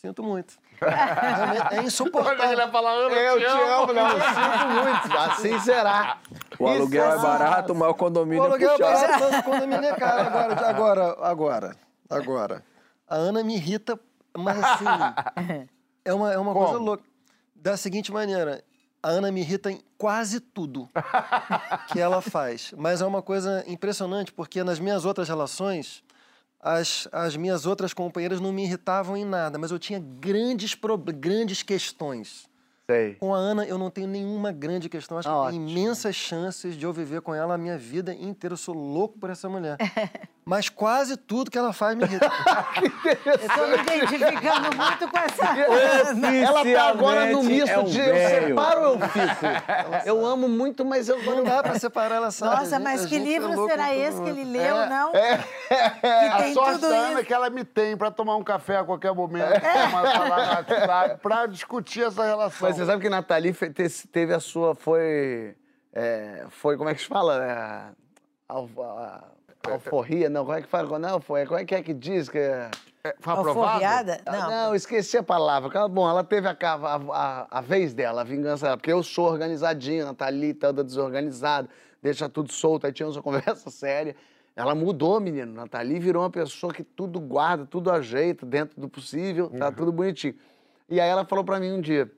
[0.00, 0.54] sinto muito.
[1.72, 2.52] É insuportável.
[2.52, 4.10] Ele falar, Ana, Eu te amo, não.
[4.10, 5.18] Eu sinto muito.
[5.18, 6.18] Assim será.
[6.58, 9.84] O aluguel é barato, mas o O condomínio é aluguel é barato, mas o condomínio
[9.84, 10.20] é caro.
[10.20, 11.74] Agora, agora, agora,
[12.10, 12.75] agora.
[13.08, 13.98] A Ana me irrita,
[14.36, 14.84] mas assim,
[16.04, 17.04] é uma, é uma coisa louca.
[17.54, 18.62] Da seguinte maneira,
[19.02, 20.88] a Ana me irrita em quase tudo
[21.88, 22.72] que ela faz.
[22.76, 26.02] Mas é uma coisa impressionante, porque nas minhas outras relações,
[26.60, 30.76] as, as minhas outras companheiras não me irritavam em nada, mas eu tinha grandes,
[31.14, 32.48] grandes questões.
[32.88, 33.14] Sei.
[33.14, 35.18] Com a Ana, eu não tenho nenhuma grande questão.
[35.18, 35.68] Acho que tem Ótimo.
[35.68, 38.52] imensas chances de eu viver com ela a minha vida inteira.
[38.52, 39.76] Eu sou louco por essa mulher.
[40.48, 42.30] Mas quase tudo que ela faz me irrita.
[43.26, 45.50] Eu tô me identificando muito com essa
[46.12, 46.36] Ana.
[46.36, 49.46] Ela tá agora no misto é um de eu separo ou eu fico.
[50.04, 52.54] Eu amo muito, mas eu Não dá pra separar ela, sabe?
[52.62, 55.12] Nossa, mas gente- que é livro louco será esse que ele leu, não?
[55.16, 58.36] É, Que tem a sorte tudo da Ana é que ela me tem pra tomar
[58.36, 62.68] um café a qualquer momento, pra falar pra discutir essa relação.
[62.68, 63.54] Mas você sabe que Nathalie
[64.12, 64.74] teve a sua.
[64.74, 65.54] Foi.
[65.92, 67.94] é, foi, como é que se fala?
[68.48, 69.24] Al- a-
[69.68, 70.28] Alforria?
[70.30, 70.98] Não, como é que fala?
[70.98, 71.44] Não, foi.
[71.44, 72.28] Como é que é que diz?
[72.28, 72.70] Que é...
[73.18, 73.60] Foi aprovado?
[73.68, 74.20] Alforriada?
[74.24, 74.50] Ah, Não.
[74.50, 75.88] Não, esqueci a palavra.
[75.88, 78.76] Bom, ela teve a, a, a- a vez dela, a vingança dela.
[78.76, 81.68] Porque eu sou organizadinha, Nathalie toda desorganizada,
[82.02, 82.86] deixa tudo solto.
[82.86, 84.14] Aí tinha uma conversa séria.
[84.54, 85.52] Ela mudou, menino.
[85.52, 90.34] Nathalie virou uma pessoa que tudo guarda, tudo ajeita dentro do possível, tá tudo bonitinho.
[90.88, 92.10] E aí ela falou pra mim um dia,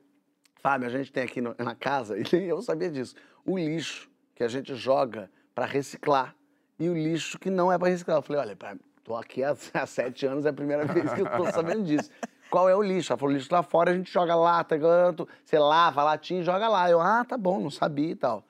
[0.61, 3.15] Fábio, a gente tem aqui no- na casa, e nem eu sabia disso,
[3.45, 6.35] o lixo que a gente joga pra reciclar
[6.79, 8.17] e o lixo que não é pra reciclar.
[8.17, 8.57] Eu falei, olha,
[9.03, 12.09] tô aqui há, há sete anos, é a primeira vez que eu tô sabendo disso.
[12.49, 13.11] Qual é o lixo?
[13.13, 16.43] Ela falou, o lixo lá fora a gente joga lata, canto, você lava latinha e
[16.43, 16.89] joga lá.
[16.89, 18.43] Eu, ah, tá bom, não sabia e tal.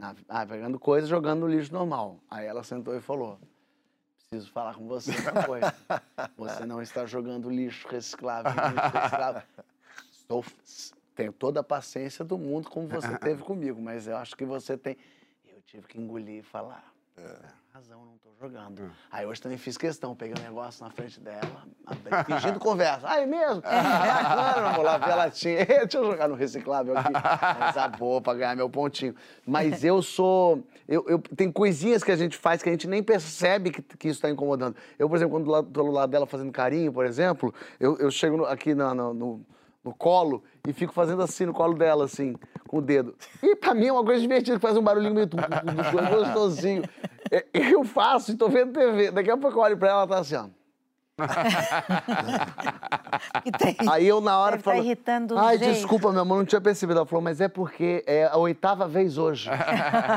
[0.00, 2.20] Ah, ah, pegando coisa, jogando no lixo normal.
[2.30, 3.38] Aí ela sentou e falou,
[4.28, 5.74] preciso falar com você uma coisa.
[6.36, 9.42] Você não está jogando lixo reciclável, lixo reciclável.
[10.12, 10.44] Estou,
[11.18, 14.76] tenho toda a paciência do mundo como você teve comigo, mas eu acho que você
[14.78, 14.96] tem.
[15.52, 16.84] Eu tive que engolir e falar.
[17.16, 17.24] "Tem
[17.74, 18.90] Razão, não estou jogando.
[19.10, 21.64] Aí hoje também fiz questão, peguei um negócio na frente dela,
[22.26, 23.06] fingindo conversa.
[23.08, 23.60] Ah, é mesmo?
[23.62, 25.64] Bacana, vou lá ver a latinha.
[25.66, 27.12] Deixa eu jogar no reciclável aqui.
[27.12, 29.14] Coisa boa pra ganhar meu pontinho.
[29.44, 30.62] Mas eu sou.
[30.88, 34.08] Eu, eu- tem coisinhas que a gente faz que a gente nem percebe que, que
[34.08, 34.76] isso está incomodando.
[34.96, 38.44] Eu, por exemplo, quando tô do lado dela fazendo carinho, por exemplo, eu, eu chego
[38.44, 39.44] aqui na- na- no,
[39.84, 42.36] no colo e fico fazendo assim no colo dela, assim.
[42.68, 43.14] com o dedo.
[43.42, 45.26] E pra mim é uma coisa divertida, que faz um barulhinho meio
[46.16, 46.82] gostosinho.
[47.30, 49.10] É, Eu faço e tô vendo TV.
[49.10, 50.46] Daqui a pouco eu olho pra ela, ela tá assim, ó.
[53.58, 54.82] Tem- Aí eu, na hora, Deve tá falo...
[54.84, 56.98] irritando o Ai, jeito." desculpa, meu amor, não tinha percebido.
[56.98, 59.50] Ela falou, mas é porque é a oitava vez hoje.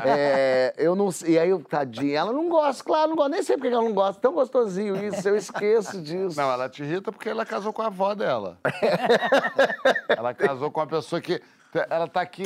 [0.03, 1.33] É, eu não sei.
[1.35, 3.29] E aí, eu, tadinha, ela não gosta, claro, não gosta.
[3.31, 4.19] Nem sei porque ela não gosta.
[4.21, 6.35] Tão gostosinho isso, eu esqueço disso.
[6.39, 8.57] Não, ela te irrita porque ela casou com a avó dela.
[10.09, 11.41] ela casou com uma pessoa que.
[11.89, 12.45] Ela tá aqui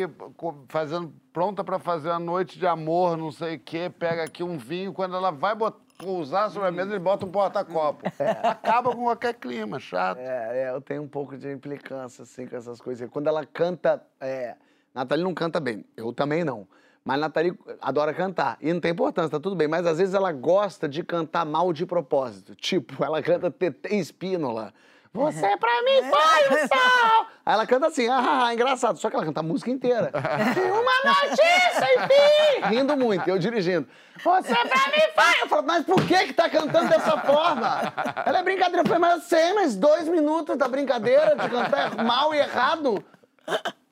[0.67, 4.55] fazendo, pronta pra fazer uma noite de amor, não sei o quê, pega aqui um
[4.55, 8.03] vinho, quando ela vai bot- pousar sobre a mesa, ele bota um porta-copo.
[8.43, 10.19] Acaba com qualquer clima, chato.
[10.19, 13.09] É, é, eu tenho um pouco de implicância, assim, com essas coisas.
[13.09, 14.01] Quando ela canta.
[14.19, 14.55] É,
[14.93, 16.67] Nathalie não canta bem, eu também não.
[17.03, 18.57] Mas Nathalie adora cantar.
[18.59, 19.67] E não tem importância, tá tudo bem.
[19.67, 22.55] Mas às vezes ela gosta de cantar mal de propósito.
[22.55, 24.73] Tipo, ela canta TT Espínola.
[25.15, 27.27] Você pra mim foi o sol!
[27.45, 28.99] Aí ela canta assim, ah, ah, ah, engraçado.
[28.99, 30.11] Só que ela canta a música inteira.
[30.13, 31.41] Uma noite
[31.79, 32.75] sem fim!
[32.75, 33.87] Rindo muito, eu dirigindo.
[34.21, 35.41] Você pra mim foi!
[35.41, 37.93] Eu falo, mas por que que tá cantando dessa forma?
[38.25, 38.81] Ela é brincadeira.
[38.81, 43.03] Eu falei, mas eu sei, mas dois minutos da brincadeira de cantar mal e errado.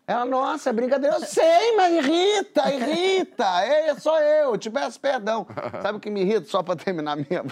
[0.06, 1.16] Ela, nossa, é brincadeira.
[1.16, 3.44] Eu sei, mas irrita, irrita.
[3.64, 5.46] É só eu, te peço perdão.
[5.82, 6.48] Sabe o que me irrita?
[6.48, 7.44] Só pra terminar a minha.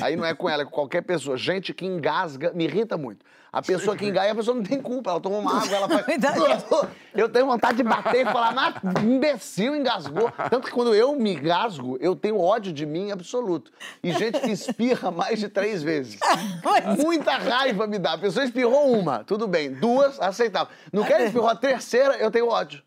[0.00, 1.36] Aí não é com ela, é com qualquer pessoa.
[1.36, 3.24] Gente que engasga, me irrita muito.
[3.52, 5.10] A pessoa que engasga, a pessoa não tem culpa.
[5.10, 6.06] Ela toma uma água, ela faz.
[7.12, 10.30] Eu tenho vontade de bater e falar, mas imbecil engasgou.
[10.48, 13.72] Tanto que quando eu me engasgo, eu tenho ódio de mim absoluto.
[14.00, 16.18] E gente que espirra mais de três vezes.
[17.02, 18.12] Muita raiva me dá.
[18.12, 19.72] A pessoa espirrou uma, tudo bem.
[19.72, 20.72] Duas, aceitável.
[20.92, 22.80] Não quer espirrou a terceira, eu tenho ódio.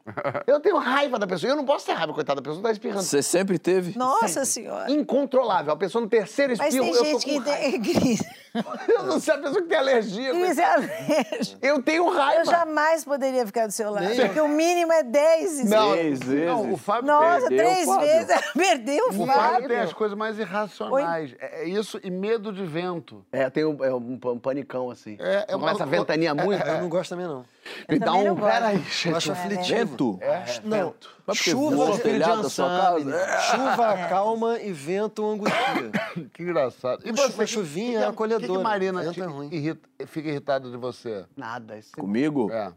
[0.48, 1.52] Eu tenho raiva da pessoa.
[1.52, 2.40] Eu não posso ter raiva, coitada.
[2.40, 3.04] A pessoa tá espirrando.
[3.04, 3.98] Você sempre teve?
[3.98, 4.90] Nossa Senhora.
[4.90, 5.74] Incontrolável.
[5.74, 7.84] A pessoa no terceiro Mas espirro, tem eu tô gente com que raiva.
[7.84, 8.44] tem.
[8.88, 10.32] Eu não sei a pessoa que tem alergia.
[10.32, 11.58] Crise é alérgica.
[11.66, 12.42] Eu tenho raiva.
[12.42, 16.46] Eu jamais poderia ficar do seu lado, porque o mínimo é 10 Não, Três vezes.
[16.48, 18.08] Não, o Fábio Nossa, Perdeu, três Fábio.
[18.08, 18.42] vezes.
[18.54, 19.68] Perdeu o tem, o Fábio Fábio.
[19.70, 21.36] tem as coisas mais irracionais.
[21.40, 23.24] É é isso e medo de vento.
[23.32, 25.18] É, tem um, é um, um panicão assim.
[25.20, 26.62] É, é começa a ventania muito.
[26.66, 27.46] Eu não gosto também, não.
[27.90, 28.26] Me dá um.
[28.26, 28.52] não gosto.
[28.54, 30.18] Peraí, Eu acho aflitivo.
[30.20, 30.20] Vento?
[30.64, 30.94] Não.
[31.26, 33.16] Mas porque Chuva, telhado da sua casa?
[33.16, 33.40] É.
[33.52, 35.92] chuva calma e vento angustia.
[36.34, 37.02] Que engraçado.
[37.06, 38.48] E Uma você, chuvinha que que- acolhedora.
[38.48, 41.26] Que que Marina Vento é irrita- fica irritada de você?
[41.36, 41.78] Nada.
[41.78, 42.52] Isso Comigo?
[42.52, 42.74] É.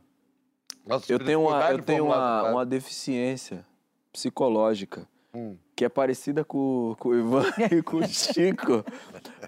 [0.87, 3.65] Nossa, Eu tenho uma, eu tenho uma, uma deficiência
[4.13, 5.55] psicológica Hum.
[5.75, 8.83] que é parecida com, com o Ivan e com o Chico.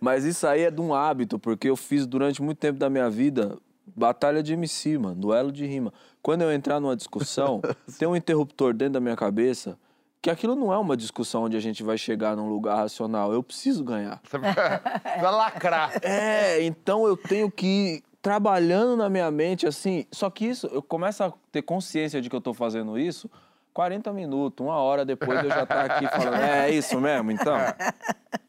[0.02, 3.08] Mas isso aí é de um hábito, porque eu fiz durante muito tempo da minha
[3.08, 3.56] vida
[3.96, 5.90] batalha de MC, mano, duelo de rima.
[6.20, 7.62] Quando eu entrar numa discussão,
[7.98, 9.78] tem um interruptor dentro da minha cabeça
[10.20, 13.32] que aquilo não é uma discussão onde a gente vai chegar num lugar racional.
[13.32, 14.20] Eu preciso ganhar.
[14.24, 15.92] Você vai lacrar.
[16.02, 20.06] É, então eu tenho que trabalhando na minha mente, assim.
[20.12, 23.30] Só que isso, eu começo a ter consciência de que eu tô fazendo isso
[23.78, 26.34] 40 minutos, uma hora depois de eu já estar aqui falando.
[26.34, 27.56] É isso mesmo, então?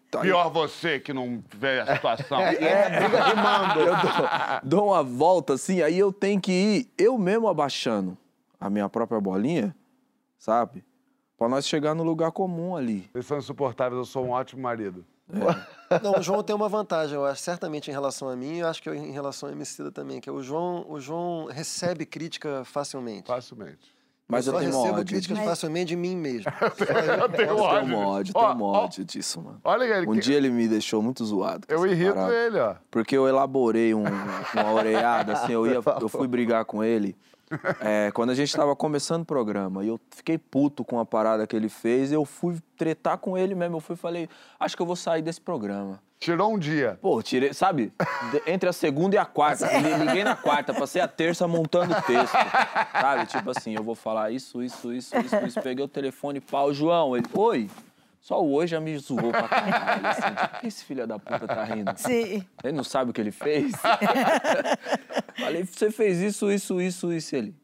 [0.09, 0.21] Tá.
[0.21, 2.39] Pior você que não vê a situação.
[2.41, 3.79] É, briga rimando.
[3.79, 8.17] Eu dou, dou uma volta assim, aí eu tenho que ir eu mesmo abaixando
[8.59, 9.75] a minha própria bolinha,
[10.39, 10.83] sabe?
[11.37, 13.07] Pra nós chegar no lugar comum ali.
[13.13, 15.05] Vocês são insuportáveis, eu sou um ótimo marido.
[16.03, 18.67] Não, o João tem uma vantagem, eu acho, certamente em relação a mim, e eu
[18.67, 22.63] acho que em relação ao Emicida também, que é o João, o João recebe crítica
[22.65, 23.27] facilmente.
[23.27, 23.97] Facilmente.
[24.31, 25.05] Mas eu, só tenho recebo ódio.
[25.07, 26.51] críticas facilmente de mim mesmo.
[27.19, 27.87] Eu tenho Eu ódio.
[27.87, 29.59] tenho ódio, Ó, tenho ó, ódio disso, mano.
[29.63, 30.07] Olha ele.
[30.07, 31.65] Um que- dia ele me deixou muito zoado.
[31.67, 32.35] Eu irrito parada.
[32.35, 32.75] ele, ó.
[32.91, 34.03] Porque eu elaborei um-
[34.53, 37.15] uma oreada, assim, eu, ia, eu fui brigar com ele
[37.81, 39.83] é, quando a gente tava começando o programa.
[39.83, 42.11] E eu fiquei puto com a parada que ele fez.
[42.11, 43.77] Eu fui tretar com ele mesmo.
[43.77, 45.99] Eu fui e falei, acho que eu vou sair desse programa.
[46.19, 46.99] Tirou um dia.
[47.01, 47.93] Pô, tirei, sabe?
[48.31, 49.65] De- entre a segunda e a quarta.
[49.79, 52.33] li- Liguei na quarta, passei a terça montando o texto.
[52.91, 53.25] Sabe?
[53.25, 55.61] Tipo assim, eu vou falar isso, isso, isso, isso, isso.
[55.61, 57.15] Peguei o telefone, pau, João.
[57.15, 57.69] Ele, oi.
[58.29, 60.07] Só o oi já me zoou pra caralho.
[60.07, 61.91] Assim, tipo, por que esse filho da puta tá rindo?
[61.97, 62.45] Sim.
[62.63, 63.71] Ele não sabe o que ele fez?
[65.35, 67.35] Falei, você fez isso, isso, isso, isso.
[67.35, 67.55] Ele.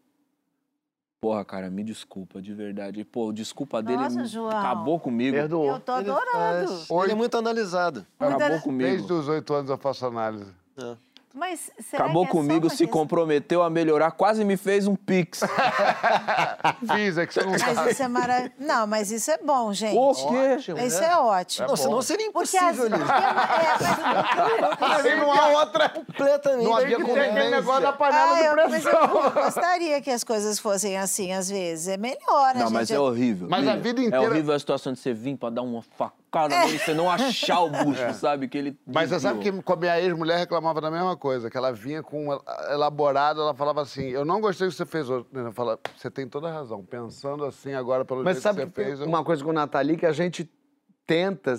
[1.22, 3.06] Porra, cara, me desculpa, de verdade.
[3.06, 4.50] Pô, desculpa dele Nossa, João.
[4.50, 5.38] acabou comigo.
[5.38, 5.68] Perdoou.
[5.68, 6.68] Eu tô Ele adorando.
[6.68, 8.04] faz- Ele é muito analisado.
[8.20, 8.90] Acabou comigo.
[8.90, 10.52] Desde os oito anos eu faço análise.
[10.80, 10.96] É.
[11.36, 14.96] Mas será Acabou que é comigo, se questão- comprometeu a melhorar, quase me fez um
[14.96, 15.42] pix.
[16.96, 17.92] Fiz, é que você não Mas sabe.
[17.92, 18.54] isso é maravilhoso.
[18.60, 19.98] Não, mas isso é bom, gente.
[19.98, 20.58] O quê?
[20.86, 21.68] Isso é ótimo.
[21.68, 23.02] Não, senão seria impossível, Liz.
[23.02, 23.06] é,
[24.80, 25.06] mas...
[25.06, 25.90] Aí não há outra.
[25.90, 26.64] Completamente.
[26.66, 27.50] Não havia convivência.
[27.50, 29.02] negócio da panela Ah, de eu, mas pressão.
[29.02, 31.88] eu gostaria que as coisas fossem assim, às vezes.
[31.90, 32.98] É melhor, né, Não, mas gente?
[32.98, 33.48] é horrível.
[33.50, 36.16] Mas a vida inteira- É horrível a situação de você vir pra dar uma facada
[36.36, 38.48] casa dele, você não achar o busto, sabe?
[38.48, 41.58] Que ele Mas você sabe que com a minha ex-mulher reclamava da mesma coisa, que
[41.58, 42.42] ela vinha com uma-
[42.72, 45.26] elaborado, ela falava assim, eu não gostei do que você fez hoje.
[45.34, 48.66] Ela fala, você tem toda a razão, pensando assim agora pelo Mas jeito sabe que
[48.68, 49.00] que você tem fez...
[49.00, 50.50] eu- uma coisa com o Nathalie que a gente
[51.08, 51.56] tenta,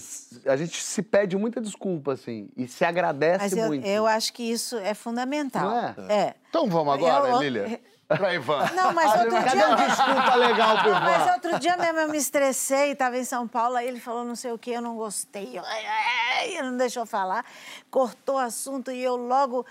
[0.47, 3.87] a gente se pede muita desculpa, assim, e se agradece Mas eu, muito.
[3.87, 5.71] eu acho que isso é fundamental.
[5.71, 5.95] Não é?
[6.13, 6.35] É.
[6.51, 8.67] Então vamos agora, Eu- Emília, pra Ivan.
[8.75, 9.67] Não, mas outro Cadê dia...
[9.69, 11.33] uma desculpa legal pro Não, mas Ivan?
[11.35, 14.53] outro dia mesmo eu me estressei, estava em São Paulo, aí ele falou não sei
[14.53, 15.59] o que, eu não gostei.
[15.59, 17.45] Eu, ai, ai, ele não deixou falar,
[17.91, 19.65] cortou o assunto e eu logo...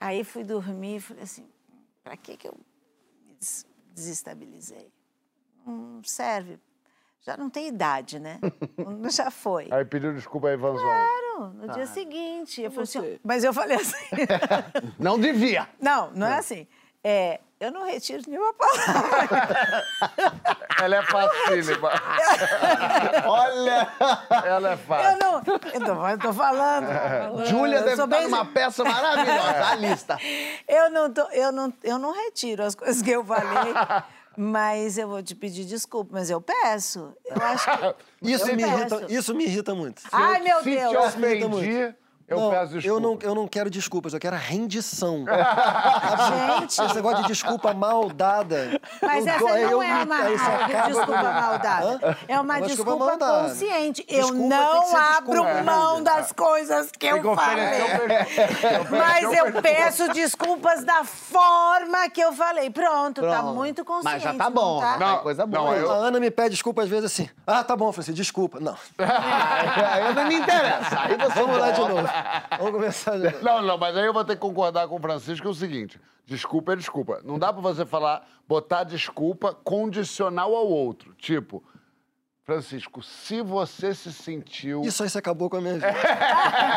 [0.00, 1.48] Aí fui dormir e falei assim,
[2.04, 2.54] pra que que eu
[3.26, 4.92] me des- desestabilizei?
[5.66, 6.58] Não serve.
[7.20, 8.38] Já não tem idade, né?
[9.10, 9.66] Já foi.
[9.72, 10.84] Aí pediu desculpa a Ivanzão.
[10.84, 12.62] Claro, no dia seguinte.
[12.62, 13.96] Eu falei assim, mas eu falei assim...
[14.98, 15.68] Não devia.
[15.80, 16.66] Não, não é assim.
[17.02, 19.84] É, eu não retiro nenhuma palavra.
[20.80, 21.90] Ela é facílima.
[23.26, 23.88] Olha,
[24.44, 25.18] Ela é Eu fácil.
[25.18, 25.34] não.
[25.38, 25.44] Eu
[25.84, 26.86] tô, eu tô falando.
[27.46, 30.16] Júlia Eu deve estar bem- numa peça maravilhosa, a lista.
[30.68, 33.72] Eu não, tô, eu, não, eu não retiro as coisas que eu falei,
[34.36, 37.12] mas eu vou te pedir desculpa, mas eu peço.
[37.24, 38.30] Eu acho que.
[38.30, 38.76] Isso eu me, peço.
[38.78, 40.02] irrita, isso me irrita muito.
[40.12, 40.92] Ai, meu Se Deus!
[40.92, 41.94] te Isso me irrita ofendi,
[42.28, 42.88] eu não, peço desculpa.
[42.88, 45.24] eu não, eu não quero desculpas, eu quero a rendição.
[46.58, 46.82] Gente.
[46.82, 48.80] Esse negócio de desculpa mal dada.
[49.02, 50.18] Mas eu essa não eu é uma
[50.86, 52.18] desculpa mal dada.
[52.28, 53.48] É uma Uma desculpa, desculpa mal dada.
[53.48, 54.04] consciente.
[54.08, 55.62] Eu Desculpa que não abro desculpa.
[55.62, 57.78] mão das coisas que eu falei.
[58.90, 62.70] Mas eu peço desculpas da forma que eu falei.
[62.70, 63.54] Pronto, tá Pronto.
[63.54, 64.14] muito consciente.
[64.14, 64.98] Mas já tá bom, não tá?
[64.98, 65.16] tá?
[65.18, 65.62] coisa boa.
[65.70, 67.28] não, eu- A Ana me pede desculpa às vezes assim.
[67.46, 68.58] Ah, tá bom, eu falei assim, desculpa.
[68.60, 68.76] Não.
[68.98, 71.00] Aí não me interessa.
[71.00, 72.08] Aí você Vamos lá de novo.
[72.58, 73.18] Vamos começar.
[73.42, 76.00] Não, não, mas aí eu vou ter que concordar com o Francisco é o seguinte:
[76.26, 77.20] desculpa é desculpa.
[77.24, 81.14] Não dá pra você falar, botar desculpa condicional ao outro.
[81.14, 81.62] Tipo,
[82.48, 84.80] Francisco, se você se sentiu.
[84.80, 85.92] Isso aí você acabou com a minha vida.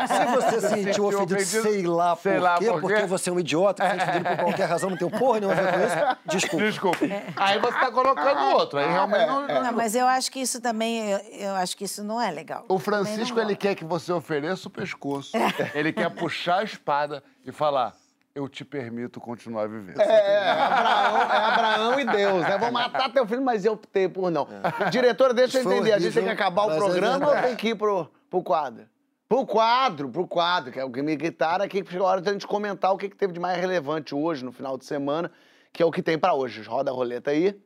[0.06, 2.82] Se você se sentiu sentiu ofendido, ofendido, sei lá por sei lá quê, por quê.
[2.82, 5.58] porque você é um idiota, que foi ofendido por qualquer razão, não tem porra nenhuma
[5.58, 6.66] a ver com isso, desculpa.
[6.66, 6.98] Desculpa.
[7.38, 8.80] Aí você tá colocando o outro.
[8.80, 9.48] Aí realmente não.
[9.48, 12.66] Não, mas eu acho que isso também, eu, eu acho que isso não é legal.
[12.68, 15.32] O Francisco, não ele quer que você ofereça o pescoço.
[15.74, 17.96] Ele quer puxar a espada e falar:
[18.34, 20.00] Eu te permito continuar vivendo.
[20.00, 22.58] É, Abraão, é Abraão e Deus, né?
[22.58, 24.48] Vou matar teu filho, mas eu optei por não.
[24.90, 25.92] Diretora, deixa eu entender.
[25.92, 28.86] A gente tem que acabar o é programa ou tem que ir pro, pro quadro?
[29.28, 32.22] Pro quadro, pro quadro, que é o que me gritaram aqui, que chegou a hora
[32.22, 34.86] de a gente comentar o que, que teve de mais relevante hoje, no final de
[34.86, 35.30] semana,
[35.74, 36.62] que é o que tem pra hoje.
[36.64, 37.58] Roda a roleta aí.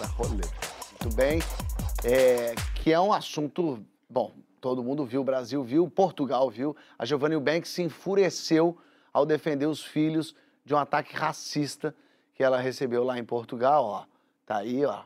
[0.00, 0.48] Da roleta.
[1.00, 1.40] Muito bem.
[2.04, 3.84] É, que é um assunto.
[4.10, 6.76] Bom, todo mundo viu, o Brasil viu, Portugal viu.
[6.98, 8.76] A Giovanna Eubanks se enfureceu
[9.14, 10.34] ao defender os filhos
[10.64, 11.94] de um ataque racista
[12.34, 13.84] que ela recebeu lá em Portugal.
[13.84, 14.04] Ó,
[14.44, 15.02] tá aí, ó.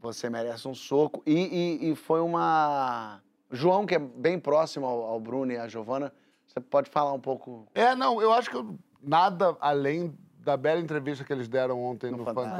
[0.00, 1.22] Você merece um soco.
[1.26, 3.20] E, e- e foi uma.
[3.50, 6.12] João, que é bem próximo ao, ao Bruno e à Giovanna,
[6.46, 7.66] você pode falar um pouco.
[7.74, 12.08] É, não, eu acho que eu- nada além da bela entrevista que eles deram ontem
[12.10, 12.52] no, No Fantástico.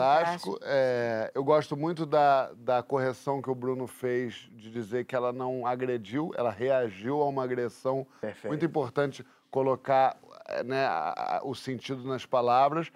[0.55, 0.59] Fantástico.
[0.62, 5.32] É, eu gosto muito da, da correção que o Bruno fez de dizer que ela
[5.32, 8.05] não agrediu, ela reagiu a uma agressão.
[8.20, 8.48] Perfeito.
[8.48, 10.16] Muito importante colocar
[10.64, 12.90] né, a- a- o sentido nas palavras.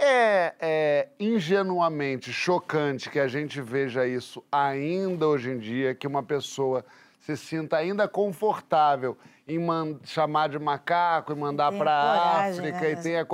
[0.00, 6.22] É, é ingenuamente chocante que a gente veja isso ainda hoje em dia, que uma
[6.22, 6.84] pessoa
[7.20, 9.58] se sinta ainda confortável em
[10.04, 12.92] chamar de macaco e mandar para a África né?
[12.92, 13.26] e tenha,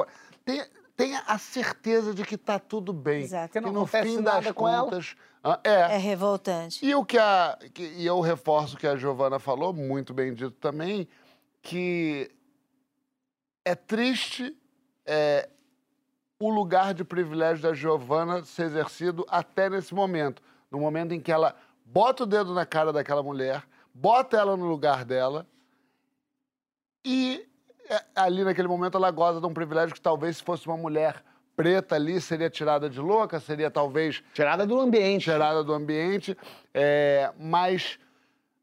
[0.45, 0.67] tenha,
[0.97, 3.25] tenha a certeza de que está tudo bem.
[3.25, 3.53] Exato.
[3.53, 5.15] Que Que não no fim das contas...
[5.63, 6.83] É, É revoltante.
[6.83, 10.33] e o que a que- e eu reforço o que a Giovana falou, muito bem
[10.33, 11.07] dito também,
[11.61, 12.31] que
[13.65, 14.57] é triste
[15.07, 15.49] é,
[16.39, 21.33] o lugar de privilégio da Giovana ser exercido até nesse momento, no momento em que
[21.33, 23.63] ela bota o dedo na cara daquela mulher,
[23.95, 25.47] bota ela no lugar dela
[27.05, 27.47] e
[27.89, 31.23] é, ali naquele momento ela goza de um privilégio que talvez se fosse uma mulher
[31.57, 35.25] preta ali seria tirada de louca, seria talvez Tirada do ambiente.
[35.25, 36.37] tirada do ambiente,
[36.73, 37.99] é, mas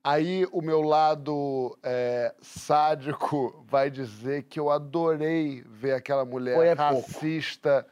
[0.03, 6.67] aí o meu lado é, sádico vai dizer que eu adorei ver aquela mulher Foi
[6.67, 7.11] é pouco.
[7.11, 7.85] racista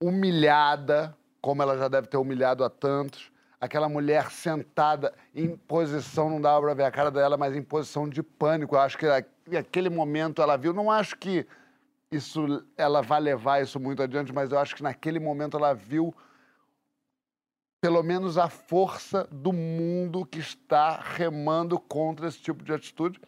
[0.00, 3.30] humilhada, como ela já deve ter humilhado a tantos.
[3.60, 8.08] Aquela mulher sentada em posição, não dava pra ver a cara dela, mas em posição
[8.08, 8.74] de pânico.
[8.74, 9.06] Eu acho que
[9.46, 10.72] naquele momento ela viu.
[10.72, 11.46] Não acho que
[12.10, 16.14] isso ela vai levar isso muito adiante, mas eu acho que naquele momento ela viu
[17.80, 23.20] pelo menos a força do mundo que está remando contra esse tipo de atitude.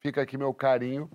[0.00, 1.10] Fica aqui meu carinho,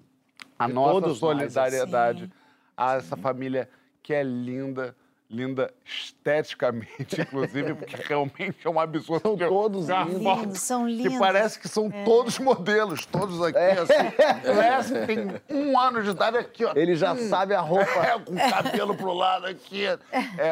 [0.57, 2.33] a De nossa todos nós, solidariedade assim.
[2.75, 3.69] a essa família
[4.01, 4.95] que é linda,
[5.30, 9.22] linda esteticamente, inclusive, porque realmente é um absurdo.
[9.38, 10.23] São todos lindos.
[10.23, 14.11] foto Lindos, são Que parece que são todos modelos, todos aqui, assim.
[14.45, 16.73] Parece que tem um ano de idade aqui, ó.
[16.76, 17.84] Ele já sabe a roupa.
[18.06, 19.85] É, com o cabelo pro lado aqui.
[19.85, 19.97] É,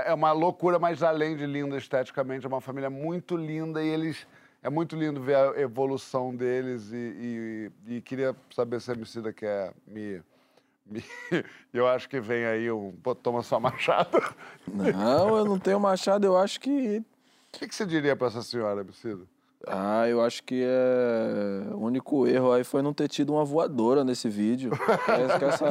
[0.10, 4.26] é uma loucura, mas além de linda esteticamente, é uma família muito linda e eles.
[4.62, 9.34] É muito lindo ver a evolução deles e, e- e queria saber se a Emicida
[9.34, 10.22] quer me.
[11.74, 12.92] eu acho que vem aí um.
[13.04, 14.22] Pô, toma sua machado.
[14.68, 17.00] Não, eu não tenho machado, eu acho que.
[17.00, 19.24] O que, que você diria pra essa senhora, Emicida?
[19.66, 21.74] Ah, eu acho que é...
[21.74, 24.72] o único erro aí foi não ter tido uma voadora nesse vídeo.
[25.06, 25.66] Parece que essa.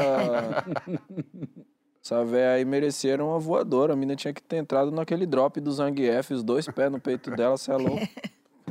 [2.04, 3.92] Essa véia aí mereceram uma voadora.
[3.92, 7.30] A mina tinha que ter entrado naquele drop do Zangief, os dois pés no peito
[7.30, 8.08] dela, você é louco.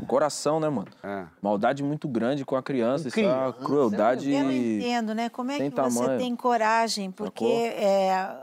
[0.08, 0.88] Coração, né, mano?
[1.04, 1.26] É.
[1.42, 3.08] Maldade muito grande com a criança.
[3.08, 4.32] Isso é uma Criança, crueldade.
[4.32, 5.30] Eu não entendo, né?
[5.30, 6.20] Como é que você tamanho.
[6.20, 7.12] tem coragem?
[7.12, 8.36] Porque é,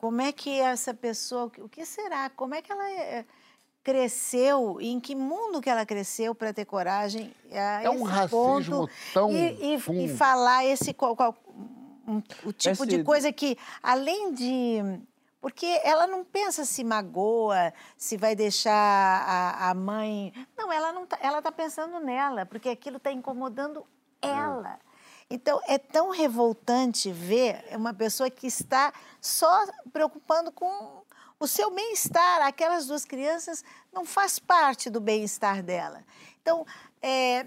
[0.00, 2.30] como é que essa pessoa, o que será?
[2.30, 3.24] Como é que ela é,
[3.82, 4.78] cresceu?
[4.80, 7.32] Em que mundo que ela cresceu para ter coragem?
[7.52, 8.90] a É um esse racismo ponto?
[9.12, 11.36] tão e, e- e falar esse qual- qual-
[12.06, 15.00] um- o tipo de Esse- coisa que além de
[15.40, 20.32] porque ela não pensa se magoa, se vai deixar a, a mãe.
[20.56, 23.86] Não, ela não tá, ela está pensando nela, porque aquilo está incomodando
[24.20, 24.78] ela.
[25.30, 31.04] Então, é tão revoltante ver uma pessoa que está só preocupando com
[31.38, 32.42] o seu bem-estar.
[32.42, 36.04] Aquelas duas crianças não faz parte do bem-estar dela.
[36.42, 36.66] Então,
[37.00, 37.46] é,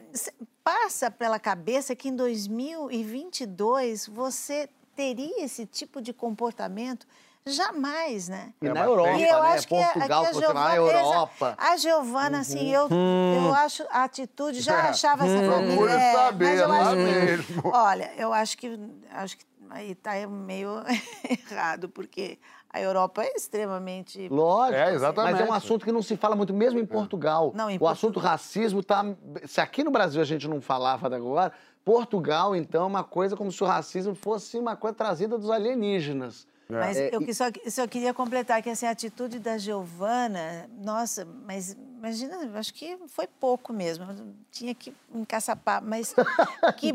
[0.64, 7.06] passa pela cabeça que em 2022 você teria esse tipo de comportamento?
[7.46, 8.54] Jamais, né?
[8.62, 9.50] E É, na Europa, E eu né?
[9.50, 11.56] acho que a- Portugal, que a você vai na Giovana- Europa.
[11.58, 14.90] A Giovana, assim, eu, eu acho a atitude, já É.
[14.90, 15.92] achava essa família.
[15.92, 17.62] É, saber, mas eu acho que- mesmo.
[17.74, 18.80] Olha, eu acho que
[19.12, 20.70] acho que aí tá meio
[21.52, 22.40] errado, porque
[22.70, 24.28] a Europa é extremamente.
[24.30, 24.78] Lógico.
[24.80, 25.34] É, exatamente.
[25.34, 27.52] Mas é um assunto que não se fala muito, mesmo em Portugal.
[27.54, 29.04] Não, em o assunto racismo está.
[29.46, 31.52] Se aqui no Brasil a gente não falava até agora,
[31.84, 36.48] Portugal, então, é uma coisa como se o racismo fosse uma coisa trazida dos alienígenas.
[36.70, 41.26] Mas É, eu e- só, só queria completar que assim, a atitude da Giovana, nossa,
[41.46, 44.06] mas imagina, acho que foi pouco mesmo.
[44.52, 46.16] Tinha que encaçapar, mas
[46.78, 46.94] que,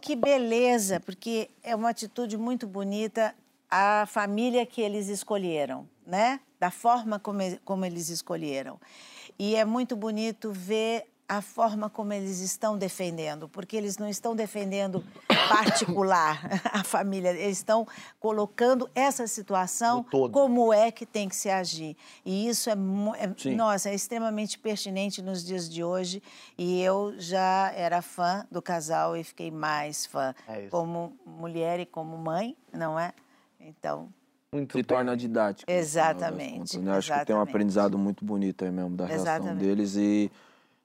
[0.00, 3.34] que beleza, porque é uma atitude muito bonita
[3.70, 6.40] a família que eles escolheram, né?
[6.58, 8.80] Da forma como, como eles escolheram.
[9.38, 14.34] E é muito bonito ver a forma como eles estão defendendo, porque eles não estão
[14.34, 15.04] defendendo
[15.48, 16.40] particular
[16.74, 17.86] a família, eles estão
[18.18, 21.96] colocando essa situação como é que tem que se agir.
[22.26, 26.20] E isso é, é- nossa, é extremamente pertinente nos dias de hoje.
[26.58, 30.70] E eu já era fã do casal e fiquei mais fã É isso.
[30.72, 33.12] como mulher e como mãe, não é?
[33.60, 34.08] Então,
[34.52, 34.84] Muito se bem.
[34.96, 35.70] torna didático.
[35.70, 36.96] Exatamente, contas, né?
[36.96, 37.50] Acho que tem um exatamente.
[37.50, 39.58] aprendizado muito bonito aí mesmo da Exatamente.
[39.64, 40.28] deles e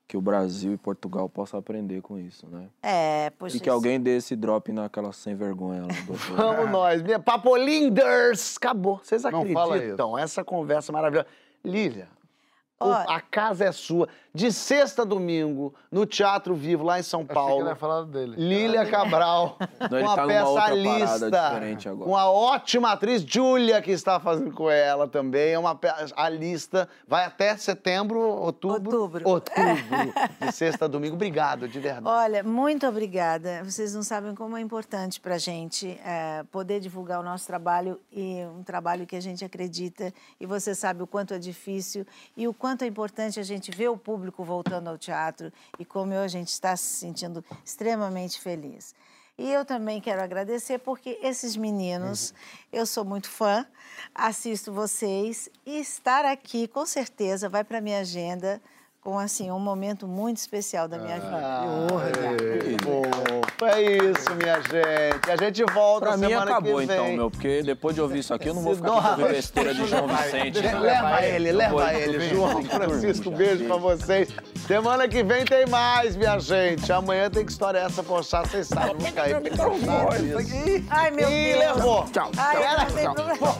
[0.07, 2.68] que o Brasil e Portugal possam aprender com isso, né?
[2.84, 6.14] é, poxa, E que alguém dê esse drop naquela sem vergonha lá do.
[6.36, 7.02] Vamos nós.
[7.02, 8.57] Minha Papolinders!
[8.57, 8.99] Acabou.
[9.03, 10.18] Vocês Não fala acreditam?
[10.18, 11.27] Essa conversa maravilhosa.
[12.80, 12.91] Ó.
[12.91, 14.07] a casa é sua.
[14.36, 17.62] De sexta a domingo, no Teatro Vivo, lá em São Achei que Paulo.
[17.62, 18.36] ele ia falar dele.
[18.38, 19.57] Lília Cabral,
[19.90, 22.06] Não, ele com a tá peça lista, diferente agora.
[22.10, 25.53] com a ótima atriz Júlia, que está fazendo com ela também.
[25.53, 28.74] É uma pe- a lista vai até setembro, outubro.
[29.02, 29.30] Outubro.
[29.30, 31.16] Outubro, de sexta a domingo.
[31.16, 32.06] Obrigado, de verdade.
[32.06, 33.64] Olha, muito obrigada.
[33.64, 37.99] Vocês não sabem como é importante para a gente eh, poder divulgar o nosso trabalho
[38.12, 40.14] e um trabalho que a gente acredita.
[40.41, 42.06] E você sabe o quanto é difícil
[42.36, 46.14] e o quanto é importante a gente ver o público voltando ao teatro e como
[46.14, 48.93] eu, a gente está se sentindo extremamente feliz.
[49.38, 52.34] E eu também quero agradecer porque esses meninos,
[52.72, 53.65] eu sou muito fã,
[54.14, 58.61] assisto vocês e estar aqui com certeza vai para minha agenda
[59.06, 61.40] com assim um momento muito especial da minha vida.
[62.82, 65.30] Fofo, é isso, minha gente.
[65.32, 66.95] A gente volta Pra mim semana acabou que vem.
[66.98, 69.86] então, meu, porque depois de ouvir isso aqui eu não vou ficar não- besteira de
[69.86, 70.60] João Vicente.
[70.60, 70.80] Né?
[70.80, 74.30] Leva ele, leva ele, João Francisco, beijo pra vocês.
[74.67, 76.91] Semana que vem tem mais, minha gente.
[76.91, 78.95] Amanhã tem que história essa postar, vocês sabem.
[78.97, 79.61] Vou cair isso.
[80.89, 81.75] Ai, meu Ih, Deus!
[81.75, 82.05] levou.
[82.05, 82.31] Tchau.
[82.35, 83.13] Ai, não tem aí.
[83.13, 83.55] problema.